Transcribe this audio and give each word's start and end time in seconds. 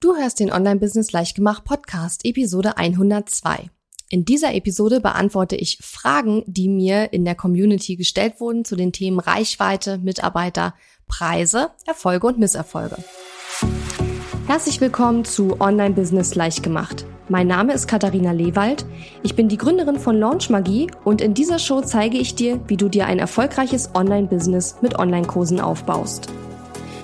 Du 0.00 0.14
hörst 0.14 0.38
den 0.38 0.52
Online-Business 0.52 1.10
Leichtgemacht 1.10 1.64
Podcast, 1.64 2.24
Episode 2.24 2.76
102. 2.76 3.68
In 4.08 4.24
dieser 4.24 4.54
Episode 4.54 5.00
beantworte 5.00 5.56
ich 5.56 5.78
Fragen, 5.82 6.44
die 6.46 6.68
mir 6.68 7.12
in 7.12 7.24
der 7.24 7.34
Community 7.34 7.96
gestellt 7.96 8.34
wurden 8.38 8.64
zu 8.64 8.76
den 8.76 8.92
Themen 8.92 9.18
Reichweite, 9.18 9.98
Mitarbeiter, 9.98 10.74
Preise, 11.08 11.70
Erfolge 11.84 12.28
und 12.28 12.38
Misserfolge. 12.38 12.94
Herzlich 14.46 14.80
willkommen 14.80 15.24
zu 15.24 15.60
Online-Business 15.60 16.36
Leichtgemacht. 16.36 17.04
Mein 17.28 17.48
Name 17.48 17.72
ist 17.72 17.88
Katharina 17.88 18.30
Lewald. 18.30 18.86
Ich 19.24 19.34
bin 19.34 19.48
die 19.48 19.58
Gründerin 19.58 19.98
von 19.98 20.16
Launch 20.16 20.48
Magie 20.48 20.86
und 21.02 21.20
in 21.20 21.34
dieser 21.34 21.58
Show 21.58 21.80
zeige 21.80 22.18
ich 22.18 22.36
dir, 22.36 22.60
wie 22.68 22.76
du 22.76 22.88
dir 22.88 23.06
ein 23.06 23.18
erfolgreiches 23.18 23.96
Online-Business 23.96 24.76
mit 24.80 24.96
Online-Kursen 24.96 25.58
aufbaust. 25.58 26.28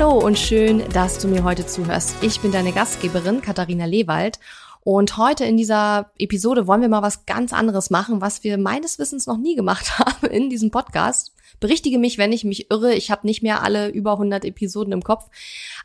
Hallo 0.00 0.16
und 0.16 0.38
schön, 0.38 0.88
dass 0.90 1.18
du 1.18 1.26
mir 1.26 1.42
heute 1.42 1.66
zuhörst. 1.66 2.14
Ich 2.22 2.38
bin 2.38 2.52
deine 2.52 2.70
Gastgeberin 2.70 3.42
Katharina 3.42 3.84
Lewald 3.84 4.38
und 4.84 5.16
heute 5.16 5.44
in 5.44 5.56
dieser 5.56 6.12
Episode 6.20 6.68
wollen 6.68 6.82
wir 6.82 6.88
mal 6.88 7.02
was 7.02 7.26
ganz 7.26 7.52
anderes 7.52 7.90
machen, 7.90 8.20
was 8.20 8.44
wir 8.44 8.58
meines 8.58 9.00
Wissens 9.00 9.26
noch 9.26 9.38
nie 9.38 9.56
gemacht 9.56 9.98
haben 9.98 10.28
in 10.28 10.50
diesem 10.50 10.70
Podcast. 10.70 11.32
Berichtige 11.58 11.98
mich, 11.98 12.16
wenn 12.16 12.30
ich 12.30 12.44
mich 12.44 12.70
irre. 12.70 12.94
Ich 12.94 13.10
habe 13.10 13.26
nicht 13.26 13.42
mehr 13.42 13.64
alle 13.64 13.88
über 13.88 14.12
100 14.12 14.44
Episoden 14.44 14.92
im 14.92 15.02
Kopf. 15.02 15.28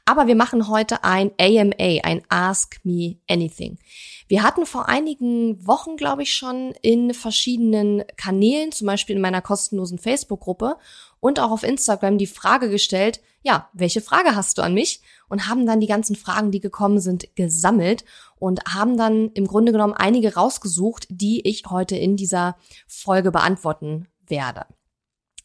Aber 0.06 0.28
wir 0.28 0.36
machen 0.36 0.68
heute 0.68 1.04
ein 1.04 1.32
AMA, 1.40 2.04
ein 2.04 2.22
Ask 2.30 2.82
Me 2.84 3.16
Anything. 3.28 3.80
Wir 4.28 4.44
hatten 4.44 4.68
vor 4.68 4.90
einigen 4.90 5.66
Wochen, 5.66 5.98
glaube 5.98 6.22
ich, 6.22 6.36
schon 6.36 6.76
in 6.84 7.16
verschiedenen 7.16 8.04
Kanälen, 8.16 8.72
zum 8.72 8.86
Beispiel 8.86 9.16
in 9.16 9.24
meiner 9.24 9.42
kostenlosen 9.42 9.98
Facebook-Gruppe 9.98 10.76
und 11.20 11.40
auch 11.40 11.50
auf 11.50 11.64
Instagram 11.64 12.20
die 12.20 12.28
Frage 12.28 12.70
gestellt, 12.70 13.20
ja, 13.44 13.70
welche 13.74 14.02
Frage 14.02 14.36
hast 14.36 14.58
du 14.58 14.62
an 14.62 14.74
mich? 14.74 15.02
Und 15.28 15.48
haben 15.48 15.66
dann 15.66 15.80
die 15.80 15.88
ganzen 15.88 16.16
Fragen, 16.16 16.52
die 16.52 16.60
gekommen 16.60 17.00
sind, 17.00 17.36
gesammelt 17.36 18.06
und 18.36 18.62
haben 18.74 18.98
dann 18.98 19.30
im 19.34 19.48
Grunde 19.48 19.72
genommen 19.72 19.94
einige 19.94 20.36
rausgesucht, 20.36 21.08
die 21.10 21.48
ich 21.48 21.64
heute 21.70 21.96
in 21.96 22.16
dieser 22.16 22.56
Folge 22.88 23.32
beantworten 23.32 24.08
werde. 24.28 24.66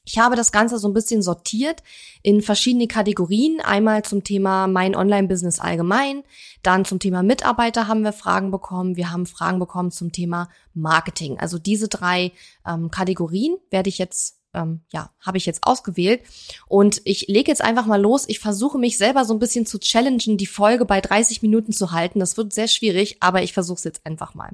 Ich 0.04 0.18
habe 0.18 0.36
das 0.36 0.52
Ganze 0.52 0.78
so 0.78 0.88
ein 0.88 0.94
bisschen 0.94 1.20
sortiert 1.20 1.82
in 2.22 2.40
verschiedene 2.40 2.86
Kategorien. 2.86 3.60
Einmal 3.60 4.04
zum 4.04 4.24
Thema 4.24 4.66
mein 4.66 4.96
Online-Business 4.96 5.60
allgemein, 5.60 6.22
dann 6.62 6.86
zum 6.86 6.98
Thema 6.98 7.22
Mitarbeiter 7.22 7.88
haben 7.88 8.02
wir 8.04 8.14
Fragen 8.14 8.50
bekommen. 8.50 8.96
Wir 8.96 9.10
haben 9.10 9.26
Fragen 9.26 9.58
bekommen 9.58 9.90
zum 9.90 10.10
Thema 10.10 10.48
Marketing. 10.72 11.38
Also 11.38 11.58
diese 11.58 11.88
drei 11.88 12.32
ähm, 12.66 12.90
Kategorien 12.90 13.58
werde 13.68 13.90
ich 13.90 13.98
jetzt 13.98 14.37
ähm, 14.54 14.82
ja, 14.92 15.10
habe 15.20 15.38
ich 15.38 15.46
jetzt 15.46 15.64
ausgewählt. 15.64 16.22
Und 16.66 17.00
ich 17.04 17.26
lege 17.28 17.50
jetzt 17.50 17.62
einfach 17.62 17.86
mal 17.86 18.00
los. 18.00 18.24
Ich 18.28 18.38
versuche 18.38 18.78
mich 18.78 18.98
selber 18.98 19.24
so 19.24 19.34
ein 19.34 19.38
bisschen 19.38 19.66
zu 19.66 19.78
challengen, 19.78 20.36
die 20.36 20.46
Folge 20.46 20.84
bei 20.84 21.00
30 21.00 21.42
Minuten 21.42 21.72
zu 21.72 21.92
halten. 21.92 22.20
Das 22.20 22.36
wird 22.36 22.52
sehr 22.52 22.68
schwierig, 22.68 23.18
aber 23.20 23.42
ich 23.42 23.52
versuche 23.52 23.78
es 23.78 23.84
jetzt 23.84 24.06
einfach 24.06 24.34
mal. 24.34 24.50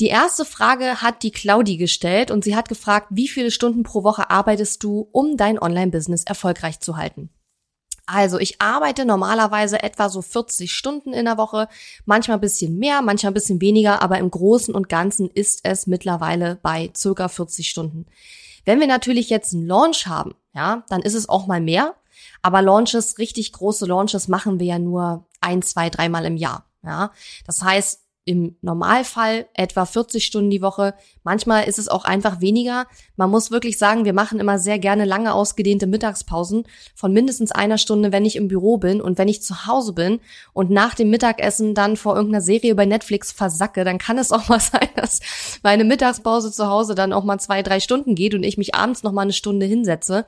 Die 0.00 0.06
erste 0.06 0.46
Frage 0.46 1.02
hat 1.02 1.22
die 1.22 1.30
Claudi 1.30 1.76
gestellt 1.76 2.30
und 2.30 2.42
sie 2.42 2.56
hat 2.56 2.70
gefragt, 2.70 3.08
wie 3.10 3.28
viele 3.28 3.50
Stunden 3.50 3.82
pro 3.82 4.02
Woche 4.02 4.30
arbeitest 4.30 4.82
du, 4.82 5.08
um 5.12 5.36
dein 5.36 5.58
Online-Business 5.58 6.24
erfolgreich 6.24 6.80
zu 6.80 6.96
halten? 6.96 7.28
Also 8.12 8.40
ich 8.40 8.60
arbeite 8.60 9.04
normalerweise 9.04 9.84
etwa 9.84 10.08
so 10.08 10.20
40 10.20 10.72
Stunden 10.72 11.12
in 11.12 11.26
der 11.26 11.38
Woche, 11.38 11.68
manchmal 12.06 12.38
ein 12.38 12.40
bisschen 12.40 12.76
mehr, 12.76 13.02
manchmal 13.02 13.30
ein 13.30 13.34
bisschen 13.34 13.60
weniger, 13.60 14.02
aber 14.02 14.18
im 14.18 14.32
Großen 14.32 14.74
und 14.74 14.88
Ganzen 14.88 15.30
ist 15.30 15.60
es 15.62 15.86
mittlerweile 15.86 16.58
bei 16.60 16.90
circa 16.96 17.28
40 17.28 17.68
Stunden. 17.68 18.06
Wenn 18.64 18.80
wir 18.80 18.88
natürlich 18.88 19.30
jetzt 19.30 19.54
einen 19.54 19.66
Launch 19.66 20.08
haben, 20.08 20.34
ja, 20.54 20.82
dann 20.88 21.02
ist 21.02 21.14
es 21.14 21.28
auch 21.28 21.46
mal 21.46 21.60
mehr. 21.60 21.94
Aber 22.42 22.62
Launches, 22.62 23.18
richtig 23.18 23.52
große 23.52 23.86
Launches 23.86 24.26
machen 24.26 24.58
wir 24.58 24.66
ja 24.66 24.78
nur 24.80 25.26
ein, 25.40 25.62
zwei, 25.62 25.88
dreimal 25.88 26.24
im 26.24 26.36
Jahr. 26.36 26.64
Ja, 26.82 27.12
das 27.46 27.62
heißt, 27.62 28.00
im 28.30 28.54
Normalfall 28.62 29.48
etwa 29.54 29.84
40 29.84 30.24
Stunden 30.24 30.50
die 30.50 30.62
Woche. 30.62 30.94
Manchmal 31.24 31.64
ist 31.64 31.80
es 31.80 31.88
auch 31.88 32.04
einfach 32.04 32.40
weniger. 32.40 32.86
Man 33.16 33.28
muss 33.28 33.50
wirklich 33.50 33.76
sagen, 33.76 34.04
wir 34.04 34.12
machen 34.12 34.38
immer 34.38 34.60
sehr 34.60 34.78
gerne 34.78 35.04
lange 35.04 35.34
ausgedehnte 35.34 35.88
Mittagspausen 35.88 36.62
von 36.94 37.12
mindestens 37.12 37.50
einer 37.50 37.76
Stunde, 37.76 38.12
wenn 38.12 38.24
ich 38.24 38.36
im 38.36 38.46
Büro 38.46 38.76
bin 38.76 39.00
und 39.00 39.18
wenn 39.18 39.26
ich 39.26 39.42
zu 39.42 39.66
Hause 39.66 39.94
bin 39.94 40.20
und 40.52 40.70
nach 40.70 40.94
dem 40.94 41.10
Mittagessen 41.10 41.74
dann 41.74 41.96
vor 41.96 42.14
irgendeiner 42.14 42.40
Serie 42.40 42.76
bei 42.76 42.86
Netflix 42.86 43.32
versacke, 43.32 43.82
dann 43.82 43.98
kann 43.98 44.16
es 44.16 44.30
auch 44.30 44.48
mal 44.48 44.60
sein, 44.60 44.88
dass 44.94 45.18
meine 45.64 45.82
Mittagspause 45.82 46.52
zu 46.52 46.68
Hause 46.68 46.94
dann 46.94 47.12
auch 47.12 47.24
mal 47.24 47.40
zwei, 47.40 47.64
drei 47.64 47.80
Stunden 47.80 48.14
geht 48.14 48.34
und 48.34 48.44
ich 48.44 48.56
mich 48.56 48.76
abends 48.76 49.02
noch 49.02 49.10
mal 49.10 49.22
eine 49.22 49.32
Stunde 49.32 49.66
hinsetze. 49.66 50.24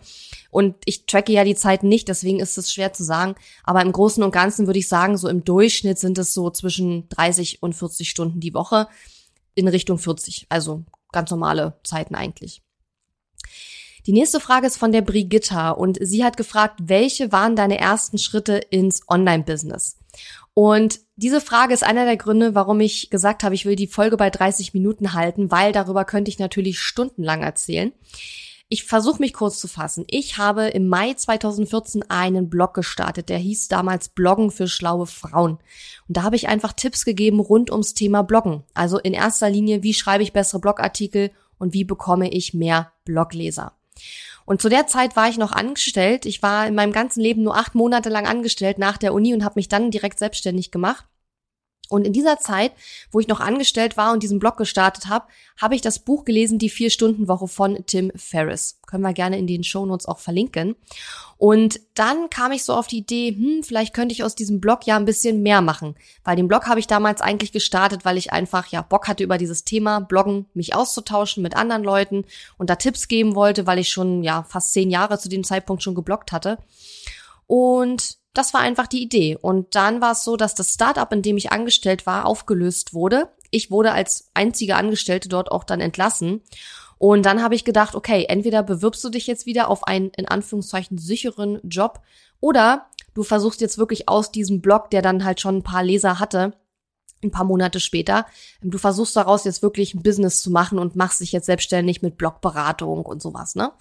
Und 0.53 0.77
ich 0.85 1.07
tracke 1.07 1.33
ja 1.33 1.45
die 1.45 1.55
Zeit 1.55 1.83
nicht, 1.83 2.09
deswegen 2.09 2.39
ist 2.39 2.59
es 2.59 2.71
schwer 2.71 2.93
zu 2.93 3.05
sagen. 3.05 3.37
Aber 3.65 3.81
im 3.81 3.91
Großen 3.91 4.23
und 4.23 4.33
Ganzen 4.33 4.67
würde 4.67 4.79
ich 4.79 4.87
sagen, 4.87 5.17
so 5.17 5.29
im 5.29 5.45
Durchschnitt 5.45 5.99
sind 5.99 6.19
es 6.19 6.35
so 6.35 6.51
zwischen 6.51 7.09
30 7.09 7.63
und 7.63 7.73
40 7.73 8.11
Stunden 8.11 8.39
die 8.39 8.53
Woche 8.53 8.87
in 9.55 9.67
Richtung 9.67 9.99
40. 9.99 10.47
Also 10.51 10.85
ganz 11.11 11.31
normale 11.31 11.81
Zeiten 11.85 12.15
eigentlich. 12.15 12.61
Die 14.07 14.13
nächste 14.13 14.41
Frage 14.41 14.67
ist 14.67 14.77
von 14.77 14.93
der 14.93 15.01
Brigitta 15.01 15.71
und 15.71 15.99
sie 16.03 16.23
hat 16.23 16.37
gefragt, 16.37 16.81
welche 16.83 17.33
waren 17.33 17.57
deine 17.57 17.79
ersten 17.79 18.19
Schritte 18.19 18.57
ins 18.57 19.01
Online-Business? 19.09 19.97
Und 20.53 21.01
diese 21.17 21.41
Frage 21.41 21.73
ist 21.73 21.83
einer 21.83 22.05
der 22.05 22.19
Gründe, 22.19 22.55
warum 22.55 22.81
ich 22.81 23.09
gesagt 23.09 23.43
habe, 23.43 23.55
ich 23.55 23.65
will 23.65 23.77
die 23.77 23.87
Folge 23.87 24.19
bei 24.19 24.29
30 24.29 24.75
Minuten 24.75 25.15
halten, 25.15 25.51
weil 25.51 25.73
darüber 25.73 26.05
könnte 26.05 26.31
ich 26.31 26.39
natürlich 26.39 26.79
stundenlang 26.79 27.43
erzählen. 27.43 27.93
Ich 28.73 28.85
versuche 28.85 29.21
mich 29.21 29.35
kurz 29.35 29.61
zu 29.61 29.69
fassen. 29.69 30.07
Ich 30.09 30.39
habe 30.39 30.69
im 30.69 30.89
Mai 30.89 31.13
2014 31.13 32.09
einen 32.09 32.49
Blog 32.49 32.73
gestartet, 32.73 33.29
der 33.29 33.37
hieß 33.37 33.69
damals 33.69 34.09
Bloggen 34.09 34.51
für 34.51 34.67
schlaue 34.67 35.07
Frauen. 35.07 35.59
Und 36.09 36.17
da 36.17 36.23
habe 36.23 36.37
ich 36.37 36.49
einfach 36.49 36.73
Tipps 36.73 37.05
gegeben 37.05 37.39
rund 37.39 37.71
ums 37.71 37.93
Thema 37.93 38.23
Bloggen. 38.23 38.63
Also 38.73 38.99
in 38.99 39.13
erster 39.13 39.51
Linie, 39.51 39.83
wie 39.83 39.93
schreibe 39.93 40.23
ich 40.23 40.33
bessere 40.33 40.59
Blogartikel 40.59 41.33
und 41.59 41.75
wie 41.75 41.85
bekomme 41.85 42.31
ich 42.31 42.55
mehr 42.55 42.93
Blogleser. 43.05 43.75
Und 44.47 44.63
zu 44.63 44.71
der 44.71 44.87
Zeit 44.87 45.17
war 45.17 45.29
ich 45.29 45.37
noch 45.37 45.53
angestellt. 45.53 46.25
Ich 46.25 46.43
war 46.43 46.67
in 46.67 46.75
meinem 46.75 46.93
ganzen 46.93 47.21
Leben 47.21 47.43
nur 47.43 47.59
acht 47.59 47.75
Monate 47.75 48.09
lang 48.09 48.27
angestellt 48.27 48.79
nach 48.79 48.97
der 48.97 49.13
Uni 49.13 49.35
und 49.35 49.45
habe 49.45 49.57
mich 49.57 49.69
dann 49.69 49.91
direkt 49.91 50.19
selbstständig 50.19 50.71
gemacht. 50.71 51.05
Und 51.89 52.07
in 52.07 52.13
dieser 52.13 52.39
Zeit, 52.39 52.73
wo 53.11 53.21
ich 53.21 53.29
noch 53.29 53.41
angestellt 53.41 53.97
war 53.97 54.13
und 54.13 54.23
diesen 54.23 54.39
Blog 54.39 54.57
gestartet 54.57 55.09
habe, 55.09 55.27
habe 55.61 55.75
ich 55.75 55.83
das 55.83 55.99
Buch 55.99 56.25
gelesen, 56.25 56.59
die 56.59 56.71
Vier-Stunden-Woche 56.71 57.49
von 57.49 57.85
Tim 57.87 58.11
Ferriss. 58.17 58.79
Können 58.87 59.03
wir 59.03 59.13
gerne 59.13 59.39
in 59.39 59.47
den 59.47 59.63
Shownotes 59.63 60.07
auch 60.07 60.19
verlinken. 60.19 60.75
Und 61.37 61.81
dann 61.95 62.31
kam 62.31 62.53
ich 62.53 62.65
so 62.65 62.73
auf 62.73 62.87
die 62.87 62.99
Idee, 62.99 63.35
hm, 63.37 63.63
vielleicht 63.63 63.95
könnte 63.95 64.13
ich 64.13 64.25
aus 64.25 64.35
diesem 64.35 64.61
Blog 64.61 64.87
ja 64.87 64.97
ein 64.97 65.05
bisschen 65.05 65.43
mehr 65.43 65.61
machen. 65.61 65.97
Weil 66.25 66.37
den 66.37 66.49
Blog 66.49 66.67
habe 66.67 66.81
ich 66.81 66.87
damals 66.87 67.21
eigentlich 67.21 67.53
gestartet, 67.53 68.05
weil 68.05 68.17
ich 68.17 68.33
einfach 68.33 68.69
ja 68.69 68.81
Bock 68.81 69.09
hatte 69.09 69.25
über 69.25 69.39
dieses 69.39 69.65
Thema 69.65 70.01
Bloggen, 70.01 70.47
mich 70.55 70.75
auszutauschen 70.75 71.43
mit 71.43 71.57
anderen 71.57 71.83
Leuten 71.83 72.25
und 72.59 72.71
da 72.71 72.77
Tipps 72.77 73.09
geben 73.09 73.35
wollte, 73.35 73.67
weil 73.67 73.79
ich 73.79 73.89
schon 73.89 74.23
ja 74.23 74.45
fast 74.45 74.73
zehn 74.73 74.91
Jahre 74.91 75.19
zu 75.19 75.29
dem 75.29 75.45
Zeitpunkt 75.45 75.83
schon 75.83 75.95
gebloggt 75.95 76.33
hatte. 76.33 76.59
Und 77.47 78.22
das 78.35 78.55
war 78.55 78.61
einfach 78.61 78.87
die 78.87 79.03
Idee. 79.03 79.37
Und 79.41 79.75
dann 79.75 80.01
war 80.01 80.13
es 80.13 80.25
so, 80.25 80.37
dass 80.37 80.55
das 80.55 80.73
Startup, 80.73 81.13
in 81.13 81.23
dem 81.23 81.37
ich 81.37 81.53
angestellt 81.53 82.07
war, 82.07 82.27
aufgelöst 82.27 82.95
wurde. 82.95 83.29
Ich 83.51 83.71
wurde 83.71 83.93
als 83.93 84.31
einzige 84.35 84.77
Angestellte 84.77 85.29
dort 85.29 85.51
auch 85.51 85.65
dann 85.65 85.81
entlassen. 85.81 86.43
Und 86.99 87.27
dann 87.27 87.43
habe 87.43 87.55
ich 87.55 87.65
gedacht, 87.65 87.95
okay, 87.95 88.27
entweder 88.29 88.63
bewirbst 88.63 89.03
du 89.03 89.09
dich 89.09 89.27
jetzt 89.27 89.45
wieder 89.45 89.69
auf 89.69 89.85
einen 89.87 90.11
in 90.11 90.29
Anführungszeichen 90.29 90.99
sicheren 90.99 91.61
Job 91.65 92.01
oder 92.41 92.87
du 93.15 93.25
versuchst 93.25 93.61
jetzt 93.61 93.77
wirklich 93.77 94.09
aus 94.09 94.31
diesem 94.31 94.61
Blog, 94.61 94.91
der 94.91 95.03
dann 95.03 95.25
halt 95.25 95.41
schon 95.41 95.57
ein 95.57 95.63
paar 95.63 95.83
Leser 95.83 96.21
hatte, 96.21 96.53
ein 97.23 97.31
paar 97.31 97.45
Monate 97.45 97.81
später, 97.81 98.27
du 98.63 98.79
versuchst 98.79 99.17
daraus 99.17 99.45
jetzt 99.45 99.63
wirklich 99.63 99.95
ein 99.95 100.03
Business 100.03 100.43
zu 100.43 100.51
machen 100.51 100.79
und 100.79 100.97
machst 100.97 101.21
dich 101.21 101.33
jetzt 101.33 101.47
selbstständig 101.47 102.03
mit 102.03 102.17
Blogberatung 102.17 103.05
und 103.05 103.21
sowas, 103.21 103.55
ne? 103.55 103.73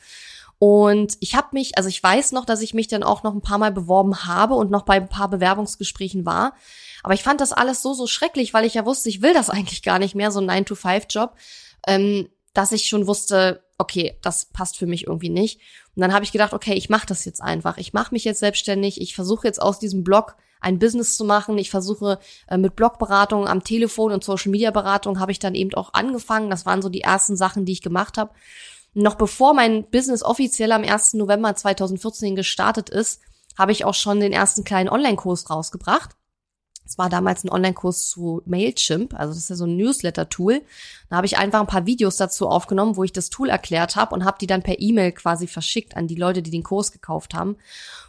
Und 0.64 1.18
ich 1.22 1.34
habe 1.34 1.48
mich, 1.54 1.76
also 1.76 1.90
ich 1.90 2.04
weiß 2.04 2.34
noch, 2.34 2.46
dass 2.46 2.62
ich 2.62 2.76
mich 2.76 2.88
dann 2.88 3.02
auch 3.02 3.24
noch 3.24 3.34
ein 3.34 3.42
paar 3.42 3.58
Mal 3.58 3.72
beworben 3.72 4.26
habe 4.26 4.54
und 4.54 4.70
noch 4.70 4.84
bei 4.84 4.94
ein 4.94 5.10
paar 5.10 5.28
Bewerbungsgesprächen 5.28 6.24
war. 6.24 6.54
Aber 7.02 7.16
ich 7.16 7.24
fand 7.24 7.42
das 7.42 7.52
alles 7.52 7.82
so, 7.82 7.96
so 7.96 8.06
schrecklich, 8.06 8.54
weil 8.54 8.66
ich 8.66 8.76
ja 8.76 8.86
wusste, 8.86 9.10
ich 9.10 9.24
will 9.24 9.34
das 9.34 9.50
eigentlich 9.50 9.82
gar 9.82 9.98
nicht 9.98 10.14
mehr, 10.14 10.30
so 10.30 10.40
ein 10.40 10.48
9-to-5-Job, 10.48 11.34
ähm, 11.88 12.30
dass 12.54 12.74
ich 12.74 12.86
schon 12.86 13.08
wusste, 13.08 13.64
okay, 13.80 14.20
das 14.22 14.46
passt 14.54 14.78
für 14.78 14.86
mich 14.86 15.08
irgendwie 15.08 15.30
nicht. 15.30 15.62
Und 15.96 16.04
dann 16.04 16.14
habe 16.14 16.26
ich 16.26 16.32
gedacht, 16.32 16.54
okay, 16.54 16.76
ich 16.76 16.90
mache 16.90 17.08
das 17.08 17.26
jetzt 17.26 17.42
einfach. 17.42 17.80
Ich 17.80 17.94
mache 17.94 18.14
mich 18.14 18.24
jetzt 18.24 18.40
selbstständig. 18.40 19.02
Ich 19.02 19.16
versuche 19.16 19.48
jetzt 19.48 19.60
aus 19.60 19.80
diesem 19.80 20.04
Blog 20.04 20.36
ein 20.60 20.78
Business 20.78 21.18
zu 21.18 21.26
machen. 21.26 21.58
Ich 21.58 21.72
versuche 21.72 22.20
äh, 22.48 22.58
mit 22.58 22.76
Blogberatung 22.76 23.48
am 23.48 23.64
Telefon 23.64 24.12
und 24.12 24.24
Social 24.24 24.52
Media 24.52 24.70
Beratung 24.70 25.20
habe 25.20 25.32
ich 25.32 25.40
dann 25.40 25.56
eben 25.56 25.74
auch 25.74 25.96
angefangen. 25.96 26.52
Das 26.52 26.68
waren 26.68 26.84
so 26.84 26.90
die 26.90 27.02
ersten 27.02 27.36
Sachen, 27.36 27.66
die 27.66 27.72
ich 27.72 27.82
gemacht 27.82 28.20
habe. 28.20 28.32
Noch 28.94 29.16
bevor 29.16 29.54
mein 29.54 29.90
Business 29.90 30.24
offiziell 30.24 30.72
am 30.72 30.84
1. 30.84 31.14
November 31.14 31.56
2014 31.56 32.36
gestartet 32.36 32.90
ist, 32.90 33.22
habe 33.58 33.72
ich 33.72 33.86
auch 33.86 33.94
schon 33.94 34.20
den 34.20 34.34
ersten 34.34 34.64
kleinen 34.64 34.90
Online-Kurs 34.90 35.50
rausgebracht. 35.50 36.16
Es 36.86 36.98
war 36.98 37.10
damals 37.10 37.46
ein 37.46 37.50
Online-Kurs 37.50 38.10
zu 38.10 38.42
Mailchimp, 38.46 39.14
also 39.14 39.34
das 39.34 39.44
ist 39.44 39.50
ja 39.50 39.56
so 39.56 39.66
ein 39.66 39.78
Newsletter-Tool. 39.78 40.62
Da 41.10 41.16
habe 41.16 41.26
ich 41.26 41.38
einfach 41.38 41.62
ein 41.62 41.68
paar 41.68 41.86
Videos 41.86 42.18
dazu 42.18 42.50
aufgenommen, 42.50 42.98
wo 42.98 43.06
ich 43.06 43.14
das 43.14 43.30
Tool 43.30 43.50
erklärt 43.50 43.96
habe 43.96 44.14
und 44.14 44.26
habe 44.26 44.38
die 44.42 44.48
dann 44.48 44.62
per 44.62 44.80
E-Mail 44.80 45.14
quasi 45.14 45.48
verschickt 45.48 45.96
an 45.96 46.08
die 46.08 46.16
Leute, 46.16 46.42
die 46.42 46.52
den 46.52 46.64
Kurs 46.64 46.92
gekauft 46.92 47.34
haben. 47.34 47.56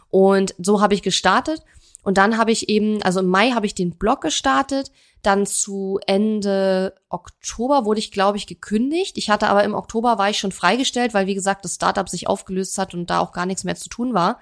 Und 0.09 0.53
so 0.57 0.81
habe 0.81 0.95
ich 0.95 1.01
gestartet. 1.01 1.61
Und 2.03 2.17
dann 2.17 2.37
habe 2.37 2.51
ich 2.51 2.69
eben, 2.69 3.01
also 3.01 3.21
im 3.21 3.27
Mai 3.27 3.51
habe 3.51 3.65
ich 3.65 3.75
den 3.75 3.97
Blog 3.97 4.21
gestartet. 4.21 4.91
Dann 5.21 5.45
zu 5.45 5.99
Ende 6.05 6.93
Oktober 7.09 7.85
wurde 7.85 7.99
ich, 7.99 8.11
glaube 8.11 8.37
ich, 8.37 8.45
gekündigt. 8.45 9.17
Ich 9.17 9.29
hatte 9.29 9.47
aber 9.47 9.63
im 9.63 9.73
Oktober 9.73 10.17
war 10.17 10.29
ich 10.29 10.37
schon 10.37 10.51
freigestellt, 10.51 11.13
weil 11.13 11.27
wie 11.27 11.35
gesagt 11.35 11.63
das 11.63 11.75
Startup 11.75 12.09
sich 12.09 12.27
aufgelöst 12.27 12.77
hat 12.77 12.93
und 12.93 13.09
da 13.09 13.19
auch 13.19 13.31
gar 13.31 13.45
nichts 13.45 13.63
mehr 13.63 13.75
zu 13.75 13.87
tun 13.87 14.13
war. 14.13 14.39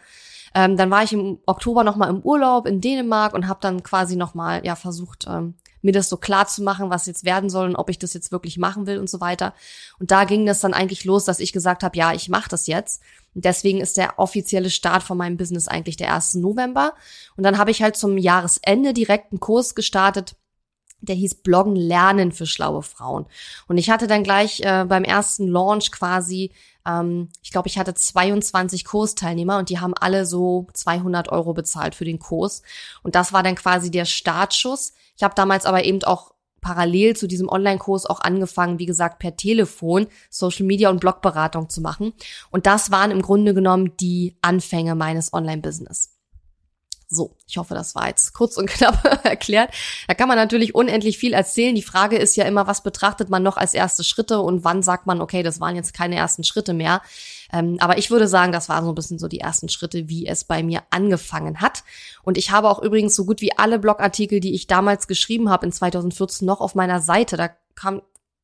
Ähm, 0.54 0.75
dann 0.75 0.90
war 0.90 1.04
ich 1.04 1.13
im 1.13 1.40
Oktober 1.46 1.84
noch 1.84 1.96
mal 1.96 2.10
im 2.10 2.22
Urlaub 2.22 2.68
in 2.68 2.81
Dänemark 2.81 3.34
und 3.34 3.48
habe 3.48 3.60
dann 3.62 3.84
quasi 3.84 4.16
noch 4.16 4.34
mal 4.34 4.66
ja 4.66 4.75
versucht 4.75 5.25
ähm, 5.30 5.56
mir 5.81 5.92
das 5.92 6.10
so 6.10 6.18
klar 6.18 6.48
zu 6.48 6.63
machen, 6.63 6.89
was 6.89 7.06
jetzt 7.06 7.25
werden 7.25 7.50
soll 7.50 7.69
und 7.69 7.75
ob 7.75 7.89
ich 7.89 8.00
das 8.00 8.13
jetzt 8.13 8.31
wirklich 8.31 8.57
machen 8.57 8.88
will 8.88 9.00
und 9.00 9.10
so 9.10 9.19
weiter. 9.19 9.54
Und 10.00 10.12
da 10.12 10.24
ging 10.24 10.45
das 10.45 10.60
dann 10.60 10.74
eigentlich 10.74 11.06
los, 11.06 11.25
dass 11.25 11.39
ich 11.39 11.54
gesagt 11.54 11.83
habe, 11.83 11.98
ja, 11.98 12.13
ich 12.13 12.30
mache 12.30 12.50
das 12.50 12.68
jetzt. 12.68 13.01
Und 13.33 13.45
deswegen 13.45 13.80
ist 13.80 13.98
der 13.98 14.19
offizielle 14.19 14.69
Start 14.69 15.04
von 15.04 15.18
meinem 15.18 15.38
Business 15.38 15.68
eigentlich 15.68 15.98
der 15.98 16.13
1. 16.13 16.36
November. 16.36 16.94
Und 17.38 17.44
dann 17.44 17.57
habe 17.57 17.72
ich 17.72 17.81
halt 17.81 17.95
zum 17.95 18.18
Jahresende 18.18 18.94
direkt 18.94 19.31
einen 19.31 19.39
Kurs 19.39 19.75
gestartet, 19.75 20.36
der 21.01 21.16
hieß 21.16 21.36
Bloggen 21.36 21.75
lernen 21.75 22.31
für 22.31 22.45
schlaue 22.45 22.84
Frauen. 22.84 23.25
Und 23.68 23.77
ich 23.77 23.89
hatte 23.89 24.07
dann 24.07 24.24
gleich 24.24 24.62
äh, 24.62 24.86
beim 24.88 25.04
ersten 25.04 25.48
Launch 25.48 25.92
quasi 25.92 26.51
ähm, 26.86 27.30
ich 27.42 27.51
glaube, 27.51 27.68
ich 27.68 27.78
hatte 27.78 27.94
22 27.94 28.86
Kursteilnehmer 28.86 29.57
und 29.57 29.69
die 29.69 29.80
haben 29.80 29.94
alle 29.94 30.25
so 30.25 30.68
200 30.74 31.30
Euro 31.30 31.54
bezahlt 31.54 31.95
für 31.95 32.06
den 32.06 32.19
Kurs. 32.19 32.62
Und 33.04 33.16
das 33.16 33.33
war 33.33 33.44
dann 33.44 33.56
quasi 33.56 33.92
der 33.92 34.06
Startschuss. 34.06 34.94
Ich 35.18 35.24
habe 35.24 35.36
damals 35.36 35.66
aber 35.66 35.83
eben 35.83 36.04
auch 36.04 36.33
parallel 36.62 37.16
zu 37.16 37.28
diesem 37.28 37.50
Online-Kurs 37.50 38.06
auch 38.06 38.22
angefangen, 38.22 38.80
wie 38.80 38.86
gesagt, 38.86 39.19
per 39.19 39.36
Telefon 39.36 40.07
Social 40.30 40.66
Media 40.66 40.89
und 40.89 41.00
Blogberatung 41.00 41.69
zu 41.69 41.81
machen. 41.81 42.13
Und 42.51 42.68
das 42.68 42.92
waren 42.92 43.12
im 43.12 43.22
Grunde 43.22 43.54
genommen 43.54 43.98
die 43.98 44.38
Anfänge 44.42 44.95
meines 44.95 45.34
Online-Business. 45.34 46.20
So, 47.13 47.36
ich 47.46 47.58
hoffe, 47.58 47.74
das 47.74 47.94
war 47.94 48.08
jetzt 48.08 48.34
kurz 48.34 48.56
und 48.56 48.68
knapp 48.69 49.25
erklärt. 49.25 49.74
Da 50.08 50.13
kann 50.13 50.30
man 50.30 50.38
natürlich 50.38 50.74
unendlich 50.74 51.18
viel 51.18 51.34
erzählen. 51.34 51.75
Die 51.75 51.81
Frage 51.81 52.18
ist 52.18 52.38
ja 52.38 52.46
immer, 52.46 52.68
was 52.68 52.84
betrachtet 52.84 53.30
man 53.30 53.44
noch 53.44 53.58
als 53.58 53.74
erste 53.74 54.06
Schritte 54.06 54.40
und 54.40 54.63
wann 54.63 54.81
sagt 54.81 55.08
man, 55.08 55.19
okay, 55.19 55.44
das 55.44 55.60
waren 55.60 55.75
jetzt 55.75 55.94
keine 55.94 56.16
ersten 56.16 56.46
Schritte 56.46 56.74
mehr. 56.74 57.02
Ähm, 57.52 57.75
aber 57.81 57.98
ich 57.98 58.12
würde 58.12 58.30
sagen, 58.30 58.54
das 58.54 58.69
waren 58.69 58.86
so 58.86 58.94
ein 58.94 58.96
bisschen 58.96 59.19
so 59.19 59.28
die 59.28 59.42
ersten 59.42 59.68
Schritte, 59.68 60.08
wie 60.08 60.25
es 60.25 60.46
bei 60.46 60.63
mir 60.63 60.84
angefangen 60.90 61.60
hat. 61.60 61.84
Und 62.24 62.38
ich 62.38 62.52
habe 62.52 62.69
auch 62.69 62.81
übrigens 62.81 63.13
so 63.13 63.25
gut 63.25 63.42
wie 63.42 63.58
alle 63.58 63.78
Blogartikel, 63.78 64.40
die 64.40 64.56
ich 64.56 64.68
damals 64.68 65.06
geschrieben 65.06 65.50
habe 65.50 65.66
in 65.66 65.74
2014, 65.74 66.46
noch 66.46 66.62
auf 66.62 66.75
meiner 66.75 67.02
Seite. 67.02 67.36
Da 67.36 67.50
kam 67.75 68.02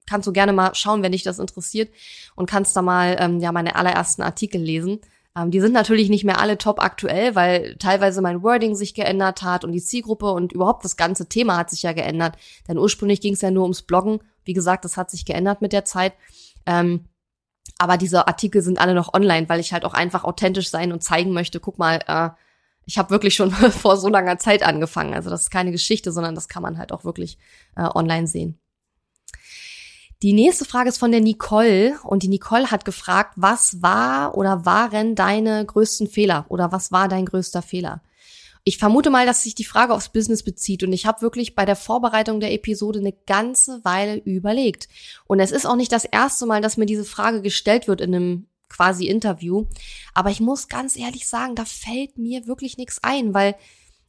kannst 0.10 0.26
du 0.26 0.32
gerne 0.32 0.54
mal 0.54 0.74
schauen, 0.74 1.04
wenn 1.04 1.12
dich 1.12 1.24
das 1.24 1.38
interessiert 1.38 1.94
und 2.36 2.50
kannst 2.50 2.76
da 2.78 2.82
mal 2.82 3.18
ähm, 3.20 3.40
ja 3.42 3.52
meine 3.52 3.76
allerersten 3.76 4.22
Artikel 4.22 4.62
lesen. 4.62 5.02
Ähm, 5.38 5.52
die 5.52 5.62
sind 5.62 5.74
natürlich 5.74 6.10
nicht 6.10 6.24
mehr 6.24 6.40
alle 6.40 6.58
top 6.58 6.82
aktuell, 6.82 7.36
weil 7.36 7.76
teilweise 7.78 8.22
mein 8.22 8.42
Wording 8.44 8.76
sich 8.76 8.94
geändert 8.94 9.44
hat 9.44 9.64
und 9.64 9.72
die 9.72 9.82
Zielgruppe 9.82 10.32
und 10.32 10.52
überhaupt 10.52 10.84
das 10.84 10.98
ganze 10.98 11.30
Thema 11.30 11.58
hat 11.58 11.70
sich 11.70 11.84
ja 11.84 11.94
geändert. 11.94 12.38
Denn 12.68 12.78
ursprünglich 12.78 13.22
ging 13.22 13.34
es 13.34 13.42
ja 13.42 13.52
nur 13.52 13.64
ums 13.64 13.84
Bloggen. 13.84 14.20
Wie 14.44 14.54
gesagt, 14.54 14.86
das 14.86 14.98
hat 14.98 15.12
sich 15.12 15.26
geändert 15.26 15.62
mit 15.62 15.74
der 15.74 15.86
Zeit. 15.86 16.14
Ähm, 16.66 17.06
aber 17.78 17.98
diese 17.98 18.28
Artikel 18.28 18.62
sind 18.62 18.80
alle 18.80 18.94
noch 18.94 19.14
online, 19.14 19.48
weil 19.50 19.60
ich 19.60 19.74
halt 19.74 19.86
auch 19.86 19.94
einfach 19.94 20.24
authentisch 20.24 20.70
sein 20.70 20.92
und 20.92 21.04
zeigen 21.04 21.32
möchte, 21.32 21.60
guck 21.60 21.78
mal, 21.78 22.00
äh, 22.08 22.30
ich 22.86 22.98
habe 22.98 23.10
wirklich 23.10 23.36
schon 23.36 23.52
vor 23.72 23.98
so 23.98 24.08
langer 24.08 24.40
Zeit 24.40 24.64
angefangen. 24.64 25.14
Also 25.14 25.30
das 25.30 25.42
ist 25.42 25.52
keine 25.52 25.72
Geschichte, 25.72 26.12
sondern 26.12 26.34
das 26.34 26.48
kann 26.48 26.64
man 26.64 26.78
halt 26.78 26.92
auch 26.92 27.04
wirklich 27.04 27.38
äh, 27.76 27.84
online 27.84 28.28
sehen. 28.28 28.60
Die 30.24 30.34
nächste 30.34 30.66
Frage 30.66 30.90
ist 30.90 30.98
von 30.98 31.12
der 31.12 31.22
Nicole 31.22 32.00
und 32.04 32.24
die 32.24 32.28
Nicole 32.28 32.72
hat 32.72 32.86
gefragt, 32.86 33.34
was 33.36 33.84
war 33.84 34.36
oder 34.36 34.66
waren 34.66 35.14
deine 35.14 35.64
größten 35.64 36.08
Fehler 36.08 36.48
oder 36.50 36.72
was 36.72 36.92
war 36.92 37.08
dein 37.08 37.26
größter 37.26 37.62
Fehler? 37.62 38.02
Ich 38.64 38.80
vermute 38.80 39.12
mal, 39.12 39.28
dass 39.28 39.44
sich 39.44 39.54
die 39.54 39.64
Frage 39.64 39.94
aufs 39.94 40.10
Business 40.10 40.42
bezieht 40.42 40.82
und 40.82 40.92
ich 40.92 41.06
habe 41.06 41.22
wirklich 41.22 41.56
bei 41.56 41.66
der 41.66 41.76
Vorbereitung 41.76 42.40
der 42.40 42.52
Episode 42.52 42.98
eine 43.00 43.14
ganze 43.28 43.86
Weile 43.86 44.18
überlegt. 44.18 44.90
Und 45.26 45.40
es 45.40 45.52
ist 45.52 45.68
auch 45.68 45.76
nicht 45.76 45.92
das 45.92 46.04
erste 46.04 46.48
Mal, 46.48 46.62
dass 46.62 46.78
mir 46.78 46.88
diese 46.88 47.06
Frage 47.06 47.44
gestellt 47.44 47.88
wird 47.88 48.02
in 48.02 48.16
einem 48.16 48.48
quasi 48.70 49.06
Interview. 49.06 49.68
Aber 50.16 50.32
ich 50.32 50.42
muss 50.42 50.68
ganz 50.68 50.98
ehrlich 50.98 51.28
sagen, 51.28 51.54
da 51.54 51.64
fällt 51.64 52.18
mir 52.18 52.48
wirklich 52.48 52.78
nichts 52.78 53.04
ein, 53.04 53.36
weil 53.36 53.56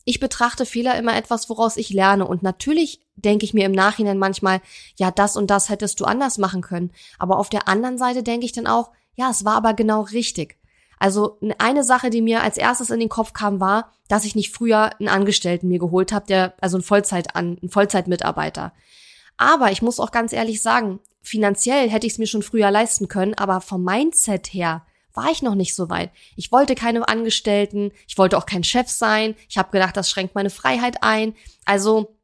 ich 0.09 0.21
betrachte 0.21 0.65
Fehler 0.65 0.97
immer 0.97 1.15
etwas, 1.15 1.51
woraus 1.51 1.77
ich 1.77 1.91
lerne. 1.91 2.27
Und 2.27 2.43
natürlich 2.43 3.03
denke 3.17 3.45
ich 3.45 3.53
mir 3.53 3.67
im 3.67 3.73
Nachhinein 3.73 4.17
manchmal, 4.17 4.63
ja, 4.97 5.11
das 5.11 5.37
und 5.37 5.51
das 5.51 5.69
hättest 5.69 6.01
du 6.01 6.07
anders 6.07 6.39
machen 6.39 6.63
können. 6.63 6.93
Aber 7.19 7.39
auf 7.39 7.51
der 7.51 7.69
anderen 7.69 7.99
Seite 7.99 8.23
denke 8.23 8.47
ich 8.47 8.53
dann 8.53 8.67
auch, 8.67 8.91
ja, 9.17 9.29
es 9.29 9.45
war 9.45 9.57
aber 9.57 9.75
genau 9.75 10.01
richtig. 10.01 10.57
Also 10.99 11.39
eine 11.59 11.85
Sache, 11.85 12.09
die 12.09 12.23
mir 12.23 12.43
als 12.43 12.57
erstes 12.57 12.89
in 12.89 13.01
den 13.01 13.11
Kopf 13.11 13.35
kam, 13.35 13.61
war, 13.61 13.93
dass 14.09 14.25
ich 14.25 14.35
nicht 14.35 14.51
früher 14.51 14.99
einen 14.99 15.11
Angestellten 15.11 15.69
mir 15.69 15.79
geholt 15.79 16.11
habe, 16.11 16.25
der 16.27 16.55
also 16.63 16.79
ein 16.79 16.83
Vollzeit 16.83 17.37
an, 17.37 17.59
ein 17.63 17.69
Vollzeitmitarbeiter. 17.69 18.73
Aber 19.37 19.71
ich 19.73 19.83
muss 19.83 20.01
auch 20.01 20.11
ganz 20.11 20.33
ehrlich 20.33 20.63
sagen, 20.63 21.01
finanziell 21.21 21.91
hätte 21.91 22.07
ich 22.07 22.15
es 22.15 22.19
mir 22.19 22.27
schon 22.27 22.43
früher 22.43 22.71
leisten 22.71 23.09
können, 23.09 23.35
aber 23.35 23.61
vom 23.61 23.85
Mindset 23.85 24.55
her 24.55 24.87
war 25.19 25.33
ich 25.33 25.43
noch 25.43 25.57
nicht 25.57 25.75
so 25.75 25.91
weit. 25.91 26.13
Ich 26.37 26.53
wollte 26.53 26.77
keine 26.77 27.07
Angestellten, 27.09 27.91
ich 28.07 28.17
wollte 28.19 28.39
auch 28.39 28.47
kein 28.47 28.63
Chef 28.63 28.89
sein. 28.89 29.35
Ich 29.49 29.59
habe 29.59 29.73
gedacht, 29.73 29.97
das 29.97 30.09
schränkt 30.09 30.37
meine 30.37 30.49
Freiheit 30.49 31.03
ein. 31.03 31.35
Also 31.65 32.17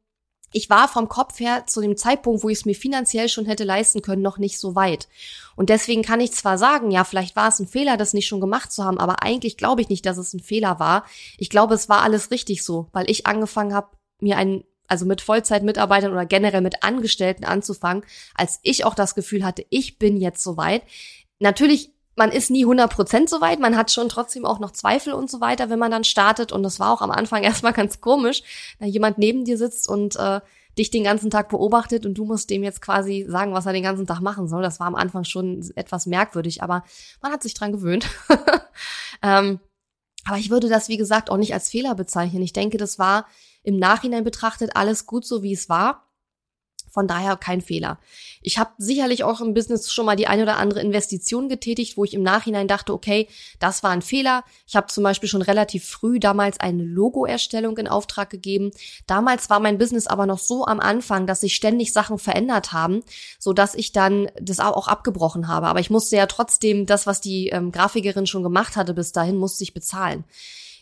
ich 0.53 0.69
war 0.69 0.87
vom 0.87 1.09
Kopf 1.09 1.41
her 1.41 1.65
zu 1.67 1.81
dem 1.81 1.97
Zeitpunkt, 1.97 2.41
wo 2.41 2.47
ich 2.47 2.59
es 2.59 2.65
mir 2.65 2.75
finanziell 2.75 3.27
schon 3.27 3.45
hätte 3.45 3.65
leisten 3.65 4.01
können, 4.01 4.21
noch 4.21 4.37
nicht 4.37 4.57
so 4.57 4.75
weit. 4.75 5.09
Und 5.57 5.69
deswegen 5.69 6.03
kann 6.03 6.21
ich 6.21 6.31
zwar 6.31 6.57
sagen, 6.57 6.89
ja, 6.89 7.03
vielleicht 7.03 7.35
war 7.35 7.49
es 7.49 7.59
ein 7.59 7.67
Fehler, 7.67 7.97
das 7.97 8.13
nicht 8.13 8.27
schon 8.27 8.39
gemacht 8.39 8.71
zu 8.71 8.85
haben, 8.85 8.97
aber 8.97 9.21
eigentlich 9.21 9.57
glaube 9.57 9.81
ich 9.81 9.89
nicht, 9.89 10.05
dass 10.05 10.17
es 10.17 10.33
ein 10.33 10.39
Fehler 10.39 10.79
war. 10.79 11.05
Ich 11.37 11.49
glaube, 11.49 11.73
es 11.73 11.89
war 11.89 12.03
alles 12.03 12.31
richtig 12.31 12.63
so, 12.63 12.87
weil 12.93 13.09
ich 13.09 13.27
angefangen 13.27 13.73
habe, 13.73 13.89
mir 14.21 14.37
einen 14.37 14.63
also 14.87 15.05
mit 15.05 15.19
Vollzeitmitarbeitern 15.19 16.13
oder 16.13 16.25
generell 16.25 16.61
mit 16.61 16.83
Angestellten 16.83 17.43
anzufangen, 17.43 18.05
als 18.35 18.59
ich 18.61 18.85
auch 18.85 18.95
das 18.95 19.15
Gefühl 19.15 19.43
hatte, 19.43 19.65
ich 19.69 19.99
bin 19.99 20.15
jetzt 20.15 20.41
soweit. 20.41 20.83
Natürlich 21.39 21.94
man 22.15 22.31
ist 22.31 22.49
nie 22.49 22.65
100% 22.65 23.29
so 23.29 23.41
weit, 23.41 23.59
man 23.59 23.75
hat 23.75 23.91
schon 23.91 24.09
trotzdem 24.09 24.45
auch 24.45 24.59
noch 24.59 24.71
Zweifel 24.71 25.13
und 25.13 25.29
so 25.29 25.41
weiter, 25.41 25.69
wenn 25.69 25.79
man 25.79 25.91
dann 25.91 26.03
startet. 26.03 26.51
Und 26.51 26.63
das 26.63 26.79
war 26.79 26.91
auch 26.91 27.01
am 27.01 27.11
Anfang 27.11 27.43
erstmal 27.43 27.73
ganz 27.73 28.01
komisch, 28.01 28.43
da 28.79 28.85
jemand 28.85 29.17
neben 29.17 29.45
dir 29.45 29.57
sitzt 29.57 29.89
und 29.89 30.15
äh, 30.15 30.41
dich 30.77 30.91
den 30.91 31.03
ganzen 31.03 31.29
Tag 31.29 31.49
beobachtet 31.49 32.05
und 32.05 32.15
du 32.15 32.25
musst 32.25 32.49
dem 32.49 32.63
jetzt 32.63 32.81
quasi 32.81 33.25
sagen, 33.29 33.53
was 33.53 33.65
er 33.65 33.73
den 33.73 33.83
ganzen 33.83 34.07
Tag 34.07 34.19
machen 34.21 34.47
soll. 34.47 34.61
Das 34.61 34.79
war 34.79 34.87
am 34.87 34.95
Anfang 34.95 35.23
schon 35.23 35.71
etwas 35.75 36.05
merkwürdig, 36.05 36.63
aber 36.63 36.83
man 37.21 37.31
hat 37.31 37.43
sich 37.43 37.53
dran 37.53 37.71
gewöhnt. 37.71 38.07
ähm, 39.21 39.59
aber 40.25 40.37
ich 40.37 40.49
würde 40.49 40.69
das, 40.69 40.89
wie 40.89 40.97
gesagt, 40.97 41.29
auch 41.29 41.37
nicht 41.37 41.53
als 41.53 41.69
Fehler 41.69 41.95
bezeichnen. 41.95 42.41
Ich 42.41 42.51
denke, 42.51 42.77
das 42.77 42.99
war 42.99 43.25
im 43.63 43.77
Nachhinein 43.77 44.23
betrachtet 44.23 44.75
alles 44.75 45.05
gut 45.05 45.25
so, 45.25 45.43
wie 45.43 45.53
es 45.53 45.69
war. 45.69 46.04
Von 46.95 47.09
daher 47.09 47.35
kein 47.35 47.59
Fehler. 47.59 47.99
Ich 48.41 48.57
habe 48.57 48.69
sicherlich 48.77 49.25
auch 49.25 49.41
im 49.41 49.53
Business 49.53 49.91
schon 49.91 50.05
mal 50.05 50.15
die 50.15 50.27
eine 50.27 50.43
oder 50.43 50.55
andere 50.55 50.79
Investition 50.79 51.49
getätigt, 51.49 51.97
wo 51.97 52.05
ich 52.05 52.13
im 52.13 52.23
Nachhinein 52.23 52.69
dachte, 52.69 52.93
okay, 52.93 53.27
das 53.59 53.83
war 53.83 53.89
ein 53.91 54.01
Fehler. 54.01 54.45
Ich 54.65 54.77
habe 54.77 54.87
zum 54.87 55.03
Beispiel 55.03 55.27
schon 55.27 55.41
relativ 55.41 55.83
früh 55.83 56.21
damals 56.21 56.57
eine 56.61 56.83
Logoerstellung 56.83 57.77
in 57.79 57.89
Auftrag 57.89 58.29
gegeben. 58.29 58.71
Damals 59.07 59.49
war 59.49 59.59
mein 59.59 59.77
Business 59.77 60.07
aber 60.07 60.25
noch 60.25 60.39
so 60.39 60.65
am 60.65 60.79
Anfang, 60.79 61.27
dass 61.27 61.41
sich 61.41 61.53
ständig 61.53 61.91
Sachen 61.91 62.17
verändert 62.17 62.71
haben, 62.71 63.03
so 63.39 63.51
dass 63.51 63.75
ich 63.75 63.91
dann 63.91 64.31
das 64.39 64.61
auch 64.61 64.87
abgebrochen 64.87 65.49
habe. 65.49 65.67
Aber 65.67 65.81
ich 65.81 65.89
musste 65.89 66.15
ja 66.15 66.27
trotzdem 66.27 66.85
das, 66.85 67.05
was 67.05 67.19
die 67.19 67.49
ähm, 67.49 67.73
Grafikerin 67.73 68.25
schon 68.25 68.41
gemacht 68.41 68.77
hatte 68.77 68.93
bis 68.93 69.11
dahin, 69.11 69.35
musste 69.35 69.65
ich 69.65 69.73
bezahlen. 69.73 70.23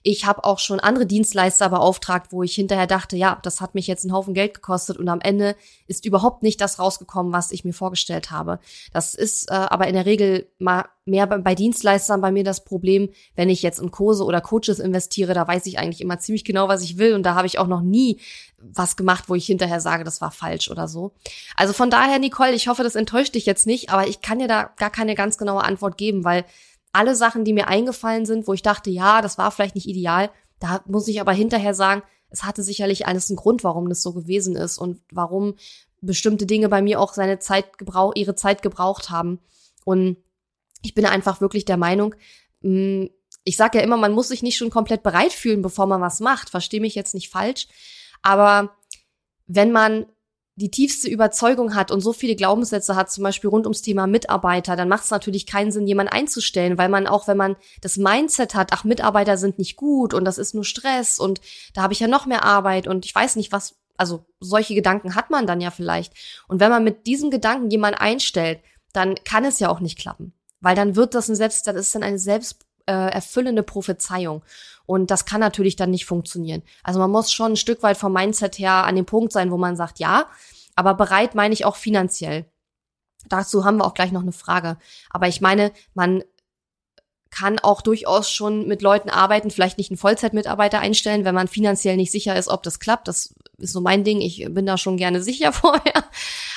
Ich 0.03 0.25
habe 0.25 0.43
auch 0.43 0.59
schon 0.59 0.79
andere 0.79 1.05
Dienstleister 1.05 1.69
beauftragt, 1.69 2.31
wo 2.31 2.43
ich 2.43 2.53
hinterher 2.53 2.87
dachte, 2.87 3.15
ja, 3.15 3.39
das 3.41 3.61
hat 3.61 3.73
mich 3.73 3.87
jetzt 3.87 4.03
einen 4.03 4.13
Haufen 4.13 4.33
Geld 4.33 4.53
gekostet 4.53 4.97
und 4.97 5.07
am 5.07 5.21
Ende 5.21 5.55
ist 5.87 6.05
überhaupt 6.05 6.43
nicht 6.43 6.59
das 6.61 6.77
rausgekommen, 6.77 7.31
was 7.31 7.51
ich 7.51 7.63
mir 7.63 7.73
vorgestellt 7.73 8.29
habe. 8.29 8.59
Das 8.91 9.15
ist 9.15 9.49
äh, 9.49 9.53
aber 9.53 9.87
in 9.87 9.93
der 9.93 10.05
Regel 10.05 10.47
mal 10.59 10.85
mehr 11.05 11.27
bei, 11.27 11.37
bei 11.37 11.55
Dienstleistern 11.55 12.21
bei 12.21 12.31
mir 12.31 12.43
das 12.43 12.63
Problem, 12.63 13.09
wenn 13.35 13.49
ich 13.49 13.61
jetzt 13.61 13.79
in 13.79 13.91
Kurse 13.91 14.25
oder 14.25 14.41
Coaches 14.41 14.79
investiere, 14.79 15.33
da 15.33 15.47
weiß 15.47 15.65
ich 15.65 15.79
eigentlich 15.79 16.01
immer 16.01 16.19
ziemlich 16.19 16.45
genau, 16.45 16.67
was 16.67 16.83
ich 16.83 16.97
will 16.97 17.13
und 17.13 17.23
da 17.23 17.35
habe 17.35 17.47
ich 17.47 17.59
auch 17.59 17.67
noch 17.67 17.81
nie 17.81 18.19
was 18.59 18.95
gemacht, 18.95 19.25
wo 19.27 19.35
ich 19.35 19.45
hinterher 19.45 19.81
sage, 19.81 20.03
das 20.03 20.21
war 20.21 20.31
falsch 20.31 20.71
oder 20.71 20.87
so. 20.87 21.11
Also 21.57 21.73
von 21.73 21.89
daher, 21.89 22.19
Nicole, 22.19 22.53
ich 22.53 22.67
hoffe, 22.67 22.83
das 22.83 22.95
enttäuscht 22.95 23.35
dich 23.35 23.45
jetzt 23.45 23.67
nicht, 23.67 23.89
aber 23.89 24.07
ich 24.07 24.21
kann 24.21 24.39
dir 24.39 24.47
da 24.47 24.69
gar 24.77 24.89
keine 24.89 25.15
ganz 25.15 25.37
genaue 25.37 25.63
Antwort 25.63 25.97
geben, 25.97 26.23
weil 26.23 26.45
alle 26.93 27.15
Sachen, 27.15 27.43
die 27.43 27.53
mir 27.53 27.67
eingefallen 27.67 28.25
sind, 28.25 28.47
wo 28.47 28.53
ich 28.53 28.61
dachte, 28.61 28.89
ja, 28.89 29.21
das 29.21 29.37
war 29.37 29.51
vielleicht 29.51 29.75
nicht 29.75 29.87
ideal, 29.87 30.29
da 30.59 30.81
muss 30.85 31.07
ich 31.07 31.19
aber 31.19 31.33
hinterher 31.33 31.73
sagen, 31.73 32.03
es 32.29 32.43
hatte 32.43 32.63
sicherlich 32.63 33.05
alles 33.05 33.29
einen 33.29 33.37
Grund, 33.37 33.63
warum 33.63 33.89
das 33.89 34.01
so 34.01 34.13
gewesen 34.13 34.55
ist 34.55 34.77
und 34.77 35.01
warum 35.11 35.55
bestimmte 36.01 36.45
Dinge 36.45 36.69
bei 36.69 36.81
mir 36.81 36.99
auch 36.99 37.13
seine 37.13 37.39
Zeit 37.39 37.77
gebraucht, 37.77 38.17
ihre 38.17 38.35
Zeit 38.35 38.61
gebraucht 38.61 39.09
haben. 39.09 39.39
Und 39.85 40.17
ich 40.81 40.95
bin 40.95 41.05
einfach 41.05 41.41
wirklich 41.41 41.65
der 41.65 41.77
Meinung, 41.77 42.15
mm, 42.61 43.05
ich 43.45 43.57
sage 43.57 43.77
ja 43.77 43.83
immer, 43.83 43.97
man 43.97 44.13
muss 44.13 44.29
sich 44.29 44.41
nicht 44.41 44.57
schon 44.57 44.69
komplett 44.69 45.03
bereit 45.03 45.33
fühlen, 45.33 45.61
bevor 45.61 45.85
man 45.85 46.01
was 46.01 46.19
macht. 46.21 46.49
Verstehe 46.49 46.81
mich 46.81 46.95
jetzt 46.95 47.13
nicht 47.13 47.29
falsch. 47.29 47.67
Aber 48.21 48.75
wenn 49.47 49.71
man 49.71 50.05
die 50.55 50.69
tiefste 50.69 51.09
Überzeugung 51.09 51.75
hat 51.75 51.91
und 51.91 52.01
so 52.01 52.13
viele 52.13 52.35
Glaubenssätze 52.35 52.95
hat, 52.95 53.11
zum 53.11 53.23
Beispiel 53.23 53.49
rund 53.49 53.65
ums 53.65 53.81
Thema 53.81 54.05
Mitarbeiter, 54.05 54.75
dann 54.75 54.87
macht 54.87 55.05
es 55.05 55.11
natürlich 55.11 55.47
keinen 55.47 55.71
Sinn, 55.71 55.87
jemanden 55.87 56.13
einzustellen, 56.13 56.77
weil 56.77 56.89
man 56.89 57.07
auch, 57.07 57.27
wenn 57.27 57.37
man 57.37 57.55
das 57.81 57.97
Mindset 57.97 58.53
hat, 58.53 58.69
ach, 58.71 58.83
Mitarbeiter 58.83 59.37
sind 59.37 59.57
nicht 59.57 59.77
gut 59.77 60.13
und 60.13 60.25
das 60.25 60.37
ist 60.37 60.53
nur 60.53 60.63
Stress 60.63 61.19
und 61.19 61.41
da 61.73 61.81
habe 61.81 61.93
ich 61.93 61.99
ja 61.99 62.07
noch 62.07 62.27
mehr 62.27 62.43
Arbeit 62.43 62.87
und 62.87 63.05
ich 63.05 63.15
weiß 63.15 63.35
nicht, 63.35 63.51
was, 63.51 63.75
also 63.97 64.25
solche 64.39 64.75
Gedanken 64.75 65.15
hat 65.15 65.31
man 65.31 65.47
dann 65.47 65.59
ja 65.59 65.71
vielleicht. 65.71 66.13
Und 66.47 66.59
wenn 66.59 66.69
man 66.69 66.83
mit 66.83 67.07
diesem 67.07 67.31
Gedanken 67.31 67.71
jemanden 67.71 67.99
einstellt, 67.99 68.59
dann 68.91 69.15
kann 69.23 69.45
es 69.45 69.59
ja 69.59 69.69
auch 69.69 69.79
nicht 69.79 69.97
klappen, 69.97 70.33
weil 70.61 70.75
dann 70.75 70.95
wird 70.95 71.15
das 71.15 71.29
ein 71.29 71.35
Selbst, 71.35 71.65
das 71.65 71.75
ist 71.75 71.95
dann 71.95 72.03
eine 72.03 72.19
selbst 72.19 72.62
äh, 72.85 72.93
erfüllende 72.93 73.63
Prophezeiung. 73.63 74.43
Und 74.85 75.11
das 75.11 75.25
kann 75.25 75.39
natürlich 75.39 75.75
dann 75.75 75.91
nicht 75.91 76.05
funktionieren. 76.05 76.63
Also 76.83 76.99
man 76.99 77.11
muss 77.11 77.31
schon 77.31 77.53
ein 77.53 77.57
Stück 77.57 77.83
weit 77.83 77.97
vom 77.97 78.13
Mindset 78.13 78.59
her 78.59 78.85
an 78.85 78.95
dem 78.95 79.05
Punkt 79.05 79.31
sein, 79.31 79.51
wo 79.51 79.57
man 79.57 79.75
sagt, 79.75 79.99
ja, 79.99 80.27
aber 80.75 80.93
bereit 80.93 81.35
meine 81.35 81.53
ich 81.53 81.65
auch 81.65 81.75
finanziell. 81.75 82.45
Dazu 83.29 83.63
haben 83.63 83.77
wir 83.77 83.85
auch 83.85 83.93
gleich 83.93 84.11
noch 84.11 84.21
eine 84.21 84.33
Frage. 84.33 84.77
Aber 85.09 85.27
ich 85.27 85.39
meine, 85.39 85.71
man 85.93 86.23
kann 87.33 87.57
auch 87.57 87.81
durchaus 87.81 88.29
schon 88.29 88.67
mit 88.67 88.81
Leuten 88.83 89.09
arbeiten, 89.09 89.49
vielleicht 89.49 89.79
nicht 89.79 89.89
einen 89.89 89.97
Vollzeitmitarbeiter 89.97 90.79
einstellen, 90.79 91.25
wenn 91.25 91.33
man 91.33 91.47
finanziell 91.47 91.97
nicht 91.97 92.11
sicher 92.11 92.35
ist, 92.35 92.47
ob 92.47 92.61
das 92.61 92.79
klappt. 92.79 93.07
Das 93.07 93.33
ist 93.57 93.73
so 93.73 93.81
mein 93.81 94.03
Ding. 94.03 94.21
Ich 94.21 94.45
bin 94.51 94.67
da 94.67 94.77
schon 94.77 94.97
gerne 94.97 95.21
sicher 95.21 95.51
vorher. 95.53 96.03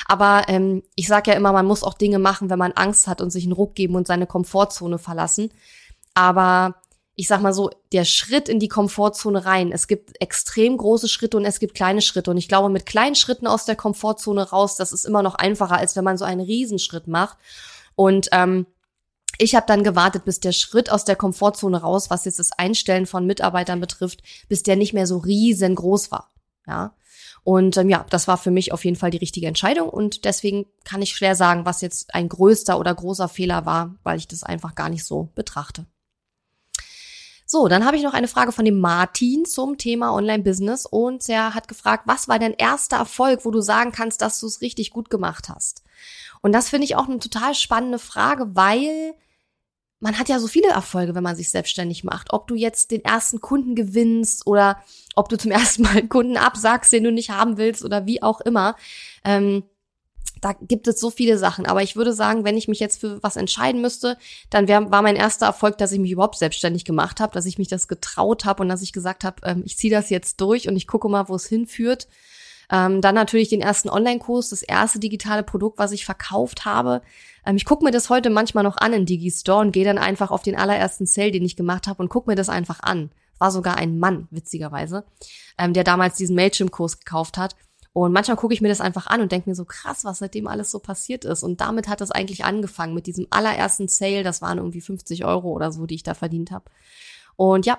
Aber 0.07 0.45
ähm, 0.49 0.83
ich 0.95 1.09
sage 1.09 1.31
ja 1.31 1.37
immer, 1.37 1.53
man 1.53 1.67
muss 1.67 1.83
auch 1.83 1.95
Dinge 1.95 2.19
machen, 2.19 2.51
wenn 2.51 2.59
man 2.59 2.73
Angst 2.73 3.07
hat 3.07 3.21
und 3.21 3.31
sich 3.31 3.45
einen 3.45 3.53
Ruck 3.53 3.75
geben 3.75 3.95
und 3.95 4.07
seine 4.07 4.27
Komfortzone 4.27 4.99
verlassen. 4.99 5.51
Aber 6.17 6.77
ich 7.15 7.29
sag 7.29 7.43
mal 7.43 7.53
so, 7.53 7.71
der 7.93 8.05
Schritt 8.05 8.49
in 8.49 8.59
die 8.59 8.69
Komfortzone 8.69 9.45
rein. 9.45 9.71
Es 9.71 9.87
gibt 9.87 10.21
extrem 10.21 10.77
große 10.77 11.09
Schritte 11.09 11.37
und 11.37 11.45
es 11.45 11.61
gibt 11.61 11.75
kleine 11.75 12.01
Schritte. 12.01 12.31
Und 12.31 12.39
ich 12.39 12.49
glaube, 12.49 12.71
mit 12.71 12.87
kleinen 12.87 13.15
Schritten 13.15 13.47
aus 13.47 13.67
der 13.67 13.77
Komfortzone 13.77 14.51
raus, 14.51 14.77
das 14.77 14.93
ist 14.93 15.05
immer 15.05 15.23
noch 15.23 15.35
einfacher, 15.35 15.77
als 15.77 15.95
wenn 15.95 16.05
man 16.05 16.17
so 16.17 16.25
einen 16.25 16.41
Riesenschritt 16.41 17.07
macht. 17.07 17.37
Und 17.97 18.29
ähm, 18.33 18.67
ich 19.39 19.55
habe 19.55 19.67
dann 19.67 19.85
gewartet, 19.85 20.25
bis 20.25 20.41
der 20.41 20.53
Schritt 20.53 20.91
aus 20.91 21.05
der 21.05 21.17
Komfortzone 21.17 21.83
raus, 21.83 22.09
was 22.09 22.25
jetzt 22.25 22.39
das 22.39 22.53
Einstellen 22.53 23.07
von 23.07 23.27
Mitarbeitern 23.27 23.81
betrifft, 23.81 24.23
bis 24.49 24.63
der 24.63 24.77
nicht 24.77 24.95
mehr 24.95 25.07
so 25.07 25.19
riesengroß 25.19 26.11
war. 26.11 26.31
Ja. 26.67 26.95
Und 27.45 27.77
ähm, 27.77 27.91
ja, 27.91 28.05
das 28.09 28.27
war 28.27 28.39
für 28.39 28.51
mich 28.51 28.73
auf 28.73 28.85
jeden 28.85 28.97
Fall 28.97 29.11
die 29.11 29.19
richtige 29.19 29.47
Entscheidung. 29.47 29.91
Und 29.91 30.25
deswegen 30.25 30.67
kann 30.85 31.03
ich 31.03 31.15
schwer 31.15 31.37
sagen, 31.37 31.67
was 31.67 31.83
jetzt 31.83 32.15
ein 32.15 32.29
größter 32.29 32.79
oder 32.79 32.95
großer 32.95 33.29
Fehler 33.29 33.67
war, 33.67 33.95
weil 34.03 34.19
ich 34.19 34.29
das 34.29 34.43
einfach 34.43 34.75
gar 34.75 34.89
nicht 34.89 35.05
so 35.05 35.29
betrachte. 35.35 35.87
So, 37.49 37.69
dann 37.69 37.85
habe 37.85 37.97
ich 37.97 38.03
noch 38.03 38.13
eine 38.13 38.27
Frage 38.27 38.51
von 38.51 38.65
dem 38.65 38.81
Martin 38.81 39.45
zum 39.45 39.79
Thema 39.79 40.13
Online-Business 40.13 40.85
und 40.85 41.29
er 41.29 41.55
hat 41.55 41.69
gefragt, 41.69 42.03
was 42.07 42.27
war 42.27 42.41
dein 42.41 42.55
erster 42.55 42.97
Erfolg, 42.97 43.45
wo 43.45 43.53
du 43.53 43.61
sagen 43.61 43.93
kannst, 43.93 44.21
dass 44.21 44.41
du 44.41 44.49
es 44.49 44.61
richtig 44.61 44.91
gut 44.91 45.11
gemacht 45.11 45.49
hast? 45.49 45.85
Und 46.43 46.51
das 46.51 46.69
finde 46.69 46.87
ich 46.87 46.97
auch 46.97 47.09
eine 47.09 47.21
total 47.21 47.55
spannende 47.55 48.01
Frage, 48.01 48.57
weil 48.57 49.15
man 50.01 50.19
hat 50.19 50.29
ja 50.29 50.41
so 50.41 50.49
viele 50.49 50.69
Erfolge, 50.69 51.15
wenn 51.15 51.23
man 51.23 51.37
sich 51.37 51.51
selbstständig 51.51 52.03
macht. 52.03 52.33
Ob 52.33 52.49
du 52.49 52.57
jetzt 52.57 52.91
den 52.91 53.05
ersten 53.05 53.41
Kunden 53.41 53.77
gewinnst 53.77 54.47
oder 54.47 54.83
ob 55.15 55.29
du 55.29 55.39
zum 55.39 55.51
ersten 55.53 55.83
Mal 55.83 55.99
einen 55.99 56.09
Kunden 56.09 56.37
absagst, 56.37 56.93
den 56.93 57.05
du 57.05 57.13
nicht 57.13 57.31
haben 57.31 57.59
willst 57.59 57.85
oder 57.85 58.07
wie 58.07 58.23
auch 58.23 58.41
immer. 58.41 58.75
Ähm, 59.25 59.63
da 60.41 60.53
gibt 60.61 60.87
es 60.87 61.01
so 61.01 61.11
viele 61.11 61.39
Sachen. 61.39 61.67
Aber 61.67 61.83
ich 61.83 61.97
würde 61.97 62.13
sagen, 62.13 62.45
wenn 62.45 62.57
ich 62.57 62.69
mich 62.69 62.81
jetzt 62.81 63.01
für 63.01 63.23
was 63.23 63.37
entscheiden 63.37 63.81
müsste, 63.81 64.19
dann 64.51 64.69
wär, 64.69 64.91
war 64.91 65.03
mein 65.03 65.17
erster 65.17 65.47
Erfolg, 65.47 65.79
dass 65.79 65.93
ich 65.93 65.99
mich 65.99 66.11
überhaupt 66.11 66.39
selbstständig 66.39 66.85
gemacht 66.85 67.21
habe, 67.21 67.33
dass 67.33 67.47
ich 67.47 67.59
mich 67.59 67.69
das 67.69 67.89
getraut 67.89 68.45
habe 68.45 68.63
und 68.63 68.69
dass 68.69 68.83
ich 68.83 68.93
gesagt 68.93 69.25
habe, 69.25 69.37
ähm, 69.45 69.63
ich 69.65 69.77
ziehe 69.77 69.93
das 69.93 70.11
jetzt 70.11 70.41
durch 70.41 70.69
und 70.69 70.77
ich 70.77 70.87
gucke 70.87 71.09
mal, 71.09 71.29
wo 71.29 71.35
es 71.35 71.47
hinführt. 71.47 72.07
Ähm, 72.71 73.01
dann 73.01 73.15
natürlich 73.15 73.49
den 73.49 73.61
ersten 73.61 73.89
Online-Kurs, 73.89 74.51
das 74.51 74.63
erste 74.63 74.99
digitale 74.99 75.45
Produkt, 75.45 75.79
was 75.79 75.93
ich 75.93 76.05
verkauft 76.05 76.65
habe. 76.65 77.03
Ähm, 77.45 77.57
ich 77.57 77.65
gucke 77.65 77.85
mir 77.85 77.93
das 77.93 78.11
heute 78.11 78.29
manchmal 78.29 78.65
noch 78.65 78.77
an 78.77 78.93
in 78.93 79.07
Digistore 79.07 79.61
und 79.61 79.73
gehe 79.73 79.85
dann 79.85 79.99
einfach 79.99 80.31
auf 80.31 80.43
den 80.43 80.57
allerersten 80.57 81.07
Sale, 81.07 81.31
den 81.31 81.45
ich 81.45 81.57
gemacht 81.57 81.87
habe 81.87 82.03
und 82.03 82.09
gucke 82.09 82.29
mir 82.29 82.37
das 82.37 82.49
einfach 82.49 82.81
an. 82.81 83.11
War 83.39 83.51
sogar 83.51 83.77
ein 83.77 83.99
Mann, 83.99 84.27
witzigerweise, 84.31 85.05
ähm, 85.59 85.75
der 85.75 85.85
damals 85.85 86.17
diesen 86.17 86.35
Mailchimp-Kurs 86.35 86.99
gekauft 86.99 87.39
hat. 87.39 87.55
Und 87.97 88.13
manchmal 88.13 88.37
gucke 88.37 88.53
ich 88.53 88.61
mir 88.61 88.69
das 88.69 88.83
einfach 88.83 89.07
an 89.07 89.23
und 89.23 89.33
denke 89.33 89.49
mir 89.49 89.57
so 89.57 89.65
krass, 89.65 90.05
was 90.05 90.19
seitdem 90.19 90.49
alles 90.49 90.71
so 90.71 90.81
passiert 90.81 91.25
ist. 91.25 91.43
Und 91.43 91.63
damit 91.63 91.89
hat 91.89 92.03
es 92.03 92.11
eigentlich 92.11 92.45
angefangen 92.45 92.93
mit 92.93 93.07
diesem 93.07 93.27
allerersten 93.31 93.89
Sale. 93.89 94.23
Das 94.23 94.43
waren 94.43 94.59
irgendwie 94.59 94.83
50 94.83 95.25
Euro 95.25 95.49
oder 95.49 95.73
so, 95.73 95.87
die 95.87 95.95
ich 95.95 96.03
da 96.03 96.13
verdient 96.13 96.51
habe. 96.51 96.67
Und 97.37 97.65
ja, 97.65 97.79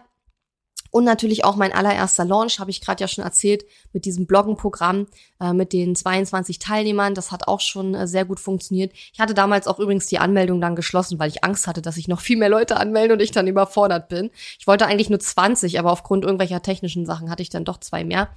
und 0.90 1.04
natürlich 1.04 1.46
auch 1.46 1.56
mein 1.56 1.72
allererster 1.72 2.26
Launch, 2.26 2.60
habe 2.60 2.72
ich 2.72 2.82
gerade 2.82 3.00
ja 3.00 3.08
schon 3.08 3.24
erzählt, 3.24 3.64
mit 3.94 4.06
diesem 4.06 4.26
Bloggenprogramm 4.26 5.06
äh, 5.40 5.54
mit 5.54 5.72
den 5.72 5.96
22 5.96 6.58
Teilnehmern. 6.58 7.14
Das 7.14 7.32
hat 7.32 7.48
auch 7.48 7.60
schon 7.60 7.94
äh, 7.94 8.08
sehr 8.08 8.26
gut 8.26 8.40
funktioniert. 8.40 8.94
Ich 9.14 9.20
hatte 9.20 9.36
damals 9.36 9.68
auch 9.68 9.78
übrigens 9.78 10.08
die 10.08 10.18
Anmeldung 10.18 10.60
dann 10.62 10.76
geschlossen, 10.76 11.20
weil 11.20 11.30
ich 11.30 11.44
Angst 11.44 11.68
hatte, 11.68 11.84
dass 11.84 11.94
sich 11.94 12.08
noch 12.08 12.22
viel 12.22 12.38
mehr 12.38 12.50
Leute 12.50 12.78
anmelden 12.78 13.12
und 13.12 13.22
ich 13.22 13.30
dann 13.30 13.46
überfordert 13.46 14.10
bin. 14.10 14.32
Ich 14.58 14.66
wollte 14.66 14.88
eigentlich 14.88 15.12
nur 15.12 15.20
20, 15.20 15.78
aber 15.78 15.92
aufgrund 15.92 16.26
irgendwelcher 16.26 16.64
technischen 16.64 17.06
Sachen 17.06 17.30
hatte 17.30 17.44
ich 17.44 17.50
dann 17.50 17.66
doch 17.66 17.80
zwei 17.80 18.04
mehr. 18.04 18.30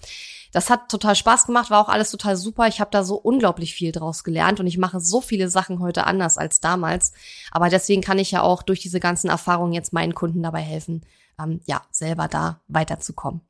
Das 0.53 0.69
hat 0.69 0.89
total 0.89 1.15
Spaß 1.15 1.47
gemacht, 1.47 1.71
war 1.71 1.81
auch 1.81 1.89
alles 1.89 2.11
total 2.11 2.37
super. 2.37 2.67
Ich 2.67 2.81
habe 2.81 2.91
da 2.91 3.05
so 3.05 3.17
unglaublich 3.17 3.75
viel 3.75 3.93
draus 3.93 4.25
gelernt 4.25 4.59
und 4.59 4.67
ich 4.67 4.79
mache 4.79 5.01
so 5.01 5.21
viele 5.21 5.49
Sachen 5.49 5.79
heute 5.79 6.07
anders 6.07 6.39
als 6.39 6.61
damals. 6.61 7.13
Aber 7.53 7.69
deswegen 7.69 8.03
kann 8.03 8.19
ich 8.19 8.33
ja 8.33 8.43
auch 8.43 8.63
durch 8.63 8.81
diese 8.81 9.01
ganzen 9.01 9.29
Erfahrungen 9.29 9.73
jetzt 9.73 9.93
meinen 9.93 10.15
Kunden 10.15 10.43
dabei 10.43 10.61
helfen, 10.61 11.03
ähm, 11.41 11.61
ja, 11.67 11.83
selber 11.91 12.27
da 12.27 12.61
weiterzukommen. 12.69 13.43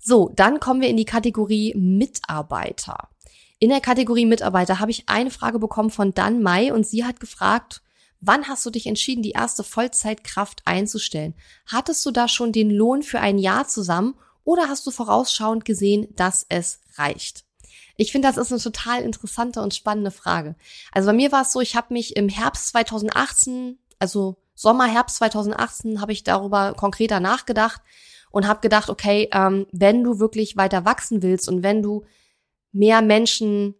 So, 0.00 0.30
dann 0.34 0.60
kommen 0.60 0.80
wir 0.80 0.88
in 0.88 0.96
die 0.96 1.04
Kategorie 1.04 1.74
Mitarbeiter. 1.76 3.08
In 3.58 3.70
der 3.70 3.80
Kategorie 3.80 4.26
Mitarbeiter 4.26 4.80
habe 4.80 4.90
ich 4.90 5.08
eine 5.08 5.30
Frage 5.30 5.58
bekommen 5.58 5.90
von 5.90 6.12
Dan 6.12 6.42
Mai 6.42 6.72
und 6.72 6.86
sie 6.86 7.04
hat 7.04 7.20
gefragt, 7.20 7.80
Wann 8.26 8.48
hast 8.48 8.64
du 8.64 8.70
dich 8.70 8.86
entschieden, 8.86 9.22
die 9.22 9.32
erste 9.32 9.62
Vollzeitkraft 9.62 10.62
einzustellen? 10.64 11.34
Hattest 11.66 12.06
du 12.06 12.10
da 12.10 12.26
schon 12.26 12.52
den 12.52 12.70
Lohn 12.70 13.02
für 13.02 13.20
ein 13.20 13.36
Jahr 13.36 13.68
zusammen 13.68 14.14
oder 14.44 14.68
hast 14.68 14.86
du 14.86 14.90
vorausschauend 14.90 15.64
gesehen, 15.64 16.06
dass 16.14 16.46
es 16.48 16.80
reicht? 16.96 17.44
Ich 17.96 18.12
finde, 18.12 18.28
das 18.28 18.36
ist 18.36 18.52
eine 18.52 18.60
total 18.60 19.02
interessante 19.02 19.62
und 19.62 19.74
spannende 19.74 20.10
Frage. 20.10 20.56
Also 20.92 21.06
bei 21.06 21.12
mir 21.12 21.32
war 21.32 21.42
es 21.42 21.52
so, 21.52 21.60
ich 21.60 21.76
habe 21.76 21.94
mich 21.94 22.16
im 22.16 22.28
Herbst 22.28 22.68
2018, 22.68 23.78
also 23.98 24.36
Sommer, 24.54 24.86
Herbst 24.86 25.16
2018, 25.16 26.00
habe 26.00 26.12
ich 26.12 26.24
darüber 26.24 26.74
konkreter 26.74 27.20
nachgedacht 27.20 27.82
und 28.30 28.48
habe 28.48 28.60
gedacht, 28.60 28.90
okay, 28.90 29.28
ähm, 29.32 29.66
wenn 29.72 30.02
du 30.02 30.18
wirklich 30.18 30.56
weiter 30.56 30.84
wachsen 30.84 31.22
willst 31.22 31.48
und 31.48 31.62
wenn 31.62 31.82
du 31.82 32.04
mehr 32.72 33.00
Menschen 33.00 33.74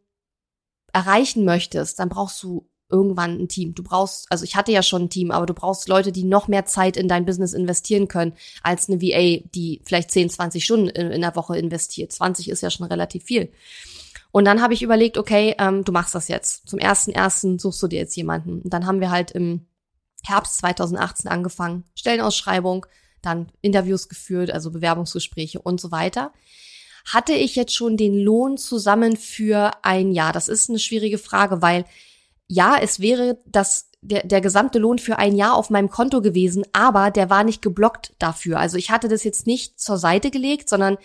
erreichen 0.93 1.45
möchtest, 1.45 1.99
dann 1.99 2.09
brauchst 2.09 2.41
du 2.43 2.69
irgendwann 2.95 3.39
ein 3.39 3.49
Team. 3.49 3.75
Du 3.75 3.83
brauchst, 3.83 4.31
also 4.31 4.45
ich 4.45 4.55
hatte 4.55 4.73
ja 4.73 4.83
schon 4.83 5.03
ein 5.03 5.11
Team, 5.11 5.33
aber 5.33 5.47
du 5.47 5.55
brauchst 5.55 5.89
Leute, 5.89 6.13
die 6.13 6.25
noch 6.25 6.47
mehr 6.47 6.65
Zeit 6.65 6.97
in 6.97 7.09
dein 7.09 7.27
Business 7.27 7.53
investieren 7.53 8.07
können, 8.07 8.35
als 8.63 8.89
eine 8.89 9.03
VA, 9.03 9.43
die 9.55 9.81
vielleicht 9.85 10.13
10, 10.13 10.31
20 10.31 10.65
Stunden 10.65 10.89
in, 10.89 11.11
in 11.11 11.21
der 11.21 11.35
Woche 11.37 11.59
investiert. 11.59 12.13
20 12.13 12.49
ist 12.49 12.63
ja 12.63 12.71
schon 12.71 12.87
relativ 12.87 13.25
viel. 13.25 13.53
Und 14.31 14.45
dann 14.47 14.63
habe 14.63 14.75
ich 14.75 14.83
überlegt, 14.83 15.19
okay, 15.19 15.55
ähm, 15.59 15.85
du 15.85 15.93
machst 15.93 16.15
das 16.15 16.29
jetzt. 16.29 16.69
Zum 16.69 16.79
ersten 16.79 17.11
ersten 17.11 17.59
suchst 17.59 17.83
du 17.83 17.89
dir 17.89 17.99
jetzt 17.99 18.17
jemanden. 18.17 18.63
Und 18.63 18.73
dann 18.73 18.87
haben 18.87 19.01
wir 19.01 19.11
halt 19.11 19.33
im 19.33 19.67
Herbst 20.25 20.59
2018 20.59 21.31
angefangen, 21.31 21.85
Stellenausschreibung, 21.95 22.87
dann 23.23 23.53
Interviews 23.61 24.09
geführt, 24.09 24.51
also 24.51 24.71
Bewerbungsgespräche 24.71 25.61
und 25.61 25.81
so 25.81 25.91
weiter. 25.91 26.33
Hatte 27.07 27.35
ich 27.35 27.55
jetzt 27.55 27.75
schon 27.75 27.97
den 27.97 28.19
Lohn 28.19 28.57
zusammen 28.57 29.17
für 29.17 29.73
ein 29.83 30.13
Jahr? 30.13 30.33
Das 30.33 30.49
ist 30.49 30.71
eine 30.71 30.79
schwierige 30.79 31.19
Frage, 31.19 31.61
weil 31.61 31.85
ja, 32.49 32.77
es 32.81 33.01
wäre 33.01 33.39
das 33.47 33.91
der, 34.05 34.27
der 34.27 34.41
gesamte 34.41 34.79
Lohn 34.79 34.99
für 34.99 35.19
ein 35.19 35.35
Jahr 35.35 35.55
auf 35.55 35.71
meinem 35.71 35.89
Konto 35.89 36.21
gewesen, 36.21 36.65
aber 36.73 37.11
der 37.11 37.31
war 37.31 37.43
nicht 37.43 37.63
geblockt 37.63 38.13
dafür. 38.19 38.59
Also 38.59 38.77
ich 38.77 38.91
hatte 38.91 39.09
das 39.09 39.25
jetzt 39.25 39.47
nicht 39.47 39.81
zur 39.81 39.97
Seite 39.97 40.31
gelegt, 40.31 40.69
sondern 40.69 40.99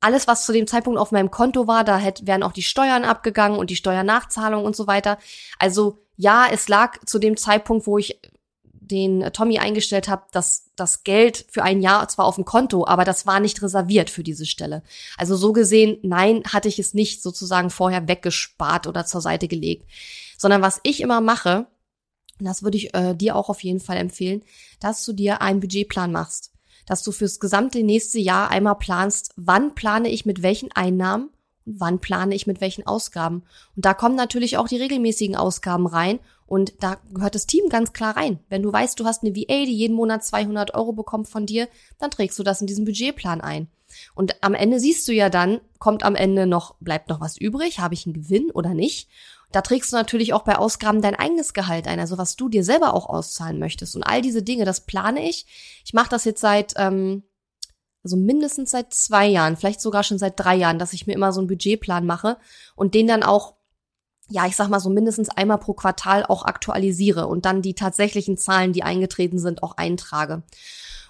alles, 0.00 0.26
was 0.26 0.44
zu 0.44 0.52
dem 0.52 0.66
Zeitpunkt 0.66 0.98
auf 0.98 1.12
meinem 1.12 1.30
Konto 1.30 1.66
war, 1.66 1.84
da 1.84 1.96
hätte, 1.98 2.26
wären 2.26 2.42
auch 2.42 2.52
die 2.52 2.62
Steuern 2.62 3.04
abgegangen 3.04 3.58
und 3.58 3.70
die 3.70 3.76
Steuernachzahlung 3.76 4.64
und 4.64 4.76
so 4.76 4.86
weiter. 4.86 5.18
Also 5.58 5.98
ja, 6.16 6.46
es 6.50 6.68
lag 6.68 6.98
zu 7.06 7.18
dem 7.18 7.36
Zeitpunkt, 7.36 7.86
wo 7.86 7.98
ich 7.98 8.20
den 8.90 9.32
Tommy 9.32 9.58
eingestellt 9.58 10.08
habe, 10.08 10.24
dass 10.32 10.70
das 10.76 11.04
Geld 11.04 11.46
für 11.48 11.62
ein 11.62 11.80
Jahr 11.80 12.08
zwar 12.08 12.26
auf 12.26 12.34
dem 12.34 12.44
Konto, 12.44 12.86
aber 12.86 13.04
das 13.04 13.26
war 13.26 13.40
nicht 13.40 13.62
reserviert 13.62 14.10
für 14.10 14.22
diese 14.22 14.46
Stelle. 14.46 14.82
Also 15.16 15.36
so 15.36 15.52
gesehen, 15.52 15.98
nein, 16.02 16.42
hatte 16.46 16.68
ich 16.68 16.78
es 16.78 16.94
nicht 16.94 17.22
sozusagen 17.22 17.70
vorher 17.70 18.08
weggespart 18.08 18.86
oder 18.86 19.06
zur 19.06 19.20
Seite 19.20 19.48
gelegt 19.48 19.86
sondern 20.40 20.62
was 20.62 20.80
ich 20.84 21.02
immer 21.02 21.20
mache, 21.20 21.66
und 22.38 22.46
das 22.46 22.62
würde 22.62 22.78
ich 22.78 22.94
äh, 22.94 23.14
dir 23.14 23.36
auch 23.36 23.50
auf 23.50 23.62
jeden 23.62 23.80
Fall 23.80 23.98
empfehlen, 23.98 24.42
dass 24.80 25.04
du 25.04 25.12
dir 25.12 25.42
einen 25.42 25.60
Budgetplan 25.60 26.10
machst. 26.10 26.52
dass 26.86 27.04
du 27.04 27.12
fürs 27.12 27.38
gesamte 27.38 27.84
nächste 27.84 28.18
Jahr 28.18 28.50
einmal 28.50 28.74
planst, 28.74 29.32
wann 29.36 29.76
plane 29.76 30.08
ich 30.08 30.26
mit 30.26 30.42
welchen 30.42 30.72
Einnahmen 30.72 31.28
und 31.64 31.78
wann 31.78 32.00
plane 32.00 32.34
ich 32.34 32.48
mit 32.48 32.60
welchen 32.60 32.84
Ausgaben. 32.84 33.44
Und 33.76 33.84
da 33.84 33.94
kommen 33.94 34.16
natürlich 34.16 34.56
auch 34.56 34.66
die 34.66 34.78
regelmäßigen 34.78 35.36
Ausgaben 35.36 35.86
rein 35.86 36.18
und 36.50 36.82
da 36.82 36.98
gehört 37.14 37.36
das 37.36 37.46
Team 37.46 37.68
ganz 37.68 37.92
klar 37.92 38.16
rein. 38.16 38.40
Wenn 38.48 38.64
du 38.64 38.72
weißt, 38.72 38.98
du 38.98 39.04
hast 39.04 39.22
eine 39.22 39.36
VA, 39.36 39.66
die 39.66 39.76
jeden 39.76 39.94
Monat 39.94 40.24
200 40.24 40.74
Euro 40.74 40.92
bekommt 40.92 41.28
von 41.28 41.46
dir, 41.46 41.68
dann 42.00 42.10
trägst 42.10 42.36
du 42.40 42.42
das 42.42 42.60
in 42.60 42.66
diesen 42.66 42.84
Budgetplan 42.84 43.40
ein. 43.40 43.68
Und 44.16 44.42
am 44.42 44.54
Ende 44.54 44.80
siehst 44.80 45.06
du 45.06 45.12
ja 45.12 45.30
dann, 45.30 45.60
kommt 45.78 46.02
am 46.02 46.16
Ende 46.16 46.48
noch, 46.48 46.74
bleibt 46.80 47.08
noch 47.08 47.20
was 47.20 47.38
übrig, 47.38 47.78
habe 47.78 47.94
ich 47.94 48.04
einen 48.04 48.14
Gewinn 48.14 48.50
oder 48.50 48.74
nicht? 48.74 49.08
Da 49.52 49.60
trägst 49.60 49.92
du 49.92 49.96
natürlich 49.96 50.32
auch 50.32 50.42
bei 50.42 50.58
Ausgaben 50.58 51.00
dein 51.00 51.14
eigenes 51.14 51.54
Gehalt 51.54 51.86
ein, 51.86 52.00
also 52.00 52.18
was 52.18 52.34
du 52.34 52.48
dir 52.48 52.64
selber 52.64 52.94
auch 52.94 53.08
auszahlen 53.08 53.60
möchtest. 53.60 53.94
Und 53.94 54.02
all 54.02 54.20
diese 54.20 54.42
Dinge, 54.42 54.64
das 54.64 54.80
plane 54.86 55.28
ich. 55.28 55.46
Ich 55.84 55.94
mache 55.94 56.10
das 56.10 56.24
jetzt 56.24 56.40
seit, 56.40 56.74
ähm, 56.78 57.22
also 58.02 58.16
mindestens 58.16 58.72
seit 58.72 58.92
zwei 58.92 59.28
Jahren, 59.28 59.56
vielleicht 59.56 59.80
sogar 59.80 60.02
schon 60.02 60.18
seit 60.18 60.40
drei 60.40 60.56
Jahren, 60.56 60.80
dass 60.80 60.94
ich 60.94 61.06
mir 61.06 61.12
immer 61.12 61.32
so 61.32 61.40
einen 61.40 61.46
Budgetplan 61.46 62.06
mache 62.06 62.38
und 62.74 62.94
den 62.94 63.06
dann 63.06 63.22
auch 63.22 63.59
ja, 64.30 64.46
ich 64.46 64.56
sag 64.56 64.68
mal 64.68 64.80
so 64.80 64.90
mindestens 64.90 65.28
einmal 65.28 65.58
pro 65.58 65.74
Quartal 65.74 66.24
auch 66.24 66.44
aktualisiere 66.44 67.26
und 67.26 67.44
dann 67.44 67.62
die 67.62 67.74
tatsächlichen 67.74 68.38
Zahlen, 68.38 68.72
die 68.72 68.84
eingetreten 68.84 69.38
sind, 69.38 69.62
auch 69.62 69.76
eintrage. 69.76 70.42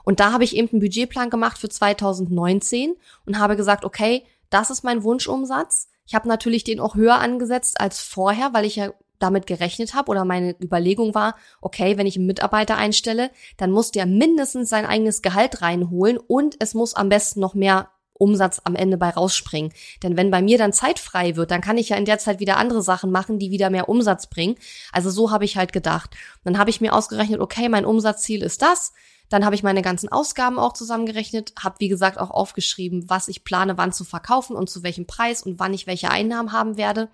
Und 0.02 0.20
da 0.20 0.32
habe 0.32 0.44
ich 0.44 0.56
eben 0.56 0.68
einen 0.70 0.80
Budgetplan 0.80 1.30
gemacht 1.30 1.58
für 1.58 1.68
2019 1.68 2.94
und 3.26 3.38
habe 3.38 3.56
gesagt, 3.56 3.84
okay, 3.84 4.24
das 4.48 4.70
ist 4.70 4.82
mein 4.82 5.02
Wunschumsatz. 5.02 5.88
Ich 6.06 6.14
habe 6.14 6.28
natürlich 6.28 6.64
den 6.64 6.80
auch 6.80 6.94
höher 6.94 7.18
angesetzt 7.18 7.80
als 7.80 8.00
vorher, 8.00 8.52
weil 8.54 8.64
ich 8.64 8.76
ja 8.76 8.90
damit 9.18 9.46
gerechnet 9.46 9.94
habe 9.94 10.10
oder 10.10 10.24
meine 10.24 10.56
Überlegung 10.60 11.14
war, 11.14 11.36
okay, 11.60 11.98
wenn 11.98 12.06
ich 12.06 12.16
einen 12.16 12.26
Mitarbeiter 12.26 12.76
einstelle, 12.76 13.30
dann 13.58 13.70
muss 13.70 13.90
der 13.92 14.06
mindestens 14.06 14.70
sein 14.70 14.86
eigenes 14.86 15.20
Gehalt 15.20 15.60
reinholen 15.60 16.16
und 16.16 16.56
es 16.58 16.72
muss 16.72 16.94
am 16.94 17.10
besten 17.10 17.40
noch 17.40 17.54
mehr 17.54 17.90
Umsatz 18.20 18.60
am 18.64 18.76
Ende 18.76 18.96
bei 18.96 19.10
rausspringen. 19.10 19.72
Denn 20.02 20.16
wenn 20.16 20.30
bei 20.30 20.42
mir 20.42 20.58
dann 20.58 20.72
Zeit 20.72 20.98
frei 20.98 21.36
wird, 21.36 21.50
dann 21.50 21.60
kann 21.60 21.78
ich 21.78 21.88
ja 21.88 21.96
in 21.96 22.04
der 22.04 22.18
Zeit 22.18 22.40
wieder 22.40 22.56
andere 22.56 22.82
Sachen 22.82 23.10
machen, 23.10 23.38
die 23.38 23.50
wieder 23.50 23.70
mehr 23.70 23.88
Umsatz 23.88 24.28
bringen. 24.28 24.56
Also 24.92 25.10
so 25.10 25.30
habe 25.30 25.44
ich 25.44 25.56
halt 25.56 25.72
gedacht. 25.72 26.10
Dann 26.44 26.58
habe 26.58 26.70
ich 26.70 26.80
mir 26.80 26.94
ausgerechnet, 26.94 27.40
okay, 27.40 27.68
mein 27.68 27.84
Umsatzziel 27.84 28.42
ist 28.42 28.62
das. 28.62 28.92
Dann 29.30 29.44
habe 29.44 29.54
ich 29.54 29.62
meine 29.62 29.80
ganzen 29.80 30.10
Ausgaben 30.10 30.58
auch 30.58 30.72
zusammengerechnet, 30.72 31.52
habe 31.58 31.76
wie 31.78 31.88
gesagt 31.88 32.18
auch 32.18 32.30
aufgeschrieben, 32.30 33.08
was 33.08 33.28
ich 33.28 33.44
plane, 33.44 33.78
wann 33.78 33.92
zu 33.92 34.04
verkaufen 34.04 34.56
und 34.56 34.68
zu 34.68 34.82
welchem 34.82 35.06
Preis 35.06 35.44
und 35.44 35.60
wann 35.60 35.72
ich 35.72 35.86
welche 35.86 36.10
Einnahmen 36.10 36.52
haben 36.52 36.76
werde. 36.76 37.08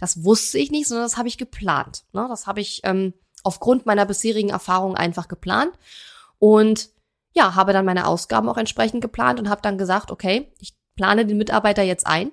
Das 0.00 0.24
wusste 0.24 0.58
ich 0.58 0.72
nicht, 0.72 0.88
sondern 0.88 1.06
das 1.06 1.16
habe 1.16 1.28
ich 1.28 1.38
geplant. 1.38 2.02
Ne? 2.12 2.26
Das 2.28 2.48
habe 2.48 2.60
ich 2.60 2.80
ähm, 2.82 3.14
aufgrund 3.44 3.86
meiner 3.86 4.04
bisherigen 4.04 4.50
Erfahrungen 4.50 4.96
einfach 4.96 5.28
geplant 5.28 5.72
und 6.40 6.90
ja, 7.32 7.54
habe 7.54 7.72
dann 7.72 7.84
meine 7.84 8.06
Ausgaben 8.06 8.48
auch 8.48 8.58
entsprechend 8.58 9.00
geplant 9.00 9.38
und 9.38 9.48
habe 9.48 9.62
dann 9.62 9.78
gesagt, 9.78 10.10
okay, 10.10 10.52
ich 10.58 10.74
plane 10.96 11.26
den 11.26 11.38
Mitarbeiter 11.38 11.82
jetzt 11.82 12.06
ein. 12.06 12.32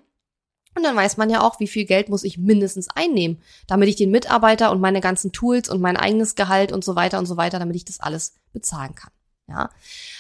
Und 0.76 0.84
dann 0.84 0.96
weiß 0.96 1.18
man 1.18 1.30
ja 1.30 1.42
auch, 1.42 1.60
wie 1.60 1.68
viel 1.68 1.86
Geld 1.86 2.10
muss 2.10 2.24
ich 2.24 2.38
mindestens 2.38 2.88
einnehmen, 2.94 3.42
damit 3.66 3.90
ich 3.90 3.96
den 3.96 4.12
Mitarbeiter 4.12 4.72
und 4.72 4.80
meine 4.80 5.02
ganzen 5.02 5.32
Tools 5.32 5.70
und 5.70 5.82
mein 5.82 5.98
eigenes 5.98 6.36
Gehalt 6.36 6.72
und 6.72 6.84
so 6.84 6.96
weiter 6.96 7.18
und 7.18 7.26
so 7.26 7.36
weiter, 7.36 7.58
damit 7.58 7.76
ich 7.76 7.86
das 7.86 8.00
alles 8.00 8.36
bezahlen 8.54 8.94
kann. 8.94 9.12
Ja, 9.50 9.70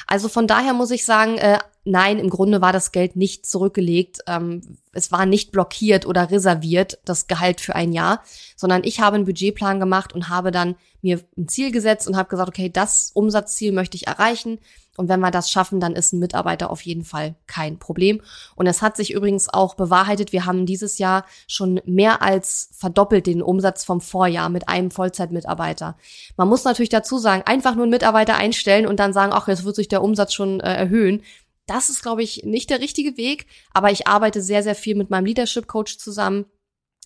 also 0.07 0.29
von 0.29 0.47
daher 0.47 0.73
muss 0.73 0.89
ich 0.89 1.05
sagen, 1.05 1.37
äh, 1.37 1.59
nein, 1.87 2.19
im 2.19 2.29
Grunde 2.29 2.61
war 2.61 2.73
das 2.73 2.91
Geld 2.91 3.15
nicht 3.15 3.45
zurückgelegt. 3.45 4.19
Ähm, 4.27 4.77
es 4.91 5.11
war 5.11 5.25
nicht 5.25 5.51
blockiert 5.51 6.05
oder 6.05 6.29
reserviert, 6.29 6.99
das 7.05 7.27
Gehalt 7.27 7.61
für 7.61 7.75
ein 7.75 7.93
Jahr, 7.93 8.21
sondern 8.55 8.83
ich 8.83 8.99
habe 8.99 9.15
einen 9.15 9.25
Budgetplan 9.25 9.79
gemacht 9.79 10.13
und 10.13 10.29
habe 10.29 10.51
dann 10.51 10.75
mir 11.01 11.21
ein 11.37 11.47
Ziel 11.47 11.71
gesetzt 11.71 12.07
und 12.07 12.17
habe 12.17 12.29
gesagt, 12.29 12.49
okay, 12.49 12.69
das 12.69 13.11
Umsatzziel 13.13 13.71
möchte 13.71 13.95
ich 13.95 14.07
erreichen. 14.07 14.59
Und 14.97 15.09
wenn 15.09 15.19
wir 15.19 15.29
das 15.29 15.51
schaffen, 15.51 15.79
dann 15.79 15.93
ist 15.93 16.11
ein 16.11 16.19
Mitarbeiter 16.19 16.71
auf 16.71 16.81
jeden 16.81 17.03
Fall 17.05 17.35
kein 17.45 17.77
Problem. 17.77 18.19
Und 18.55 18.65
es 18.65 18.81
hat 18.81 18.97
sich 18.97 19.13
übrigens 19.13 19.47
auch 19.47 19.75
bewahrheitet. 19.75 20.31
Wir 20.31 20.47
haben 20.47 20.65
dieses 20.65 20.97
Jahr 20.97 21.23
schon 21.45 21.79
mehr 21.85 22.23
als 22.23 22.71
verdoppelt 22.73 23.27
den 23.27 23.43
Umsatz 23.43 23.85
vom 23.85 24.01
Vorjahr 24.01 24.49
mit 24.49 24.67
einem 24.67 24.89
Vollzeitmitarbeiter. 24.89 25.97
Man 26.35 26.49
muss 26.49 26.63
natürlich 26.63 26.89
dazu 26.89 27.19
sagen, 27.19 27.43
einfach 27.45 27.75
nur 27.75 27.83
einen 27.83 27.91
Mitarbeiter 27.91 28.35
einstellen 28.35 28.87
und 28.87 28.99
dann 28.99 29.13
sagen, 29.13 29.33
ach, 29.33 29.47
jetzt 29.47 29.65
wird 29.65 29.75
sich 29.75 29.87
der 29.87 30.01
Umsatz 30.01 30.33
schon 30.33 30.59
äh, 30.61 30.73
erhöhen. 30.73 31.21
Das 31.67 31.89
ist, 31.89 32.01
glaube 32.01 32.23
ich, 32.23 32.43
nicht 32.43 32.69
der 32.69 32.79
richtige 32.79 33.17
Weg. 33.17 33.45
Aber 33.73 33.91
ich 33.91 34.07
arbeite 34.07 34.41
sehr, 34.41 34.63
sehr 34.63 34.75
viel 34.75 34.95
mit 34.95 35.09
meinem 35.09 35.25
Leadership 35.25 35.67
Coach 35.67 35.97
zusammen 35.97 36.45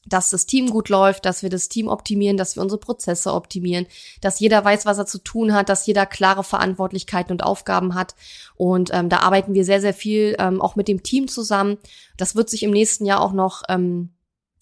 dass 0.06 0.30
das 0.30 0.46
Team 0.46 0.70
gut 0.70 0.90
läuft, 0.90 1.26
dass 1.26 1.44
wir 1.44 1.50
das 1.50 1.70
Team 1.70 1.88
optimieren, 1.88 2.38
dass 2.38 2.56
wir 2.56 2.64
unsere 2.64 2.80
Prozesse 2.80 3.34
optimieren, 3.34 3.86
dass 4.20 4.40
jeder 4.40 4.64
weiß, 4.64 4.86
was 4.86 4.98
er 4.98 5.06
zu 5.06 5.20
tun 5.20 5.54
hat, 5.54 5.70
dass 5.70 5.86
jeder 5.86 6.06
klare 6.06 6.44
Verantwortlichkeiten 6.44 7.32
und 7.32 7.44
Aufgaben 7.44 7.94
hat. 7.94 8.16
Und 8.56 8.90
ähm, 8.94 9.10
da 9.10 9.18
arbeiten 9.18 9.54
wir 9.54 9.64
sehr, 9.64 9.82
sehr 9.82 9.94
viel 9.94 10.36
ähm, 10.40 10.62
auch 10.62 10.76
mit 10.76 10.88
dem 10.88 11.04
Team 11.04 11.28
zusammen. 11.28 11.78
Das 12.18 12.36
wird 12.36 12.50
sich 12.50 12.64
im 12.64 12.72
nächsten 12.72 13.06
Jahr 13.06 13.22
auch 13.22 13.34
noch 13.34 13.64
ähm, 13.70 14.10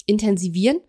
intensivieren. 0.06 0.82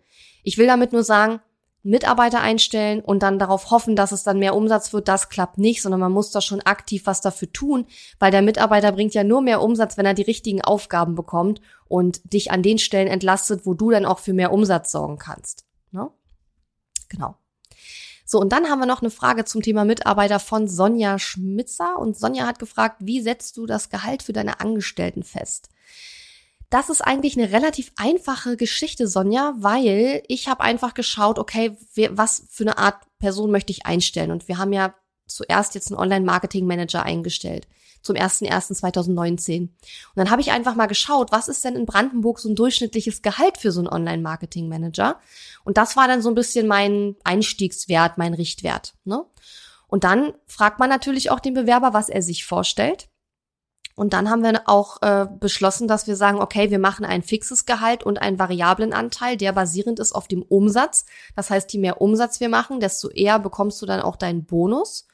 Ich 0.43 0.57
will 0.57 0.67
damit 0.67 0.91
nur 0.91 1.03
sagen, 1.03 1.39
Mitarbeiter 1.83 2.41
einstellen 2.41 3.01
und 3.01 3.23
dann 3.23 3.39
darauf 3.39 3.71
hoffen, 3.71 3.95
dass 3.95 4.11
es 4.11 4.23
dann 4.23 4.39
mehr 4.39 4.55
Umsatz 4.55 4.93
wird, 4.93 5.07
das 5.07 5.29
klappt 5.29 5.57
nicht, 5.57 5.81
sondern 5.81 5.99
man 5.99 6.11
muss 6.11 6.31
da 6.31 6.41
schon 6.41 6.61
aktiv 6.61 7.03
was 7.05 7.21
dafür 7.21 7.51
tun, 7.51 7.87
weil 8.19 8.31
der 8.31 8.43
Mitarbeiter 8.43 8.91
bringt 8.91 9.13
ja 9.13 9.23
nur 9.23 9.41
mehr 9.41 9.61
Umsatz, 9.61 9.97
wenn 9.97 10.05
er 10.05 10.13
die 10.13 10.21
richtigen 10.21 10.61
Aufgaben 10.61 11.15
bekommt 11.15 11.61
und 11.87 12.33
dich 12.33 12.51
an 12.51 12.61
den 12.61 12.77
Stellen 12.77 13.07
entlastet, 13.07 13.65
wo 13.65 13.73
du 13.73 13.89
dann 13.89 14.05
auch 14.05 14.19
für 14.19 14.33
mehr 14.33 14.51
Umsatz 14.51 14.91
sorgen 14.91 15.17
kannst. 15.17 15.65
Ne? 15.91 16.09
Genau. 17.09 17.35
So, 18.31 18.39
und 18.39 18.53
dann 18.53 18.69
haben 18.69 18.79
wir 18.79 18.85
noch 18.85 19.01
eine 19.01 19.11
Frage 19.11 19.43
zum 19.43 19.61
Thema 19.61 19.83
Mitarbeiter 19.83 20.39
von 20.39 20.69
Sonja 20.69 21.19
Schmitzer. 21.19 21.99
Und 21.99 22.17
Sonja 22.17 22.47
hat 22.47 22.59
gefragt, 22.59 22.97
wie 22.99 23.19
setzt 23.19 23.57
du 23.57 23.65
das 23.65 23.89
Gehalt 23.89 24.23
für 24.23 24.31
deine 24.31 24.61
Angestellten 24.61 25.23
fest? 25.23 25.67
Das 26.71 26.89
ist 26.89 27.01
eigentlich 27.01 27.37
eine 27.37 27.51
relativ 27.51 27.91
einfache 27.97 28.55
Geschichte, 28.55 29.05
Sonja, 29.05 29.53
weil 29.57 30.23
ich 30.29 30.47
habe 30.47 30.61
einfach 30.61 30.93
geschaut, 30.93 31.37
okay, 31.37 31.77
was 32.11 32.45
für 32.49 32.63
eine 32.63 32.77
Art 32.77 33.03
Person 33.19 33.51
möchte 33.51 33.71
ich 33.71 33.85
einstellen? 33.85 34.31
Und 34.31 34.47
wir 34.47 34.57
haben 34.57 34.71
ja 34.71 34.95
zuerst 35.27 35.75
jetzt 35.75 35.91
einen 35.91 35.99
Online-Marketing-Manager 35.99 37.03
eingestellt 37.03 37.67
zum 38.01 38.15
01.01.2019. 38.15 39.63
Und 39.63 39.69
dann 40.15 40.31
habe 40.31 40.41
ich 40.41 40.51
einfach 40.51 40.75
mal 40.75 40.87
geschaut, 40.87 41.33
was 41.33 41.49
ist 41.49 41.63
denn 41.65 41.75
in 41.75 41.85
Brandenburg 41.85 42.39
so 42.39 42.47
ein 42.47 42.55
durchschnittliches 42.55 43.21
Gehalt 43.21 43.57
für 43.57 43.73
so 43.73 43.81
einen 43.81 43.89
Online-Marketing-Manager? 43.89 45.19
Und 45.65 45.77
das 45.77 45.97
war 45.97 46.07
dann 46.07 46.21
so 46.21 46.29
ein 46.29 46.35
bisschen 46.35 46.67
mein 46.67 47.17
Einstiegswert, 47.25 48.17
mein 48.17 48.33
Richtwert. 48.33 48.93
Ne? 49.03 49.25
Und 49.87 50.05
dann 50.05 50.31
fragt 50.47 50.79
man 50.79 50.89
natürlich 50.89 51.31
auch 51.31 51.41
den 51.41 51.53
Bewerber, 51.53 51.93
was 51.93 52.07
er 52.07 52.21
sich 52.21 52.45
vorstellt. 52.45 53.09
Und 53.95 54.13
dann 54.13 54.29
haben 54.29 54.43
wir 54.43 54.61
auch 54.65 55.01
äh, 55.01 55.27
beschlossen, 55.39 55.87
dass 55.87 56.07
wir 56.07 56.15
sagen, 56.15 56.39
okay, 56.39 56.71
wir 56.71 56.79
machen 56.79 57.05
ein 57.05 57.23
fixes 57.23 57.65
Gehalt 57.65 58.03
und 58.03 58.21
einen 58.21 58.39
variablen 58.39 58.93
Anteil, 58.93 59.37
der 59.37 59.51
basierend 59.51 59.99
ist 59.99 60.13
auf 60.13 60.27
dem 60.27 60.41
Umsatz. 60.41 61.05
Das 61.35 61.49
heißt, 61.49 61.71
je 61.73 61.79
mehr 61.79 62.01
Umsatz 62.01 62.39
wir 62.39 62.49
machen, 62.49 62.79
desto 62.79 63.09
eher 63.09 63.39
bekommst 63.39 63.81
du 63.81 63.85
dann 63.85 64.01
auch 64.01 64.15
deinen 64.15 64.45
Bonus. 64.45 65.07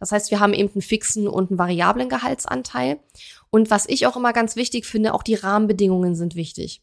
Das 0.00 0.12
heißt, 0.12 0.30
wir 0.30 0.40
haben 0.40 0.54
eben 0.54 0.72
einen 0.72 0.82
fixen 0.82 1.28
und 1.28 1.50
einen 1.50 1.58
variablen 1.58 2.08
Gehaltsanteil. 2.08 3.00
Und 3.50 3.70
was 3.70 3.88
ich 3.88 4.06
auch 4.06 4.16
immer 4.16 4.32
ganz 4.32 4.56
wichtig 4.56 4.86
finde, 4.86 5.14
auch 5.14 5.22
die 5.22 5.34
Rahmenbedingungen 5.34 6.14
sind 6.14 6.34
wichtig. 6.34 6.82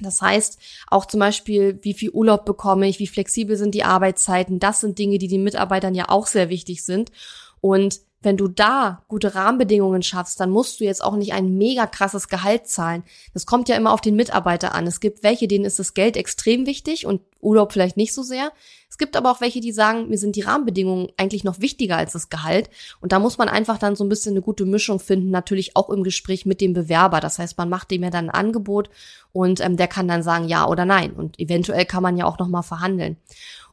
Das 0.00 0.22
heißt, 0.22 0.58
auch 0.88 1.04
zum 1.04 1.20
Beispiel, 1.20 1.78
wie 1.82 1.94
viel 1.94 2.10
Urlaub 2.10 2.44
bekomme 2.44 2.88
ich, 2.88 2.98
wie 2.98 3.06
flexibel 3.06 3.56
sind 3.56 3.74
die 3.74 3.84
Arbeitszeiten, 3.84 4.58
das 4.58 4.80
sind 4.80 4.98
Dinge, 4.98 5.18
die 5.18 5.28
den 5.28 5.44
Mitarbeitern 5.44 5.94
ja 5.94 6.08
auch 6.08 6.26
sehr 6.26 6.48
wichtig 6.48 6.84
sind. 6.84 7.12
Und 7.60 8.00
wenn 8.22 8.36
du 8.36 8.48
da 8.48 9.02
gute 9.08 9.34
Rahmenbedingungen 9.34 10.02
schaffst, 10.02 10.40
dann 10.40 10.50
musst 10.50 10.80
du 10.80 10.84
jetzt 10.84 11.02
auch 11.02 11.16
nicht 11.16 11.32
ein 11.32 11.56
mega 11.56 11.86
krasses 11.86 12.28
Gehalt 12.28 12.66
zahlen. 12.66 13.02
Das 13.32 13.46
kommt 13.46 13.68
ja 13.70 13.76
immer 13.76 13.92
auf 13.92 14.02
den 14.02 14.14
Mitarbeiter 14.14 14.74
an. 14.74 14.86
Es 14.86 15.00
gibt 15.00 15.22
welche, 15.22 15.48
denen 15.48 15.64
ist 15.64 15.78
das 15.78 15.94
Geld 15.94 16.18
extrem 16.18 16.66
wichtig 16.66 17.06
und 17.06 17.22
Urlaub 17.40 17.72
vielleicht 17.72 17.96
nicht 17.96 18.12
so 18.12 18.22
sehr. 18.22 18.52
Es 18.90 18.98
gibt 18.98 19.16
aber 19.16 19.30
auch 19.30 19.40
welche, 19.40 19.60
die 19.60 19.72
sagen, 19.72 20.08
mir 20.08 20.18
sind 20.18 20.36
die 20.36 20.42
Rahmenbedingungen 20.42 21.08
eigentlich 21.16 21.44
noch 21.44 21.60
wichtiger 21.60 21.96
als 21.96 22.12
das 22.12 22.28
Gehalt. 22.28 22.68
Und 23.00 23.12
da 23.12 23.18
muss 23.18 23.38
man 23.38 23.48
einfach 23.48 23.78
dann 23.78 23.96
so 23.96 24.04
ein 24.04 24.10
bisschen 24.10 24.32
eine 24.32 24.42
gute 24.42 24.66
Mischung 24.66 25.00
finden, 25.00 25.30
natürlich 25.30 25.74
auch 25.74 25.88
im 25.88 26.02
Gespräch 26.02 26.44
mit 26.44 26.60
dem 26.60 26.74
Bewerber. 26.74 27.20
Das 27.20 27.38
heißt, 27.38 27.56
man 27.56 27.70
macht 27.70 27.90
dem 27.90 28.02
ja 28.02 28.10
dann 28.10 28.28
ein 28.28 28.34
Angebot 28.34 28.90
und 29.32 29.60
ähm, 29.60 29.78
der 29.78 29.88
kann 29.88 30.08
dann 30.08 30.22
sagen 30.22 30.46
ja 30.46 30.66
oder 30.68 30.84
nein. 30.84 31.12
Und 31.12 31.40
eventuell 31.40 31.86
kann 31.86 32.02
man 32.02 32.18
ja 32.18 32.26
auch 32.26 32.38
nochmal 32.38 32.62
verhandeln. 32.62 33.16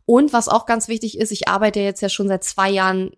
Und 0.06 0.32
was 0.32 0.48
auch 0.48 0.66
ganz 0.66 0.88
wichtig 0.88 1.18
ist, 1.18 1.34
ich 1.34 1.50
arbeite 1.50 1.82
jetzt 1.82 2.02
ja 2.02 2.08
schon 2.08 2.30
seit 2.30 2.46
zwei 2.46 2.70
Jahren 2.70 3.12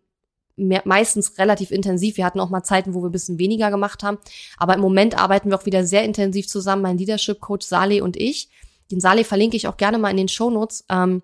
mehr, 0.60 0.82
meistens 0.86 1.38
relativ 1.38 1.72
intensiv. 1.72 2.17
Wir 2.17 2.26
hatten 2.26 2.39
auch 2.39 2.50
mal 2.50 2.63
Zeiten, 2.63 2.93
wo 2.93 3.02
wir 3.02 3.10
ein 3.10 3.12
bisschen 3.12 3.39
weniger 3.39 3.72
gemacht 3.72 4.04
haben. 4.04 4.17
Aber 4.58 4.76
im 4.76 4.82
Moment 4.82 5.17
arbeiten 5.17 5.50
wir 5.50 5.58
auch 5.58 5.65
wieder 5.65 5.86
sehr 5.86 6.04
intensiv 6.04 6.48
zusammen, 6.48 6.82
mein 6.82 6.98
Leadership 6.98 7.39
Coach 7.39 7.65
Saleh 7.65 8.02
und 8.02 8.17
ich. 8.17 8.50
Den 8.91 9.00
Saleh 9.00 9.24
verlinke 9.24 9.58
ich 9.58 9.67
auch 9.67 9.78
gerne 9.78 9.98
mal 9.98 10.10
in 10.10 10.17
den 10.17 10.28
Show 10.28 10.50
Notes. 10.50 10.86
Ähm, 10.89 11.22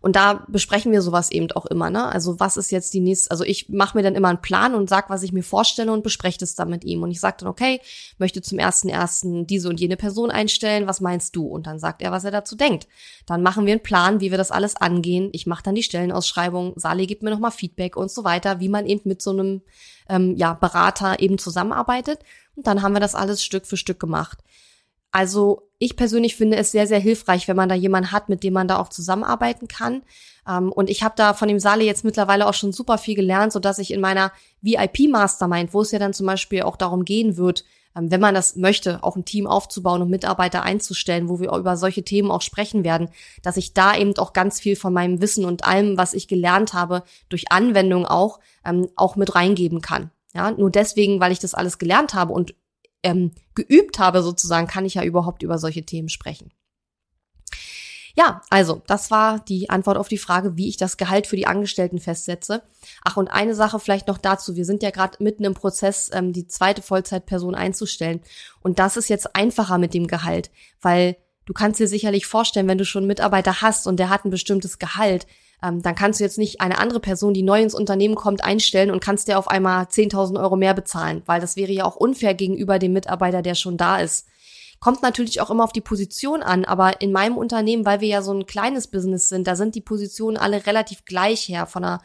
Und 0.00 0.16
da 0.16 0.44
besprechen 0.48 0.92
wir 0.92 1.02
sowas 1.02 1.30
eben 1.30 1.50
auch 1.52 1.66
immer, 1.66 1.90
ne? 1.90 2.06
Also 2.06 2.38
was 2.38 2.56
ist 2.56 2.70
jetzt 2.70 2.92
die 2.94 3.00
nächste, 3.00 3.30
also 3.30 3.44
ich 3.44 3.68
mache 3.68 3.96
mir 3.96 4.02
dann 4.02 4.14
immer 4.14 4.28
einen 4.28 4.40
Plan 4.40 4.74
und 4.74 4.88
sag, 4.88 5.10
was 5.10 5.22
ich 5.22 5.32
mir 5.32 5.42
vorstelle 5.42 5.92
und 5.92 6.02
bespreche 6.02 6.38
das 6.38 6.54
dann 6.54 6.70
mit 6.70 6.84
ihm. 6.84 7.02
Und 7.02 7.10
ich 7.10 7.20
sage 7.20 7.36
dann, 7.40 7.48
okay, 7.48 7.80
möchte 8.18 8.42
zum 8.42 8.58
ersten 8.58 8.88
ersten 8.88 9.46
diese 9.46 9.68
und 9.68 9.80
jene 9.80 9.96
Person 9.96 10.30
einstellen, 10.30 10.86
was 10.86 11.00
meinst 11.00 11.34
du? 11.36 11.46
Und 11.46 11.66
dann 11.66 11.78
sagt 11.78 12.02
er, 12.02 12.12
was 12.12 12.24
er 12.24 12.30
dazu 12.30 12.56
denkt. 12.56 12.86
Dann 13.26 13.42
machen 13.42 13.66
wir 13.66 13.72
einen 13.72 13.82
Plan, 13.82 14.20
wie 14.20 14.30
wir 14.30 14.38
das 14.38 14.50
alles 14.50 14.76
angehen. 14.76 15.30
Ich 15.32 15.46
mache 15.46 15.62
dann 15.62 15.74
die 15.74 15.82
Stellenausschreibung, 15.82 16.74
Sali 16.76 17.06
gibt 17.06 17.22
mir 17.22 17.30
nochmal 17.30 17.50
Feedback 17.50 17.96
und 17.96 18.10
so 18.10 18.24
weiter, 18.24 18.60
wie 18.60 18.68
man 18.68 18.86
eben 18.86 19.02
mit 19.04 19.22
so 19.22 19.30
einem 19.30 19.62
ähm, 20.08 20.36
ja, 20.36 20.54
Berater 20.54 21.20
eben 21.20 21.38
zusammenarbeitet. 21.38 22.20
Und 22.54 22.66
dann 22.66 22.82
haben 22.82 22.92
wir 22.92 23.00
das 23.00 23.14
alles 23.14 23.42
Stück 23.42 23.66
für 23.66 23.76
Stück 23.76 24.00
gemacht. 24.00 24.38
Also 25.16 25.70
ich 25.78 25.96
persönlich 25.96 26.36
finde 26.36 26.58
es 26.58 26.72
sehr, 26.72 26.86
sehr 26.86 26.98
hilfreich, 26.98 27.48
wenn 27.48 27.56
man 27.56 27.70
da 27.70 27.74
jemanden 27.74 28.12
hat, 28.12 28.28
mit 28.28 28.42
dem 28.42 28.52
man 28.52 28.68
da 28.68 28.78
auch 28.78 28.90
zusammenarbeiten 28.90 29.66
kann. 29.66 30.02
Ähm, 30.46 30.70
und 30.70 30.90
ich 30.90 31.02
habe 31.02 31.14
da 31.16 31.32
von 31.32 31.48
dem 31.48 31.58
Sale 31.58 31.84
jetzt 31.84 32.04
mittlerweile 32.04 32.46
auch 32.46 32.52
schon 32.52 32.70
super 32.70 32.98
viel 32.98 33.14
gelernt, 33.14 33.50
so 33.50 33.58
dass 33.58 33.78
ich 33.78 33.94
in 33.94 34.02
meiner 34.02 34.30
VIP-Mastermind, 34.60 35.72
wo 35.72 35.80
es 35.80 35.90
ja 35.90 35.98
dann 35.98 36.12
zum 36.12 36.26
Beispiel 36.26 36.64
auch 36.64 36.76
darum 36.76 37.06
gehen 37.06 37.38
wird, 37.38 37.64
ähm, 37.96 38.10
wenn 38.10 38.20
man 38.20 38.34
das 38.34 38.56
möchte, 38.56 39.02
auch 39.02 39.16
ein 39.16 39.24
Team 39.24 39.46
aufzubauen 39.46 40.02
und 40.02 40.10
Mitarbeiter 40.10 40.64
einzustellen, 40.64 41.30
wo 41.30 41.40
wir 41.40 41.50
über 41.50 41.78
solche 41.78 42.04
Themen 42.04 42.30
auch 42.30 42.42
sprechen 42.42 42.84
werden, 42.84 43.08
dass 43.42 43.56
ich 43.56 43.72
da 43.72 43.96
eben 43.96 44.14
auch 44.18 44.34
ganz 44.34 44.60
viel 44.60 44.76
von 44.76 44.92
meinem 44.92 45.22
Wissen 45.22 45.46
und 45.46 45.64
allem, 45.64 45.96
was 45.96 46.12
ich 46.12 46.28
gelernt 46.28 46.74
habe, 46.74 47.04
durch 47.30 47.50
Anwendung 47.50 48.04
auch, 48.04 48.38
ähm, 48.66 48.90
auch 48.96 49.16
mit 49.16 49.34
reingeben 49.34 49.80
kann. 49.80 50.10
Ja, 50.34 50.50
nur 50.50 50.70
deswegen, 50.70 51.20
weil 51.20 51.32
ich 51.32 51.38
das 51.38 51.54
alles 51.54 51.78
gelernt 51.78 52.12
habe 52.12 52.34
und 52.34 52.54
ähm, 53.02 53.32
geübt 53.54 53.98
habe 53.98 54.22
sozusagen, 54.22 54.66
kann 54.66 54.84
ich 54.84 54.94
ja 54.94 55.04
überhaupt 55.04 55.42
über 55.42 55.58
solche 55.58 55.84
Themen 55.84 56.08
sprechen. 56.08 56.50
Ja, 58.18 58.40
also 58.48 58.82
das 58.86 59.10
war 59.10 59.40
die 59.40 59.68
Antwort 59.68 59.98
auf 59.98 60.08
die 60.08 60.16
Frage, 60.16 60.56
wie 60.56 60.68
ich 60.68 60.78
das 60.78 60.96
Gehalt 60.96 61.26
für 61.26 61.36
die 61.36 61.46
Angestellten 61.46 61.98
festsetze. 61.98 62.62
Ach, 63.04 63.18
und 63.18 63.28
eine 63.28 63.54
Sache 63.54 63.78
vielleicht 63.78 64.08
noch 64.08 64.16
dazu. 64.16 64.56
Wir 64.56 64.64
sind 64.64 64.82
ja 64.82 64.90
gerade 64.90 65.22
mitten 65.22 65.44
im 65.44 65.52
Prozess, 65.52 66.10
ähm, 66.14 66.32
die 66.32 66.48
zweite 66.48 66.80
Vollzeitperson 66.80 67.54
einzustellen. 67.54 68.22
Und 68.62 68.78
das 68.78 68.96
ist 68.96 69.10
jetzt 69.10 69.36
einfacher 69.36 69.76
mit 69.76 69.92
dem 69.92 70.06
Gehalt, 70.06 70.50
weil 70.80 71.18
du 71.44 71.52
kannst 71.52 71.78
dir 71.78 71.88
sicherlich 71.88 72.26
vorstellen, 72.26 72.68
wenn 72.68 72.78
du 72.78 72.86
schon 72.86 73.00
einen 73.00 73.08
Mitarbeiter 73.08 73.60
hast 73.60 73.86
und 73.86 73.98
der 73.98 74.08
hat 74.08 74.24
ein 74.24 74.30
bestimmtes 74.30 74.78
Gehalt, 74.78 75.26
ähm, 75.62 75.82
dann 75.82 75.94
kannst 75.94 76.20
du 76.20 76.24
jetzt 76.24 76.38
nicht 76.38 76.60
eine 76.60 76.78
andere 76.78 77.00
Person, 77.00 77.34
die 77.34 77.42
neu 77.42 77.62
ins 77.62 77.74
Unternehmen 77.74 78.14
kommt, 78.14 78.44
einstellen 78.44 78.90
und 78.90 79.00
kannst 79.00 79.28
dir 79.28 79.38
auf 79.38 79.48
einmal 79.48 79.84
10.000 79.84 80.40
Euro 80.40 80.56
mehr 80.56 80.74
bezahlen, 80.74 81.22
weil 81.26 81.40
das 81.40 81.56
wäre 81.56 81.72
ja 81.72 81.84
auch 81.84 81.96
unfair 81.96 82.34
gegenüber 82.34 82.78
dem 82.78 82.92
Mitarbeiter, 82.92 83.42
der 83.42 83.54
schon 83.54 83.76
da 83.76 83.98
ist. 83.98 84.26
Kommt 84.78 85.02
natürlich 85.02 85.40
auch 85.40 85.50
immer 85.50 85.64
auf 85.64 85.72
die 85.72 85.80
Position 85.80 86.42
an, 86.42 86.64
aber 86.66 87.00
in 87.00 87.10
meinem 87.10 87.38
Unternehmen, 87.38 87.86
weil 87.86 88.00
wir 88.00 88.08
ja 88.08 88.22
so 88.22 88.32
ein 88.32 88.46
kleines 88.46 88.88
Business 88.88 89.28
sind, 89.28 89.46
da 89.46 89.56
sind 89.56 89.74
die 89.74 89.80
Positionen 89.80 90.36
alle 90.36 90.66
relativ 90.66 91.04
gleich 91.04 91.48
her 91.48 91.66
von 91.66 91.82
der 91.82 92.00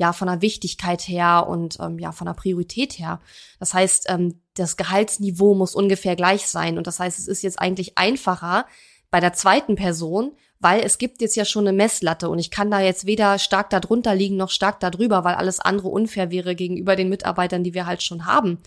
ja 0.00 0.14
von 0.14 0.28
der 0.28 0.40
Wichtigkeit 0.40 1.06
her 1.06 1.46
und 1.46 1.78
ähm, 1.78 1.98
ja 1.98 2.10
von 2.12 2.26
der 2.26 2.32
Priorität 2.32 2.98
her. 2.98 3.20
Das 3.58 3.74
heißt, 3.74 4.06
ähm, 4.08 4.40
das 4.54 4.78
Gehaltsniveau 4.78 5.54
muss 5.54 5.74
ungefähr 5.74 6.16
gleich 6.16 6.46
sein 6.46 6.78
und 6.78 6.86
das 6.86 7.00
heißt, 7.00 7.18
es 7.18 7.28
ist 7.28 7.42
jetzt 7.42 7.60
eigentlich 7.60 7.98
einfacher 7.98 8.64
bei 9.10 9.20
der 9.20 9.34
zweiten 9.34 9.76
Person, 9.76 10.32
weil 10.60 10.82
es 10.82 10.98
gibt 10.98 11.22
jetzt 11.22 11.36
ja 11.36 11.44
schon 11.44 11.66
eine 11.66 11.76
Messlatte 11.76 12.28
und 12.28 12.38
ich 12.38 12.50
kann 12.50 12.70
da 12.70 12.80
jetzt 12.80 13.06
weder 13.06 13.38
stark 13.38 13.70
da 13.70 13.80
drunter 13.80 14.14
liegen 14.14 14.36
noch 14.36 14.50
stark 14.50 14.78
da 14.78 14.90
drüber, 14.90 15.24
weil 15.24 15.34
alles 15.34 15.58
andere 15.58 15.88
unfair 15.88 16.30
wäre 16.30 16.54
gegenüber 16.54 16.96
den 16.96 17.08
Mitarbeitern, 17.08 17.64
die 17.64 17.74
wir 17.74 17.86
halt 17.86 18.02
schon 18.02 18.26
haben. 18.26 18.58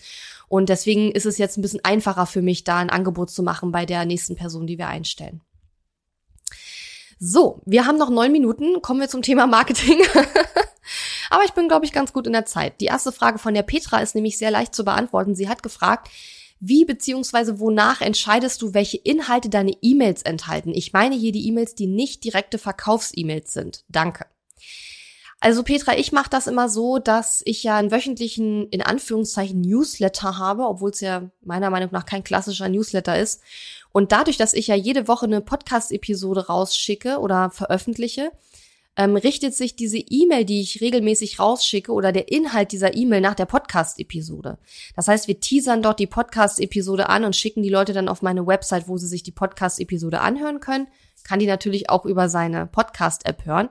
Und 0.47 0.69
deswegen 0.69 1.11
ist 1.11 1.25
es 1.25 1.37
jetzt 1.37 1.57
ein 1.57 1.61
bisschen 1.61 1.83
einfacher 1.85 2.25
für 2.25 2.41
mich, 2.41 2.63
da 2.63 2.77
ein 2.77 2.89
Angebot 2.89 3.29
zu 3.29 3.43
machen 3.43 3.71
bei 3.71 3.85
der 3.85 4.05
nächsten 4.05 4.35
Person, 4.35 4.67
die 4.67 4.77
wir 4.77 4.87
einstellen. 4.87 5.41
So, 7.19 7.61
wir 7.65 7.85
haben 7.85 7.97
noch 7.97 8.09
neun 8.09 8.31
Minuten. 8.31 8.81
Kommen 8.81 8.99
wir 8.99 9.07
zum 9.07 9.21
Thema 9.21 9.47
Marketing. 9.47 10.01
Aber 11.29 11.45
ich 11.45 11.53
bin, 11.53 11.67
glaube 11.67 11.85
ich, 11.85 11.93
ganz 11.93 12.11
gut 12.11 12.27
in 12.27 12.33
der 12.33 12.45
Zeit. 12.45 12.81
Die 12.81 12.85
erste 12.85 13.11
Frage 13.11 13.39
von 13.39 13.53
der 13.53 13.63
Petra 13.63 13.99
ist 13.99 14.13
nämlich 14.13 14.37
sehr 14.37 14.51
leicht 14.51 14.75
zu 14.75 14.83
beantworten. 14.83 15.33
Sie 15.33 15.47
hat 15.47 15.63
gefragt, 15.63 16.09
wie 16.65 16.85
beziehungsweise 16.85 17.59
wonach 17.59 17.99
entscheidest 17.99 18.61
du, 18.61 18.73
welche 18.73 18.97
Inhalte 18.97 19.49
deine 19.49 19.73
E-Mails 19.81 20.21
enthalten? 20.21 20.73
Ich 20.73 20.93
meine 20.93 21.13
hier 21.13 21.33
die 21.33 21.45
E-Mails, 21.47 21.75
die 21.75 21.87
nicht 21.87 22.23
direkte 22.23 22.57
Verkaufs-E-Mails 22.57 23.51
sind. 23.51 23.83
Danke. 23.89 24.27
Also 25.41 25.63
Petra, 25.63 25.97
ich 25.97 26.13
mache 26.13 26.29
das 26.29 26.47
immer 26.47 26.69
so, 26.69 26.99
dass 26.99 27.41
ich 27.43 27.63
ja 27.63 27.75
einen 27.75 27.91
wöchentlichen, 27.91 28.69
in 28.69 28.81
Anführungszeichen, 28.81 29.59
Newsletter 29.59 30.37
habe, 30.37 30.63
obwohl 30.63 30.91
es 30.91 31.01
ja 31.01 31.29
meiner 31.41 31.69
Meinung 31.69 31.89
nach 31.91 32.05
kein 32.05 32.23
klassischer 32.23 32.69
Newsletter 32.69 33.19
ist. 33.19 33.41
Und 33.91 34.13
dadurch, 34.13 34.37
dass 34.37 34.53
ich 34.53 34.67
ja 34.67 34.75
jede 34.75 35.09
Woche 35.09 35.25
eine 35.25 35.41
Podcast-Episode 35.41 36.47
rausschicke 36.47 37.19
oder 37.19 37.49
veröffentliche, 37.49 38.31
ähm, 38.95 39.15
richtet 39.15 39.55
sich 39.55 39.75
diese 39.75 39.97
E-Mail, 39.97 40.45
die 40.45 40.61
ich 40.61 40.81
regelmäßig 40.81 41.39
rausschicke 41.39 41.91
oder 41.91 42.11
der 42.11 42.31
Inhalt 42.31 42.71
dieser 42.71 42.95
E-Mail 42.95 43.21
nach 43.21 43.33
der 43.33 43.45
Podcast-Episode. 43.45 44.57
Das 44.95 45.07
heißt, 45.07 45.27
wir 45.27 45.39
teasern 45.39 45.81
dort 45.81 45.99
die 45.99 46.07
Podcast-Episode 46.07 47.09
an 47.09 47.25
und 47.25 47.35
schicken 47.35 47.63
die 47.63 47.69
Leute 47.69 47.93
dann 47.93 48.07
auf 48.07 48.21
meine 48.21 48.45
Website, 48.45 48.87
wo 48.87 48.97
sie 48.97 49.07
sich 49.07 49.23
die 49.23 49.31
Podcast-Episode 49.31 50.21
anhören 50.21 50.59
können. 50.59 50.87
Kann 51.23 51.39
die 51.39 51.47
natürlich 51.47 51.89
auch 51.89 52.05
über 52.05 52.29
seine 52.29 52.67
Podcast-App 52.67 53.45
hören. 53.45 53.69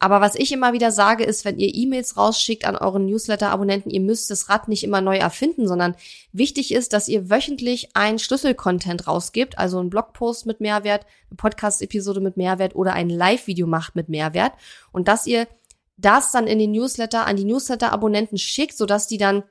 Aber 0.00 0.20
was 0.20 0.36
ich 0.36 0.52
immer 0.52 0.72
wieder 0.72 0.92
sage, 0.92 1.24
ist, 1.24 1.44
wenn 1.44 1.58
ihr 1.58 1.74
E-Mails 1.74 2.16
rausschickt 2.16 2.64
an 2.64 2.76
euren 2.76 3.06
Newsletter-Abonnenten, 3.06 3.90
ihr 3.90 4.00
müsst 4.00 4.30
das 4.30 4.48
Rad 4.48 4.68
nicht 4.68 4.84
immer 4.84 5.00
neu 5.00 5.16
erfinden, 5.16 5.66
sondern 5.66 5.96
wichtig 6.32 6.72
ist, 6.72 6.92
dass 6.92 7.08
ihr 7.08 7.30
wöchentlich 7.30 7.90
ein 7.94 8.20
Schlüsselcontent 8.20 9.08
rausgibt, 9.08 9.58
also 9.58 9.78
einen 9.78 9.90
Blogpost 9.90 10.46
mit 10.46 10.60
Mehrwert, 10.60 11.04
eine 11.30 11.36
Podcast-Episode 11.36 12.20
mit 12.20 12.36
Mehrwert 12.36 12.76
oder 12.76 12.92
ein 12.92 13.10
Live-Video 13.10 13.66
macht 13.66 13.96
mit 13.96 14.08
Mehrwert. 14.08 14.52
Und 14.92 15.08
dass 15.08 15.26
ihr 15.26 15.48
das 15.96 16.30
dann 16.30 16.46
in 16.46 16.60
den 16.60 16.70
Newsletter 16.70 17.26
an 17.26 17.36
die 17.36 17.44
Newsletter-Abonnenten 17.44 18.38
schickt, 18.38 18.76
sodass 18.76 19.08
die 19.08 19.18
dann 19.18 19.42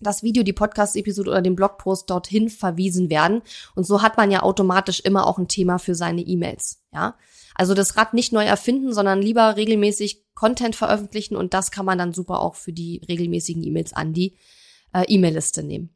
das 0.00 0.22
Video, 0.22 0.42
die 0.42 0.52
Podcast-Episode 0.52 1.30
oder 1.30 1.42
den 1.42 1.56
Blogpost 1.56 2.08
dorthin 2.10 2.48
verwiesen 2.48 3.10
werden. 3.10 3.42
Und 3.74 3.84
so 3.84 4.02
hat 4.02 4.16
man 4.16 4.30
ja 4.30 4.42
automatisch 4.42 5.00
immer 5.00 5.26
auch 5.26 5.38
ein 5.38 5.48
Thema 5.48 5.78
für 5.78 5.94
seine 5.94 6.22
E-Mails. 6.22 6.82
Ja, 6.92 7.16
also 7.54 7.74
das 7.74 7.96
Rad 7.96 8.14
nicht 8.14 8.32
neu 8.32 8.44
erfinden, 8.44 8.92
sondern 8.92 9.20
lieber 9.20 9.56
regelmäßig 9.56 10.24
Content 10.34 10.76
veröffentlichen 10.76 11.34
und 11.34 11.52
das 11.54 11.72
kann 11.72 11.84
man 11.84 11.98
dann 11.98 12.12
super 12.12 12.40
auch 12.40 12.54
für 12.54 12.72
die 12.72 13.02
regelmäßigen 13.08 13.64
E-Mails 13.64 13.92
an 13.92 14.12
die 14.12 14.36
äh, 14.94 15.04
E-Mail-Liste 15.08 15.64
nehmen. 15.64 15.90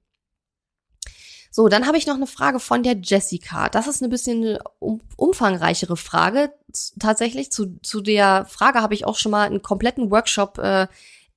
So, 1.54 1.68
dann 1.68 1.86
habe 1.86 1.98
ich 1.98 2.06
noch 2.06 2.14
eine 2.14 2.26
Frage 2.26 2.58
von 2.60 2.82
der 2.82 2.96
Jessica. 2.96 3.68
Das 3.68 3.86
ist 3.86 4.02
eine 4.02 4.08
bisschen 4.08 4.58
um, 4.78 5.02
umfangreichere 5.16 5.98
Frage. 5.98 6.50
Tatsächlich 6.98 7.52
zu, 7.52 7.78
zu 7.82 8.00
der 8.00 8.46
Frage 8.46 8.80
habe 8.80 8.94
ich 8.94 9.04
auch 9.04 9.16
schon 9.16 9.32
mal 9.32 9.46
einen 9.46 9.60
kompletten 9.60 10.10
Workshop 10.10 10.58
äh, 10.58 10.86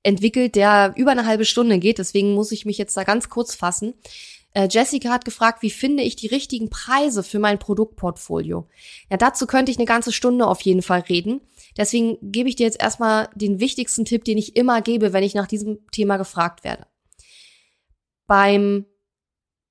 entwickelt, 0.06 0.54
der 0.54 0.94
über 0.96 1.10
eine 1.10 1.26
halbe 1.26 1.44
Stunde 1.44 1.78
geht. 1.80 1.98
Deswegen 1.98 2.32
muss 2.32 2.52
ich 2.52 2.64
mich 2.64 2.78
jetzt 2.78 2.96
da 2.96 3.02
ganz 3.02 3.28
kurz 3.28 3.56
fassen. 3.56 3.94
Äh, 4.52 4.68
Jessica 4.70 5.10
hat 5.10 5.24
gefragt, 5.24 5.62
wie 5.62 5.70
finde 5.70 6.04
ich 6.04 6.14
die 6.14 6.28
richtigen 6.28 6.70
Preise 6.70 7.24
für 7.24 7.40
mein 7.40 7.58
Produktportfolio? 7.58 8.68
Ja, 9.10 9.16
dazu 9.16 9.48
könnte 9.48 9.72
ich 9.72 9.78
eine 9.78 9.84
ganze 9.84 10.12
Stunde 10.12 10.46
auf 10.46 10.60
jeden 10.60 10.82
Fall 10.82 11.00
reden. 11.00 11.40
Deswegen 11.76 12.18
gebe 12.22 12.48
ich 12.48 12.54
dir 12.54 12.66
jetzt 12.66 12.80
erstmal 12.80 13.28
den 13.34 13.58
wichtigsten 13.58 14.04
Tipp, 14.04 14.24
den 14.24 14.38
ich 14.38 14.54
immer 14.54 14.80
gebe, 14.80 15.12
wenn 15.12 15.24
ich 15.24 15.34
nach 15.34 15.48
diesem 15.48 15.84
Thema 15.90 16.18
gefragt 16.18 16.62
werde. 16.62 16.86
Beim 18.28 18.86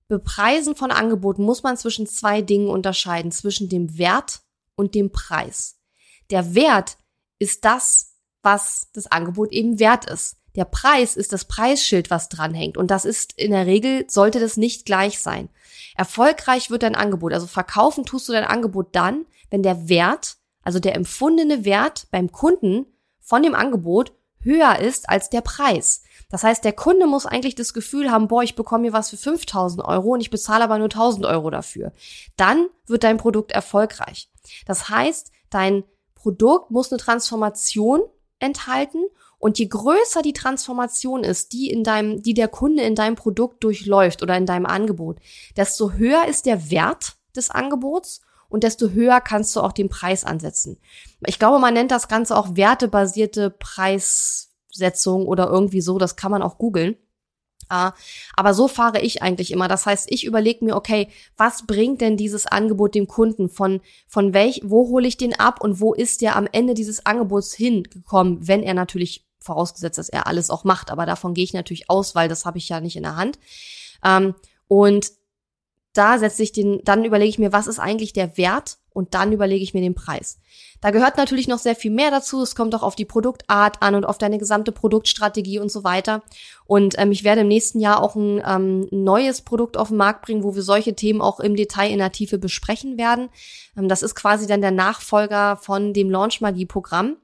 Bepreisen 0.10 0.76
von 0.76 0.92
Angeboten 0.92 1.44
muss 1.44 1.64
man 1.64 1.78
zwischen 1.78 2.08
zwei 2.08 2.42
Dingen 2.42 2.68
unterscheiden, 2.68 3.32
zwischen 3.32 3.70
dem 3.70 3.98
Wert 3.98 4.42
und 4.76 4.96
dem 4.96 5.12
Preis. 5.12 5.80
Der 6.30 6.56
Wert 6.56 6.98
ist 7.40 7.64
das, 7.64 8.15
was 8.46 8.88
das 8.94 9.12
Angebot 9.12 9.52
eben 9.52 9.80
wert 9.80 10.06
ist. 10.06 10.38
Der 10.56 10.64
Preis 10.64 11.18
ist 11.18 11.34
das 11.34 11.46
Preisschild, 11.46 12.10
was 12.10 12.30
dranhängt. 12.30 12.78
Und 12.78 12.90
das 12.90 13.04
ist 13.04 13.34
in 13.34 13.52
der 13.52 13.66
Regel, 13.66 14.06
sollte 14.08 14.40
das 14.40 14.56
nicht 14.56 14.86
gleich 14.86 15.20
sein. 15.20 15.50
Erfolgreich 15.98 16.70
wird 16.70 16.84
dein 16.84 16.96
Angebot. 16.96 17.34
Also 17.34 17.48
verkaufen 17.48 18.06
tust 18.06 18.30
du 18.30 18.34
dein 18.34 18.46
Angebot 18.46 18.96
dann, 18.96 19.26
wenn 19.50 19.64
der 19.64 19.90
Wert, 19.90 20.38
also 20.64 20.80
der 20.80 20.96
empfundene 20.96 21.66
Wert 21.66 22.08
beim 22.12 22.32
Kunden 22.32 22.86
von 23.20 23.44
dem 23.44 23.56
Angebot 23.56 24.14
höher 24.40 24.80
ist 24.80 25.10
als 25.10 25.30
der 25.30 25.42
Preis. 25.42 26.04
Das 26.30 26.44
heißt, 26.44 26.64
der 26.64 26.74
Kunde 26.74 27.08
muss 27.08 27.26
eigentlich 27.26 27.56
das 27.56 27.74
Gefühl 27.74 28.12
haben, 28.12 28.28
boah, 28.28 28.44
ich 28.44 28.56
bekomme 28.56 28.84
hier 28.84 28.94
was 28.94 29.10
für 29.10 29.18
5000 29.18 29.84
Euro 29.84 30.14
und 30.14 30.22
ich 30.22 30.30
bezahle 30.30 30.64
aber 30.64 30.78
nur 30.78 30.86
1000 30.86 31.26
Euro 31.26 31.50
dafür. 31.50 31.92
Dann 32.38 32.68
wird 32.86 33.04
dein 33.04 33.18
Produkt 33.18 33.52
erfolgreich. 33.52 34.30
Das 34.66 34.90
heißt, 34.90 35.32
dein 35.50 35.84
Produkt 36.14 36.72
muss 36.72 36.92
eine 36.92 37.00
Transformation 37.00 38.02
enthalten 38.46 39.04
und 39.38 39.60
je 39.60 39.68
größer 39.68 40.22
die 40.22 40.34
Transformation 40.34 41.24
ist, 41.24 41.54
die 41.54 41.70
in 41.70 41.84
deinem, 41.84 42.24
die 42.24 42.34
der 42.34 42.48
Kunde 42.48 42.84
in 42.84 42.96
deinem 42.96 43.16
Produkt 43.16 43.64
durchläuft 43.64 44.24
oder 44.24 44.38
in 44.38 44.46
deinem 44.46 44.66
Angebot, 44.66 45.18
desto 45.58 45.94
höher 45.94 46.26
ist 46.28 46.46
der 46.46 46.72
Wert 46.72 47.16
des 47.36 47.50
Angebots 47.52 48.22
und 48.50 48.64
desto 48.64 48.90
höher 48.90 49.22
kannst 49.22 49.56
du 49.56 49.62
auch 49.62 49.72
den 49.72 49.90
Preis 49.90 50.24
ansetzen. 50.24 50.78
Ich 51.26 51.40
glaube, 51.40 51.60
man 51.60 51.74
nennt 51.74 51.92
das 51.92 52.08
Ganze 52.08 52.38
auch 52.38 52.56
wertebasierte 52.56 53.50
Preissetzung 53.50 55.28
oder 55.28 55.48
irgendwie 55.48 55.82
so. 55.82 55.98
Das 55.98 56.16
kann 56.16 56.32
man 56.32 56.42
auch 56.42 56.58
googeln. 56.58 56.96
Aber 57.70 58.54
so 58.54 58.68
fahre 58.68 59.02
ich 59.02 59.22
eigentlich 59.22 59.52
immer. 59.52 59.68
Das 59.68 59.86
heißt, 59.86 60.12
ich 60.12 60.26
überlege 60.26 60.64
mir, 60.64 60.76
okay, 60.76 61.10
was 61.38 61.66
bringt 61.66 62.02
denn 62.02 62.18
dieses 62.18 62.46
Angebot 62.46 62.96
dem 62.96 63.08
Kunden? 63.08 63.50
Von, 63.50 63.82
von 64.08 64.34
welch, 64.34 64.62
wo 64.64 64.88
hole 64.90 65.08
ich 65.08 65.18
den 65.18 65.34
ab 65.34 65.62
und 65.62 65.80
wo 65.80 65.94
ist 65.94 66.22
der 66.22 66.36
am 66.36 66.48
Ende 66.52 66.74
dieses 66.74 67.06
Angebots 67.06 67.54
hingekommen, 67.54 68.48
wenn 68.48 68.64
er 68.64 68.74
natürlich 68.74 69.26
vorausgesetzt, 69.40 69.98
dass 69.98 70.10
er 70.10 70.28
alles 70.28 70.50
auch 70.50 70.64
macht. 70.64 70.92
Aber 70.92 71.06
davon 71.06 71.34
gehe 71.34 71.44
ich 71.44 71.54
natürlich 71.54 71.90
aus, 71.90 72.16
weil 72.16 72.28
das 72.28 72.46
habe 72.46 72.58
ich 72.58 72.70
ja 72.70 72.82
nicht 72.82 72.96
in 72.96 73.04
der 73.04 73.16
Hand. 73.16 73.40
Ähm, 74.04 74.36
und 74.68 75.12
da 75.94 76.20
setze 76.20 76.44
ich 76.44 76.52
den, 76.52 76.82
dann 76.84 77.06
überlege 77.06 77.30
ich 77.30 77.40
mir, 77.40 77.54
was 77.54 77.68
ist 77.68 77.80
eigentlich 77.80 78.14
der 78.14 78.38
Wert 78.38 78.78
und 78.96 79.14
dann 79.14 79.34
überlege 79.34 79.64
ich 79.64 79.74
mir 79.74 79.82
den 79.82 79.94
Preis. 79.94 80.40
Da 80.80 80.92
gehört 80.92 81.18
natürlich 81.18 81.48
noch 81.48 81.58
sehr 81.58 81.76
viel 81.76 81.92
mehr 81.92 82.12
dazu. 82.12 82.42
Es 82.42 82.56
kommt 82.56 82.74
auch 82.74 82.84
auf 82.84 82.96
die 82.96 83.06
Produktart 83.06 83.82
an 83.82 83.94
und 83.94 84.06
auf 84.06 84.18
deine 84.18 84.38
gesamte 84.38 84.72
Produktstrategie 84.72 85.60
und 85.60 85.70
so 85.70 85.84
weiter. 85.84 86.24
Und 86.66 86.96
ähm, 86.98 87.12
ich 87.12 87.24
werde 87.24 87.42
im 87.42 87.48
nächsten 87.48 87.80
Jahr 87.80 88.02
auch 88.02 88.16
ein 88.16 88.42
ähm, 88.46 88.88
neues 88.92 89.42
Produkt 89.42 89.76
auf 89.76 89.90
den 89.90 89.98
Markt 89.98 90.26
bringen, 90.26 90.44
wo 90.44 90.56
wir 90.56 90.62
solche 90.62 90.96
Themen 90.96 91.22
auch 91.22 91.40
im 91.42 91.56
Detail 91.56 91.92
in 91.92 92.00
der 92.00 92.14
Tiefe 92.14 92.38
besprechen 92.38 92.98
werden. 92.98 93.30
Ähm, 93.78 93.90
das 93.90 94.02
ist 94.02 94.16
quasi 94.16 94.48
dann 94.48 94.62
der 94.62 94.72
Nachfolger 94.72 95.58
von 95.58 95.94
dem 95.94 96.10
Launch 96.10 96.40
Magie 96.40 96.66
Programm 96.66 97.18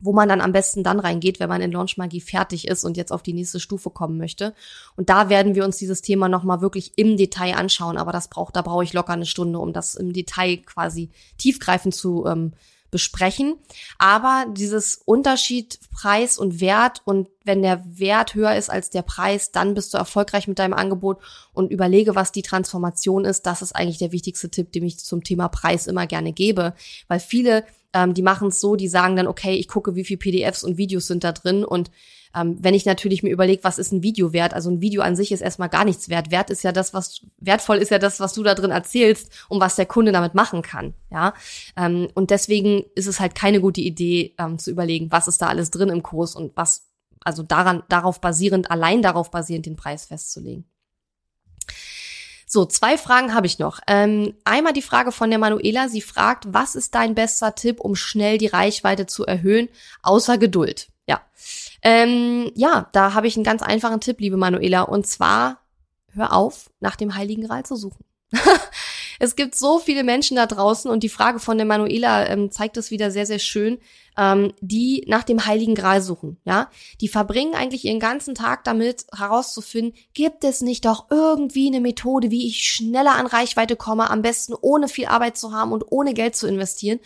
wo 0.00 0.12
man 0.12 0.28
dann 0.28 0.40
am 0.40 0.52
besten 0.52 0.84
dann 0.84 1.00
reingeht, 1.00 1.40
wenn 1.40 1.48
man 1.48 1.62
in 1.62 1.72
Launch 1.72 1.96
Magie 1.96 2.20
fertig 2.20 2.68
ist 2.68 2.84
und 2.84 2.96
jetzt 2.96 3.12
auf 3.12 3.22
die 3.22 3.32
nächste 3.32 3.60
Stufe 3.60 3.90
kommen 3.90 4.18
möchte. 4.18 4.54
Und 4.96 5.08
da 5.08 5.28
werden 5.28 5.54
wir 5.54 5.64
uns 5.64 5.78
dieses 5.78 6.02
Thema 6.02 6.28
nochmal 6.28 6.60
wirklich 6.60 6.92
im 6.96 7.16
Detail 7.16 7.56
anschauen. 7.56 7.96
Aber 7.96 8.12
das 8.12 8.28
braucht, 8.28 8.56
da 8.56 8.62
brauche 8.62 8.84
ich 8.84 8.92
locker 8.92 9.14
eine 9.14 9.26
Stunde, 9.26 9.58
um 9.58 9.72
das 9.72 9.94
im 9.94 10.12
Detail 10.12 10.58
quasi 10.58 11.10
tiefgreifend 11.38 11.94
zu 11.94 12.26
ähm, 12.26 12.52
besprechen. 12.90 13.56
Aber 13.98 14.46
dieses 14.50 15.02
Unterschied 15.04 15.78
Preis 15.90 16.38
und 16.38 16.60
Wert 16.60 17.02
und 17.04 17.28
wenn 17.44 17.62
der 17.62 17.84
Wert 17.86 18.34
höher 18.34 18.54
ist 18.56 18.70
als 18.70 18.90
der 18.90 19.02
Preis, 19.02 19.52
dann 19.52 19.74
bist 19.74 19.92
du 19.92 19.98
erfolgreich 19.98 20.48
mit 20.48 20.58
deinem 20.58 20.74
Angebot 20.74 21.18
und 21.52 21.70
überlege, 21.70 22.14
was 22.14 22.32
die 22.32 22.42
Transformation 22.42 23.24
ist. 23.24 23.46
Das 23.46 23.62
ist 23.62 23.72
eigentlich 23.72 23.98
der 23.98 24.12
wichtigste 24.12 24.50
Tipp, 24.50 24.72
den 24.72 24.84
ich 24.84 24.98
zum 24.98 25.22
Thema 25.22 25.48
Preis 25.48 25.86
immer 25.86 26.06
gerne 26.06 26.32
gebe, 26.32 26.74
weil 27.08 27.20
viele 27.20 27.64
ähm, 27.92 28.14
die 28.14 28.22
machen 28.22 28.48
es 28.48 28.60
so, 28.60 28.76
die 28.76 28.88
sagen 28.88 29.16
dann, 29.16 29.26
okay, 29.26 29.54
ich 29.54 29.68
gucke, 29.68 29.94
wie 29.94 30.04
viel 30.04 30.16
PDFs 30.16 30.64
und 30.64 30.76
Videos 30.76 31.06
sind 31.06 31.24
da 31.24 31.32
drin 31.32 31.64
und 31.64 31.90
ähm, 32.36 32.58
wenn 32.60 32.74
ich 32.74 32.84
natürlich 32.84 33.22
mir 33.22 33.30
überlege, 33.30 33.64
was 33.64 33.78
ist 33.78 33.92
ein 33.92 34.02
Video 34.02 34.32
wert? 34.32 34.52
Also 34.52 34.70
ein 34.70 34.82
Video 34.82 35.00
an 35.00 35.16
sich 35.16 35.32
ist 35.32 35.40
erstmal 35.40 35.70
gar 35.70 35.84
nichts 35.84 36.10
wert. 36.10 36.30
Wert 36.30 36.50
ist 36.50 36.64
ja 36.64 36.72
das, 36.72 36.92
was 36.92 37.22
wertvoll 37.38 37.78
ist 37.78 37.90
ja 37.90 37.98
das, 37.98 38.20
was 38.20 38.34
du 38.34 38.42
da 38.42 38.54
drin 38.54 38.70
erzählst 38.70 39.32
und 39.48 39.60
was 39.60 39.76
der 39.76 39.86
Kunde 39.86 40.12
damit 40.12 40.34
machen 40.34 40.60
kann. 40.60 40.92
Ja, 41.10 41.32
ähm, 41.76 42.08
und 42.14 42.30
deswegen 42.30 42.84
ist 42.94 43.06
es 43.06 43.20
halt 43.20 43.34
keine 43.34 43.60
gute 43.60 43.80
Idee 43.80 44.34
ähm, 44.38 44.58
zu 44.58 44.70
überlegen, 44.70 45.10
was 45.10 45.28
ist 45.28 45.40
da 45.40 45.48
alles 45.48 45.70
drin 45.70 45.88
im 45.88 46.02
Kurs 46.02 46.36
und 46.36 46.54
was 46.56 46.90
also 47.24 47.42
daran 47.42 47.82
darauf 47.88 48.20
basierend 48.20 48.70
allein 48.70 49.02
darauf 49.02 49.30
basierend 49.30 49.66
den 49.66 49.76
Preis 49.76 50.04
festzulegen. 50.04 50.64
So, 52.56 52.64
zwei 52.64 52.96
Fragen 52.96 53.34
habe 53.34 53.46
ich 53.46 53.58
noch. 53.58 53.80
Ähm, 53.86 54.32
einmal 54.46 54.72
die 54.72 54.80
Frage 54.80 55.12
von 55.12 55.28
der 55.28 55.38
Manuela. 55.38 55.90
Sie 55.90 56.00
fragt, 56.00 56.54
was 56.54 56.74
ist 56.74 56.94
dein 56.94 57.14
bester 57.14 57.54
Tipp, 57.54 57.80
um 57.80 57.94
schnell 57.94 58.38
die 58.38 58.46
Reichweite 58.46 59.04
zu 59.04 59.26
erhöhen, 59.26 59.68
außer 60.02 60.38
Geduld? 60.38 60.88
Ja. 61.06 61.20
Ähm, 61.82 62.50
ja, 62.54 62.88
da 62.92 63.12
habe 63.12 63.26
ich 63.26 63.36
einen 63.36 63.44
ganz 63.44 63.60
einfachen 63.60 64.00
Tipp, 64.00 64.20
liebe 64.20 64.38
Manuela. 64.38 64.80
Und 64.80 65.06
zwar, 65.06 65.66
hör 66.12 66.32
auf, 66.32 66.70
nach 66.80 66.96
dem 66.96 67.14
Heiligen 67.14 67.46
Gral 67.46 67.66
zu 67.66 67.76
suchen. 67.76 68.06
es 69.18 69.36
gibt 69.36 69.54
so 69.54 69.78
viele 69.78 70.04
Menschen 70.04 70.36
da 70.36 70.46
draußen 70.46 70.90
und 70.90 71.02
die 71.02 71.08
Frage 71.08 71.38
von 71.38 71.56
der 71.56 71.66
Manuela 71.66 72.26
ähm, 72.26 72.50
zeigt 72.50 72.76
es 72.76 72.90
wieder 72.90 73.10
sehr, 73.10 73.26
sehr 73.26 73.38
schön, 73.38 73.78
ähm, 74.16 74.52
die 74.60 75.04
nach 75.06 75.24
dem 75.24 75.46
Heiligen 75.46 75.74
Gral 75.74 76.02
suchen. 76.02 76.38
Ja, 76.44 76.70
die 77.00 77.08
verbringen 77.08 77.54
eigentlich 77.54 77.84
ihren 77.84 78.00
ganzen 78.00 78.34
Tag 78.34 78.64
damit 78.64 79.06
herauszufinden, 79.16 79.94
gibt 80.14 80.44
es 80.44 80.60
nicht 80.60 80.84
doch 80.84 81.06
irgendwie 81.10 81.68
eine 81.68 81.80
Methode, 81.80 82.30
wie 82.30 82.46
ich 82.46 82.64
schneller 82.64 83.14
an 83.14 83.26
Reichweite 83.26 83.76
komme, 83.76 84.10
am 84.10 84.22
besten 84.22 84.54
ohne 84.60 84.88
viel 84.88 85.06
Arbeit 85.06 85.36
zu 85.36 85.52
haben 85.52 85.72
und 85.72 85.84
ohne 85.90 86.14
Geld 86.14 86.36
zu 86.36 86.46
investieren. 86.46 87.00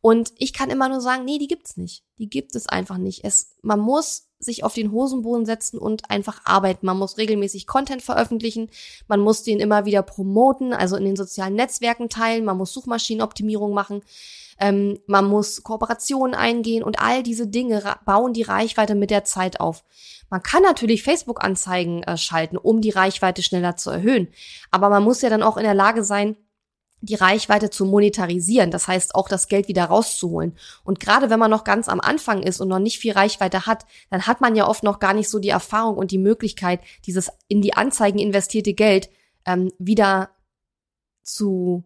Und 0.00 0.32
ich 0.38 0.52
kann 0.52 0.70
immer 0.70 0.88
nur 0.88 1.00
sagen, 1.00 1.24
nee, 1.24 1.38
die 1.38 1.48
gibt's 1.48 1.76
nicht. 1.76 2.04
Die 2.18 2.30
gibt 2.30 2.54
es 2.54 2.66
einfach 2.66 2.96
nicht. 2.96 3.24
Es, 3.24 3.56
man 3.62 3.80
muss 3.80 4.29
sich 4.40 4.64
auf 4.64 4.74
den 4.74 4.90
Hosenboden 4.90 5.44
setzen 5.44 5.78
und 5.78 6.10
einfach 6.10 6.40
arbeiten. 6.44 6.86
Man 6.86 6.98
muss 6.98 7.18
regelmäßig 7.18 7.66
Content 7.66 8.02
veröffentlichen, 8.02 8.70
man 9.06 9.20
muss 9.20 9.42
den 9.42 9.60
immer 9.60 9.84
wieder 9.84 10.02
promoten, 10.02 10.72
also 10.72 10.96
in 10.96 11.04
den 11.04 11.16
sozialen 11.16 11.54
Netzwerken 11.54 12.08
teilen, 12.08 12.44
man 12.44 12.56
muss 12.56 12.72
Suchmaschinenoptimierung 12.72 13.74
machen, 13.74 14.02
ähm, 14.58 14.98
man 15.06 15.26
muss 15.26 15.62
Kooperationen 15.62 16.34
eingehen 16.34 16.82
und 16.82 17.00
all 17.00 17.22
diese 17.22 17.46
Dinge 17.46 17.82
bauen 18.06 18.32
die 18.32 18.42
Reichweite 18.42 18.94
mit 18.94 19.10
der 19.10 19.24
Zeit 19.24 19.60
auf. 19.60 19.84
Man 20.30 20.42
kann 20.42 20.62
natürlich 20.62 21.02
Facebook-Anzeigen 21.02 22.02
äh, 22.04 22.16
schalten, 22.16 22.56
um 22.56 22.80
die 22.80 22.90
Reichweite 22.90 23.42
schneller 23.42 23.76
zu 23.76 23.90
erhöhen, 23.90 24.28
aber 24.70 24.88
man 24.88 25.04
muss 25.04 25.20
ja 25.20 25.28
dann 25.28 25.42
auch 25.42 25.58
in 25.58 25.64
der 25.64 25.74
Lage 25.74 26.02
sein, 26.02 26.36
die 27.00 27.14
Reichweite 27.14 27.70
zu 27.70 27.84
monetarisieren, 27.84 28.70
das 28.70 28.86
heißt 28.86 29.14
auch 29.14 29.28
das 29.28 29.48
Geld 29.48 29.68
wieder 29.68 29.84
rauszuholen. 29.84 30.56
Und 30.84 31.00
gerade 31.00 31.30
wenn 31.30 31.38
man 31.38 31.50
noch 31.50 31.64
ganz 31.64 31.88
am 31.88 32.00
Anfang 32.00 32.42
ist 32.42 32.60
und 32.60 32.68
noch 32.68 32.78
nicht 32.78 32.98
viel 32.98 33.12
Reichweite 33.12 33.66
hat, 33.66 33.86
dann 34.10 34.26
hat 34.26 34.40
man 34.40 34.54
ja 34.54 34.68
oft 34.68 34.82
noch 34.82 34.98
gar 34.98 35.14
nicht 35.14 35.28
so 35.28 35.38
die 35.38 35.48
Erfahrung 35.48 35.96
und 35.96 36.10
die 36.10 36.18
Möglichkeit, 36.18 36.80
dieses 37.06 37.30
in 37.48 37.62
die 37.62 37.74
Anzeigen 37.74 38.18
investierte 38.18 38.74
Geld 38.74 39.08
ähm, 39.46 39.72
wieder 39.78 40.30
zu 41.22 41.84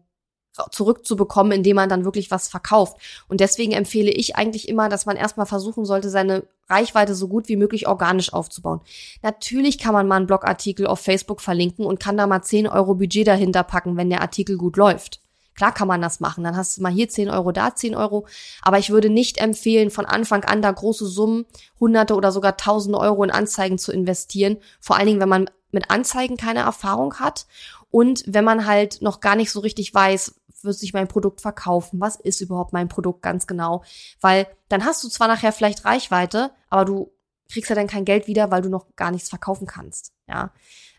zurückzubekommen, 0.71 1.51
indem 1.51 1.75
man 1.75 1.89
dann 1.89 2.05
wirklich 2.05 2.31
was 2.31 2.47
verkauft. 2.47 2.97
Und 3.27 3.39
deswegen 3.39 3.73
empfehle 3.73 4.11
ich 4.11 4.35
eigentlich 4.35 4.67
immer, 4.67 4.89
dass 4.89 5.05
man 5.05 5.17
erstmal 5.17 5.45
versuchen 5.45 5.85
sollte, 5.85 6.09
seine 6.09 6.43
Reichweite 6.69 7.13
so 7.15 7.27
gut 7.27 7.47
wie 7.47 7.57
möglich 7.57 7.87
organisch 7.87 8.33
aufzubauen. 8.33 8.81
Natürlich 9.21 9.77
kann 9.77 9.93
man 9.93 10.07
mal 10.07 10.17
einen 10.17 10.27
Blogartikel 10.27 10.87
auf 10.87 10.99
Facebook 10.99 11.41
verlinken 11.41 11.85
und 11.85 11.99
kann 11.99 12.17
da 12.17 12.27
mal 12.27 12.41
10 12.41 12.67
Euro 12.67 12.95
Budget 12.95 13.27
dahinter 13.27 13.63
packen, 13.63 13.97
wenn 13.97 14.09
der 14.09 14.21
Artikel 14.21 14.57
gut 14.57 14.77
läuft. 14.77 15.21
Klar 15.55 15.73
kann 15.73 15.87
man 15.87 16.01
das 16.01 16.19
machen. 16.19 16.43
Dann 16.43 16.57
hast 16.57 16.77
du 16.77 16.81
mal 16.81 16.91
hier 16.91 17.07
10 17.07 17.29
Euro, 17.29 17.51
da 17.51 17.73
10 17.73 17.95
Euro. 17.95 18.27
Aber 18.61 18.77
ich 18.77 18.89
würde 18.89 19.09
nicht 19.09 19.37
empfehlen, 19.37 19.89
von 19.89 20.05
Anfang 20.05 20.43
an 20.43 20.61
da 20.61 20.71
große 20.71 21.05
Summen, 21.05 21.45
hunderte 21.79 22.15
oder 22.15 22.31
sogar 22.31 22.57
tausende 22.57 22.99
Euro 22.99 23.23
in 23.23 23.31
Anzeigen 23.31 23.77
zu 23.77 23.91
investieren. 23.93 24.57
Vor 24.81 24.97
allen 24.97 25.07
Dingen, 25.07 25.21
wenn 25.21 25.29
man 25.29 25.49
mit 25.71 25.89
Anzeigen 25.89 26.37
keine 26.37 26.59
Erfahrung 26.59 27.15
hat 27.19 27.45
und 27.89 28.23
wenn 28.27 28.43
man 28.43 28.65
halt 28.65 29.01
noch 29.01 29.21
gar 29.21 29.35
nicht 29.35 29.51
so 29.51 29.61
richtig 29.61 29.93
weiß, 29.93 30.35
wird 30.65 30.77
sich 30.77 30.93
mein 30.93 31.07
Produkt 31.07 31.41
verkaufen? 31.41 31.99
Was 31.99 32.15
ist 32.15 32.41
überhaupt 32.41 32.73
mein 32.73 32.87
Produkt 32.87 33.21
ganz 33.21 33.47
genau? 33.47 33.83
Weil 34.19 34.47
dann 34.69 34.85
hast 34.85 35.03
du 35.03 35.09
zwar 35.09 35.27
nachher 35.27 35.51
vielleicht 35.51 35.85
Reichweite, 35.85 36.51
aber 36.69 36.85
du 36.85 37.11
kriegst 37.49 37.69
ja 37.69 37.75
dann 37.75 37.87
kein 37.87 38.05
Geld 38.05 38.27
wieder, 38.27 38.51
weil 38.51 38.61
du 38.61 38.69
noch 38.69 38.95
gar 38.95 39.11
nichts 39.11 39.29
verkaufen 39.29 39.67
kannst. 39.67 40.13
Ja. 40.27 40.51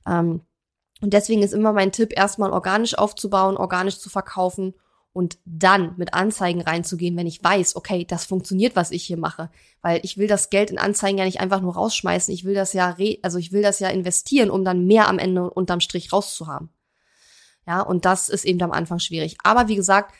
Ähm, 0.07 0.42
und 1.02 1.12
deswegen 1.12 1.42
ist 1.42 1.52
immer 1.52 1.72
mein 1.72 1.92
Tipp, 1.92 2.16
erstmal 2.16 2.52
organisch 2.52 2.96
aufzubauen, 2.96 3.57
organisch 3.57 3.98
zu 3.98 4.09
verkaufen 4.09 4.74
und 5.12 5.38
dann 5.44 5.94
mit 5.96 6.14
Anzeigen 6.14 6.61
reinzugehen, 6.61 7.16
wenn 7.16 7.26
ich 7.26 7.42
weiß, 7.42 7.76
okay, 7.76 8.05
das 8.05 8.26
funktioniert, 8.26 8.76
was 8.76 8.90
ich 8.90 9.02
hier 9.02 9.16
mache. 9.16 9.50
Weil 9.81 10.00
ich 10.02 10.18
will 10.18 10.26
das 10.26 10.50
Geld 10.50 10.70
in 10.70 10.79
Anzeigen 10.79 11.18
ja 11.18 11.24
nicht 11.24 11.40
einfach 11.40 11.61
nur 11.61 11.74
rausschmeißen. 11.74 12.33
Ich 12.33 12.44
will 12.44 12.55
das 12.55 12.72
ja, 12.72 12.90
re 12.90 13.18
also 13.22 13.38
ich 13.38 13.52
will 13.52 13.62
das 13.62 13.79
ja 13.79 13.88
investieren, 13.88 14.50
um 14.50 14.64
dann 14.64 14.87
mehr 14.87 15.09
am 15.09 15.18
Ende 15.18 15.50
unterm 15.50 15.81
Strich 15.81 16.12
rauszuhaben. 16.12 16.68
Ja, 17.66 17.81
und 17.81 18.05
das 18.05 18.29
ist 18.29 18.44
eben 18.44 18.62
am 18.62 18.72
Anfang 18.72 18.98
schwierig. 18.98 19.37
Aber 19.42 19.68
wie 19.68 19.76
gesagt, 19.76 20.14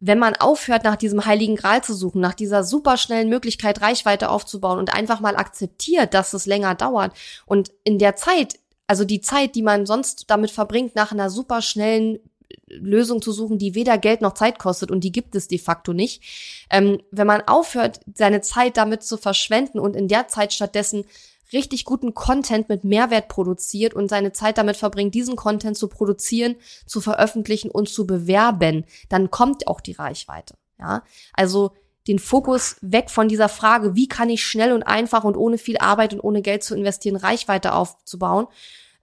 wenn 0.00 0.18
man 0.18 0.34
aufhört, 0.36 0.84
nach 0.84 0.96
diesem 0.96 1.26
heiligen 1.26 1.56
Gral 1.56 1.84
zu 1.84 1.94
suchen, 1.94 2.20
nach 2.20 2.34
dieser 2.34 2.64
superschnellen 2.64 3.28
Möglichkeit, 3.28 3.82
Reichweite 3.82 4.30
aufzubauen 4.30 4.78
und 4.78 4.94
einfach 4.94 5.20
mal 5.20 5.36
akzeptiert, 5.36 6.14
dass 6.14 6.32
es 6.32 6.46
länger 6.46 6.74
dauert 6.74 7.12
und 7.44 7.70
in 7.84 7.98
der 7.98 8.16
Zeit, 8.16 8.58
also 8.86 9.04
die 9.04 9.20
Zeit, 9.20 9.54
die 9.54 9.62
man 9.62 9.84
sonst 9.84 10.30
damit 10.30 10.50
verbringt, 10.50 10.94
nach 10.94 11.12
einer 11.12 11.28
superschnellen 11.28 12.18
Lösung 12.66 13.20
zu 13.20 13.32
suchen, 13.32 13.58
die 13.58 13.74
weder 13.74 13.98
Geld 13.98 14.22
noch 14.22 14.34
Zeit 14.34 14.58
kostet 14.58 14.90
und 14.90 15.04
die 15.04 15.12
gibt 15.12 15.34
es 15.34 15.48
de 15.48 15.58
facto 15.58 15.92
nicht. 15.92 16.22
Ähm, 16.70 17.00
wenn 17.10 17.26
man 17.26 17.42
aufhört, 17.42 18.00
seine 18.14 18.40
Zeit 18.40 18.76
damit 18.76 19.02
zu 19.02 19.16
verschwenden 19.16 19.78
und 19.78 19.96
in 19.96 20.08
der 20.08 20.28
Zeit 20.28 20.52
stattdessen 20.52 21.04
richtig 21.52 21.84
guten 21.84 22.14
Content 22.14 22.68
mit 22.68 22.84
Mehrwert 22.84 23.28
produziert 23.28 23.94
und 23.94 24.08
seine 24.08 24.32
Zeit 24.32 24.58
damit 24.58 24.76
verbringt, 24.76 25.14
diesen 25.14 25.36
Content 25.36 25.76
zu 25.76 25.88
produzieren, 25.88 26.56
zu 26.86 27.00
veröffentlichen 27.00 27.70
und 27.70 27.88
zu 27.88 28.06
bewerben, 28.06 28.84
dann 29.08 29.30
kommt 29.30 29.66
auch 29.66 29.80
die 29.80 29.92
Reichweite. 29.92 30.54
Ja, 30.78 31.02
also 31.34 31.72
den 32.08 32.18
Fokus 32.18 32.76
weg 32.80 33.10
von 33.10 33.28
dieser 33.28 33.48
Frage, 33.48 33.94
wie 33.94 34.08
kann 34.08 34.30
ich 34.30 34.44
schnell 34.44 34.72
und 34.72 34.82
einfach 34.82 35.24
und 35.24 35.36
ohne 35.36 35.58
viel 35.58 35.78
Arbeit 35.78 36.14
und 36.14 36.20
ohne 36.20 36.42
Geld 36.42 36.62
zu 36.62 36.74
investieren, 36.74 37.16
Reichweite 37.16 37.74
aufzubauen, 37.74 38.46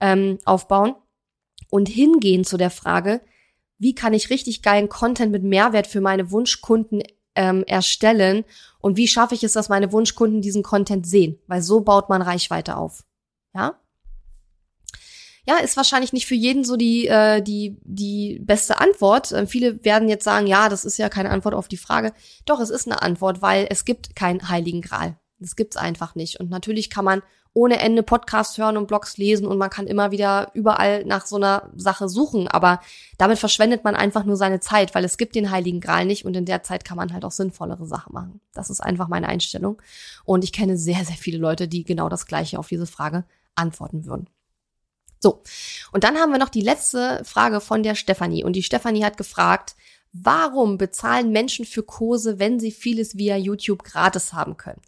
ähm, 0.02 0.40
aufbauen 0.46 0.96
und 1.70 1.88
hingehen 1.88 2.44
zu 2.44 2.58
der 2.58 2.72
Frage, 2.72 3.22
wie 3.78 3.94
kann 3.94 4.14
ich 4.14 4.30
richtig 4.30 4.64
geilen 4.64 4.90
Content 4.90 5.32
mit 5.32 5.44
Mehrwert 5.44 5.88
für 5.88 6.02
meine 6.02 6.32
Wunschkunden 6.32 7.04
ähm, 7.38 7.64
erstellen 7.66 8.44
und 8.80 8.98
wie 8.98 9.08
schaffe 9.08 9.36
ich 9.36 9.44
es, 9.44 9.54
dass 9.54 9.70
meine 9.70 9.92
Wunschkunden 9.92 10.42
diesen 10.42 10.64
Content 10.64 11.08
sehen, 11.08 11.40
weil 11.48 11.62
so 11.62 11.82
baut 11.82 12.10
man 12.10 12.22
Reichweite 12.22 12.78
auf. 12.78 13.04
Ja? 13.54 13.80
Ja, 15.48 15.60
ist 15.60 15.78
wahrscheinlich 15.78 16.12
nicht 16.12 16.28
für 16.28 16.36
jeden 16.36 16.66
so 16.66 16.76
die, 16.76 17.08
äh, 17.08 17.42
die, 17.42 17.78
die 17.84 18.40
beste 18.42 18.82
Antwort. 18.82 19.32
Äh, 19.32 19.48
viele 19.48 19.84
werden 19.86 20.10
jetzt 20.10 20.26
sagen, 20.26 20.46
ja, 20.46 20.68
das 20.68 20.84
ist 20.84 20.98
ja 20.98 21.08
keine 21.08 21.30
Antwort 21.30 21.56
auf 21.56 21.70
die 21.70 21.78
Frage. 21.78 22.12
Doch, 22.46 22.60
es 22.60 22.70
ist 22.70 22.86
eine 22.86 23.02
Antwort, 23.02 23.42
weil 23.42 23.66
es 23.70 23.86
gibt 23.86 24.14
keinen 24.14 24.50
heiligen 24.50 24.82
Gral. 24.82 25.18
Das 25.40 25.56
gibt's 25.56 25.78
einfach 25.78 26.16
nicht. 26.16 26.40
Und 26.42 26.50
natürlich 26.50 26.90
kann 26.90 27.06
man 27.06 27.22
ohne 27.54 27.80
Ende 27.80 28.04
Podcasts 28.04 28.58
hören 28.58 28.78
und 28.78 28.88
Blogs 28.88 29.18
lesen 29.18 29.48
und 29.48 29.58
man 29.58 29.70
kann 29.70 29.88
immer 29.88 30.12
wieder 30.12 30.52
überall 30.54 31.04
nach 31.06 31.26
so 31.26 31.38
einer 31.38 31.70
Sache 31.76 32.08
suchen. 32.10 32.48
Aber 32.48 32.80
damit 33.18 33.40
verschwendet 33.40 33.84
man 33.84 33.96
einfach 33.96 34.24
nur 34.24 34.38
seine 34.38 34.60
Zeit, 34.60 34.94
weil 34.96 35.04
es 35.04 35.18
gibt 35.18 35.36
den 35.36 35.52
Heiligen 35.52 35.82
Gral 35.82 36.06
nicht 36.06 36.26
und 36.26 36.36
in 36.36 36.46
der 36.46 36.64
Zeit 36.64 36.86
kann 36.86 36.98
man 36.98 37.14
halt 37.14 37.26
auch 37.26 37.32
sinnvollere 37.32 37.86
Sachen 37.86 38.14
machen. 38.14 38.42
Das 38.54 38.70
ist 38.70 38.82
einfach 38.82 39.08
meine 39.08 39.28
Einstellung. 39.28 39.82
Und 40.26 40.44
ich 40.44 40.54
kenne 40.54 40.78
sehr, 40.78 41.04
sehr 41.04 41.18
viele 41.18 41.38
Leute, 41.38 41.68
die 41.68 41.84
genau 41.84 42.10
das 42.10 42.26
Gleiche 42.26 42.60
auf 42.60 42.68
diese 42.68 42.88
Frage 42.88 43.26
antworten 43.56 44.06
würden. 44.06 44.30
So, 45.20 45.42
und 45.92 46.04
dann 46.04 46.18
haben 46.18 46.32
wir 46.32 46.40
noch 46.40 46.50
die 46.50 46.62
letzte 46.62 47.24
Frage 47.26 47.60
von 47.60 47.82
der 47.82 47.96
Stefanie. 47.96 48.44
Und 48.44 48.54
die 48.54 48.64
Stefanie 48.64 49.04
hat 49.04 49.18
gefragt, 49.18 49.76
Warum 50.24 50.78
bezahlen 50.78 51.32
Menschen 51.32 51.66
für 51.66 51.84
Kurse, 51.84 52.40
wenn 52.40 52.60
sie 52.60 52.72
vieles 52.72 53.18
via 53.18 53.38
YouTube 53.38 53.84
gratis 53.84 54.34
haben 54.34 54.58
können? 54.58 54.82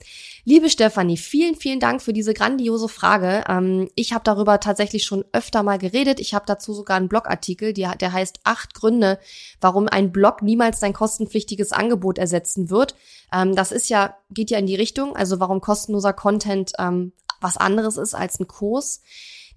Liebe 0.46 0.70
Stefanie, 0.70 1.18
vielen, 1.18 1.56
vielen 1.56 1.80
Dank 1.80 2.02
für 2.02 2.14
diese 2.14 2.34
grandiose 2.34 2.88
Frage. 2.88 3.44
Ähm, 3.48 3.90
ich 3.96 4.14
habe 4.14 4.24
darüber 4.24 4.60
tatsächlich 4.60 5.04
schon 5.04 5.26
öfter 5.32 5.64
mal 5.64 5.78
geredet. 5.78 6.20
Ich 6.20 6.34
habe 6.34 6.46
dazu 6.48 6.74
sogar 6.74 6.98
einen 6.98 7.10
Blogartikel, 7.10 7.74
der 7.74 8.14
heißt 8.14 8.40
acht 8.44 8.74
Gründe, 8.74 9.20
warum 9.62 9.88
ein 9.88 10.12
Blog 10.12 10.42
niemals 10.42 10.80
dein 10.80 10.94
kostenpflichtiges 10.94 11.72
Angebot 11.72 12.18
ersetzen 12.18 12.70
wird. 12.70 12.96
Ähm, 13.34 13.56
das 13.56 13.72
ist 13.72 13.90
ja, 13.90 14.16
geht 14.32 14.50
ja 14.50 14.58
in 14.58 14.68
die 14.68 14.76
Richtung, 14.76 15.16
also 15.16 15.40
warum 15.40 15.62
kostenloser 15.62 16.14
Content 16.14 16.74
ähm, 16.80 17.12
was 17.42 17.58
anderes 17.58 17.98
ist 17.98 18.14
als 18.14 18.40
ein 18.40 18.48
Kurs. 18.48 19.02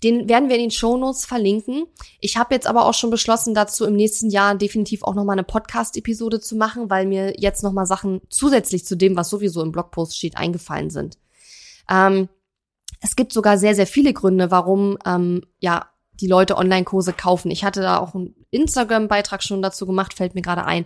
Den 0.02 0.28
werden 0.28 0.48
wir 0.48 0.56
in 0.56 0.62
den 0.62 0.70
Shownotes 0.70 1.24
verlinken. 1.24 1.84
Ich 2.20 2.36
habe 2.36 2.54
jetzt 2.54 2.66
aber 2.66 2.86
auch 2.86 2.94
schon 2.94 3.10
beschlossen, 3.10 3.54
dazu 3.54 3.84
im 3.84 3.94
nächsten 3.94 4.30
Jahr 4.30 4.56
definitiv 4.56 5.04
auch 5.04 5.14
nochmal 5.14 5.34
eine 5.34 5.44
Podcast-Episode 5.44 6.40
zu 6.40 6.56
machen, 6.56 6.90
weil 6.90 7.06
mir 7.06 7.34
jetzt 7.38 7.62
nochmal 7.62 7.86
Sachen 7.86 8.20
zusätzlich 8.28 8.84
zu 8.84 8.96
dem, 8.96 9.16
was 9.16 9.30
sowieso 9.30 9.62
im 9.62 9.72
Blogpost 9.72 10.16
steht, 10.16 10.36
eingefallen 10.36 10.90
sind. 10.90 11.18
Ähm, 11.88 12.28
es 13.00 13.16
gibt 13.16 13.32
sogar 13.32 13.58
sehr, 13.58 13.74
sehr 13.74 13.86
viele 13.86 14.12
Gründe, 14.12 14.50
warum 14.50 14.98
ähm, 15.04 15.42
ja 15.60 15.86
die 16.14 16.26
Leute 16.28 16.56
Online-Kurse 16.56 17.12
kaufen. 17.12 17.50
Ich 17.50 17.64
hatte 17.64 17.80
da 17.80 17.98
auch 17.98 18.14
einen 18.14 18.34
Instagram-Beitrag 18.50 19.42
schon 19.42 19.62
dazu 19.62 19.86
gemacht, 19.86 20.14
fällt 20.14 20.34
mir 20.34 20.42
gerade 20.42 20.64
ein. 20.64 20.84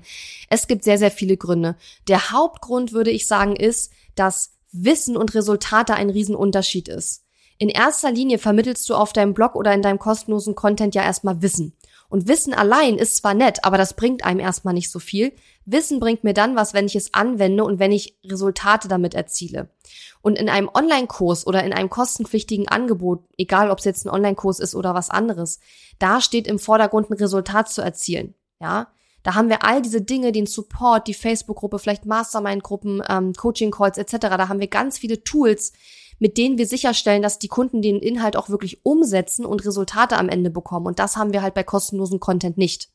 Es 0.48 0.66
gibt 0.66 0.84
sehr, 0.84 0.98
sehr 0.98 1.10
viele 1.10 1.36
Gründe. 1.36 1.76
Der 2.08 2.30
Hauptgrund, 2.30 2.92
würde 2.92 3.10
ich 3.10 3.26
sagen, 3.26 3.54
ist, 3.54 3.92
dass 4.14 4.52
Wissen 4.72 5.16
und 5.16 5.34
Resultate 5.34 5.94
ein 5.94 6.10
Riesenunterschied 6.10 6.88
ist. 6.88 7.25
In 7.58 7.68
erster 7.68 8.10
Linie 8.10 8.38
vermittelst 8.38 8.88
du 8.88 8.94
auf 8.94 9.12
deinem 9.12 9.32
Blog 9.32 9.54
oder 9.54 9.72
in 9.72 9.82
deinem 9.82 9.98
kostenlosen 9.98 10.54
Content 10.54 10.94
ja 10.94 11.02
erstmal 11.02 11.40
Wissen. 11.40 11.74
Und 12.08 12.28
Wissen 12.28 12.54
allein 12.54 12.98
ist 12.98 13.16
zwar 13.16 13.34
nett, 13.34 13.64
aber 13.64 13.78
das 13.78 13.94
bringt 13.94 14.24
einem 14.24 14.40
erstmal 14.40 14.74
nicht 14.74 14.90
so 14.90 14.98
viel. 14.98 15.32
Wissen 15.64 15.98
bringt 15.98 16.22
mir 16.22 16.34
dann 16.34 16.54
was, 16.54 16.72
wenn 16.72 16.86
ich 16.86 16.94
es 16.94 17.14
anwende 17.14 17.64
und 17.64 17.78
wenn 17.78 17.90
ich 17.90 18.16
Resultate 18.24 18.88
damit 18.88 19.14
erziele. 19.14 19.70
Und 20.22 20.38
in 20.38 20.48
einem 20.48 20.70
Online-Kurs 20.72 21.46
oder 21.46 21.64
in 21.64 21.72
einem 21.72 21.90
kostenpflichtigen 21.90 22.68
Angebot, 22.68 23.24
egal 23.38 23.70
ob 23.70 23.78
es 23.78 23.84
jetzt 23.84 24.06
ein 24.06 24.10
Online-Kurs 24.10 24.60
ist 24.60 24.74
oder 24.74 24.94
was 24.94 25.10
anderes, 25.10 25.58
da 25.98 26.20
steht 26.20 26.46
im 26.46 26.58
Vordergrund 26.58 27.10
ein 27.10 27.14
Resultat 27.14 27.70
zu 27.70 27.82
erzielen. 27.82 28.34
Ja, 28.60 28.88
da 29.22 29.34
haben 29.34 29.48
wir 29.48 29.64
all 29.64 29.82
diese 29.82 30.02
Dinge, 30.02 30.30
den 30.30 30.46
Support, 30.46 31.08
die 31.08 31.14
Facebook-Gruppe, 31.14 31.80
vielleicht 31.80 32.06
Mastermind-Gruppen, 32.06 33.02
ähm, 33.08 33.32
Coaching-Calls 33.32 33.98
etc. 33.98 34.18
Da 34.20 34.48
haben 34.48 34.60
wir 34.60 34.68
ganz 34.68 34.98
viele 34.98 35.24
Tools, 35.24 35.72
mit 36.18 36.38
denen 36.38 36.58
wir 36.58 36.66
sicherstellen, 36.66 37.22
dass 37.22 37.38
die 37.38 37.48
Kunden 37.48 37.82
den 37.82 37.98
Inhalt 37.98 38.36
auch 38.36 38.48
wirklich 38.48 38.84
umsetzen 38.84 39.44
und 39.44 39.64
Resultate 39.64 40.16
am 40.16 40.28
Ende 40.28 40.50
bekommen. 40.50 40.86
Und 40.86 40.98
das 40.98 41.16
haben 41.16 41.32
wir 41.32 41.42
halt 41.42 41.54
bei 41.54 41.62
kostenlosen 41.62 42.20
Content 42.20 42.56
nicht. 42.56 42.90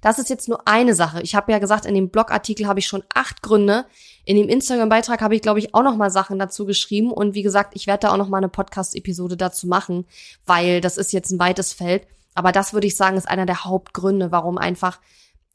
Das 0.00 0.18
ist 0.18 0.30
jetzt 0.30 0.48
nur 0.48 0.68
eine 0.68 0.94
Sache. 0.94 1.22
Ich 1.22 1.34
habe 1.34 1.50
ja 1.50 1.58
gesagt, 1.58 1.84
in 1.84 1.94
dem 1.94 2.10
Blogartikel 2.10 2.66
habe 2.66 2.78
ich 2.78 2.86
schon 2.86 3.02
acht 3.14 3.42
Gründe. 3.42 3.84
In 4.24 4.36
dem 4.36 4.48
Instagram-Beitrag 4.48 5.20
habe 5.20 5.34
ich, 5.34 5.42
glaube 5.42 5.58
ich, 5.58 5.74
auch 5.74 5.82
noch 5.82 5.96
mal 5.96 6.10
Sachen 6.10 6.38
dazu 6.38 6.66
geschrieben. 6.66 7.10
Und 7.10 7.34
wie 7.34 7.42
gesagt, 7.42 7.72
ich 7.74 7.86
werde 7.86 8.02
da 8.02 8.12
auch 8.12 8.16
noch 8.16 8.28
mal 8.28 8.38
eine 8.38 8.48
Podcast-Episode 8.48 9.36
dazu 9.36 9.66
machen, 9.66 10.06
weil 10.46 10.80
das 10.80 10.98
ist 10.98 11.12
jetzt 11.12 11.30
ein 11.30 11.40
weites 11.40 11.72
Feld. 11.72 12.06
Aber 12.34 12.52
das 12.52 12.72
würde 12.72 12.86
ich 12.86 12.96
sagen, 12.96 13.16
ist 13.16 13.28
einer 13.28 13.46
der 13.46 13.64
Hauptgründe, 13.64 14.30
warum 14.30 14.58
einfach 14.58 15.00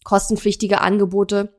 kostenpflichtige 0.04 0.82
Angebote 0.82 1.54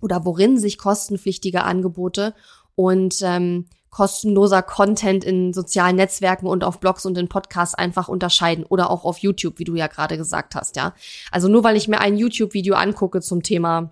oder 0.00 0.24
worin 0.24 0.58
sich 0.58 0.78
kostenpflichtige 0.78 1.64
Angebote 1.64 2.34
und 2.76 3.16
ähm, 3.22 3.66
kostenloser 3.90 4.62
Content 4.62 5.24
in 5.24 5.52
sozialen 5.52 5.96
Netzwerken 5.96 6.46
und 6.46 6.64
auf 6.64 6.80
Blogs 6.80 7.04
und 7.06 7.18
in 7.18 7.28
Podcasts 7.28 7.74
einfach 7.74 8.08
unterscheiden 8.08 8.64
oder 8.64 8.90
auch 8.90 9.04
auf 9.04 9.18
YouTube, 9.18 9.58
wie 9.58 9.64
du 9.64 9.74
ja 9.74 9.88
gerade 9.88 10.16
gesagt 10.16 10.54
hast, 10.54 10.76
ja. 10.76 10.94
Also 11.30 11.48
nur 11.48 11.64
weil 11.64 11.76
ich 11.76 11.88
mir 11.88 12.00
ein 12.00 12.16
YouTube-Video 12.16 12.74
angucke 12.74 13.20
zum 13.20 13.42
Thema 13.42 13.90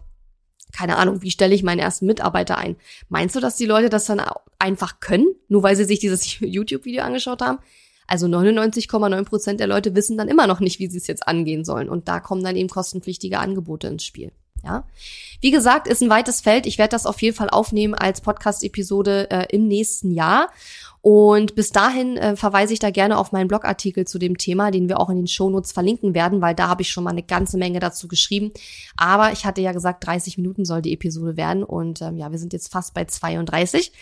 keine 0.72 0.96
Ahnung, 0.96 1.22
wie 1.22 1.30
stelle 1.30 1.54
ich 1.54 1.62
meinen 1.62 1.78
ersten 1.78 2.06
Mitarbeiter 2.06 2.58
ein? 2.58 2.76
Meinst 3.08 3.34
du, 3.34 3.40
dass 3.40 3.56
die 3.56 3.66
Leute 3.66 3.88
das 3.88 4.04
dann 4.04 4.22
einfach 4.58 5.00
können, 5.00 5.26
nur 5.48 5.62
weil 5.62 5.76
sie 5.76 5.84
sich 5.84 5.98
dieses 5.98 6.40
YouTube-Video 6.40 7.02
angeschaut 7.02 7.42
haben? 7.42 7.58
Also 8.06 8.26
99,9 8.26 9.24
Prozent 9.24 9.60
der 9.60 9.66
Leute 9.66 9.94
wissen 9.94 10.16
dann 10.16 10.28
immer 10.28 10.46
noch 10.46 10.60
nicht, 10.60 10.78
wie 10.78 10.88
sie 10.88 10.96
es 10.96 11.06
jetzt 11.06 11.28
angehen 11.28 11.64
sollen. 11.64 11.90
Und 11.90 12.08
da 12.08 12.20
kommen 12.20 12.42
dann 12.42 12.56
eben 12.56 12.68
kostenpflichtige 12.68 13.38
Angebote 13.38 13.86
ins 13.88 14.04
Spiel. 14.04 14.32
Ja, 14.64 14.84
wie 15.40 15.50
gesagt, 15.50 15.86
ist 15.86 16.02
ein 16.02 16.10
weites 16.10 16.40
Feld. 16.40 16.66
Ich 16.66 16.78
werde 16.78 16.90
das 16.90 17.06
auf 17.06 17.22
jeden 17.22 17.36
Fall 17.36 17.50
aufnehmen 17.50 17.94
als 17.94 18.20
Podcast-Episode 18.20 19.30
äh, 19.30 19.46
im 19.54 19.68
nächsten 19.68 20.10
Jahr. 20.10 20.48
Und 21.00 21.54
bis 21.54 21.70
dahin 21.70 22.16
äh, 22.16 22.34
verweise 22.34 22.72
ich 22.72 22.80
da 22.80 22.90
gerne 22.90 23.18
auf 23.18 23.30
meinen 23.30 23.46
Blogartikel 23.46 24.06
zu 24.06 24.18
dem 24.18 24.36
Thema, 24.36 24.70
den 24.72 24.88
wir 24.88 24.98
auch 24.98 25.08
in 25.10 25.16
den 25.16 25.28
Shownotes 25.28 25.70
verlinken 25.70 26.12
werden, 26.12 26.40
weil 26.40 26.54
da 26.54 26.68
habe 26.68 26.82
ich 26.82 26.90
schon 26.90 27.04
mal 27.04 27.10
eine 27.10 27.22
ganze 27.22 27.56
Menge 27.56 27.78
dazu 27.78 28.08
geschrieben. 28.08 28.50
Aber 28.96 29.32
ich 29.32 29.46
hatte 29.46 29.60
ja 29.60 29.72
gesagt, 29.72 30.04
30 30.06 30.38
Minuten 30.38 30.64
soll 30.64 30.82
die 30.82 30.92
Episode 30.92 31.36
werden 31.36 31.62
und 31.62 32.02
ähm, 32.02 32.18
ja, 32.18 32.32
wir 32.32 32.38
sind 32.38 32.52
jetzt 32.52 32.72
fast 32.72 32.94
bei 32.94 33.04
32. 33.04 33.92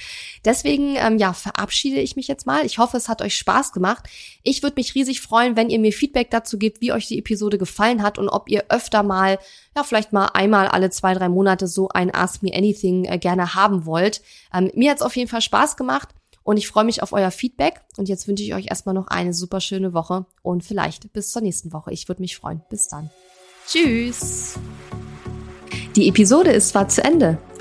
Deswegen 0.45 0.97
ähm, 0.97 1.19
ja, 1.19 1.35
verabschiede 1.35 2.01
ich 2.01 2.17
mich 2.17 2.29
jetzt 2.29 2.47
mal. 2.47 2.65
Ich 2.65 2.79
hoffe, 2.79 2.97
es 2.97 3.09
hat 3.09 3.21
euch 3.21 3.37
Spaß 3.37 3.73
gemacht. 3.73 4.09
Ich 4.43 4.63
würde 4.63 4.77
mich 4.77 4.95
riesig 4.95 5.21
freuen, 5.21 5.55
wenn 5.55 5.69
ihr 5.69 5.79
mir 5.79 5.93
Feedback 5.93 6.31
dazu 6.31 6.59
gebt, 6.59 6.81
wie 6.81 6.93
euch 6.93 7.07
die 7.07 7.19
Episode 7.19 7.59
gefallen 7.59 8.03
hat 8.03 8.19
und 8.19 8.31
ob 8.31 8.49
ihr 8.49 8.65
öfter 8.71 9.03
mal, 9.03 9.39
ja, 9.77 9.85
vielleicht 9.85 10.15
mal 10.15 10.31
einmal 10.33 10.67
alle 10.67 10.89
zwei, 10.89 11.13
drei 11.13 11.26
Monate 11.29 11.67
so 11.67 11.89
ein 11.89 12.15
Ask 12.15 12.43
Me 12.43 12.53
Anything 12.55 13.05
äh, 13.05 13.19
gerne 13.19 13.55
haben 13.55 13.87
wollt. 13.87 14.23
Ähm, 14.53 14.71
mir 14.75 14.91
hat 14.91 14.99
es 14.99 15.03
auf 15.03 15.17
jeden 15.17 15.29
Fall 15.29 15.43
Spaß 15.43 15.77
gemacht. 15.77 16.11
Und 16.43 16.59
ich 16.59 16.69
freue 16.69 16.85
mich 16.85 17.03
auf 17.03 17.13
euer 17.13 17.33
Feedback. 17.33 17.81
Und 17.97 18.09
jetzt 18.09 18.29
wünsche 18.29 18.45
ich 18.45 18.55
euch 18.55 18.67
erstmal 18.69 18.95
noch 18.95 19.09
eine 19.09 19.35
super 19.35 19.61
schöne 19.61 19.93
Woche 19.93 20.27
und 20.43 20.63
vielleicht 20.63 21.13
bis 21.13 21.33
zur 21.33 21.43
nächsten 21.43 21.73
Woche. 21.73 21.93
Ich 21.93 22.07
würde 22.07 22.23
mich 22.23 22.37
freuen. 22.37 22.63
Bis 22.71 22.87
dann. 22.87 23.11
Tschüss. 23.67 24.57
Die 25.97 26.09
Episode 26.09 26.53
ist 26.53 26.69
zwar 26.69 26.89
zu 26.89 27.03
Ende, 27.03 27.39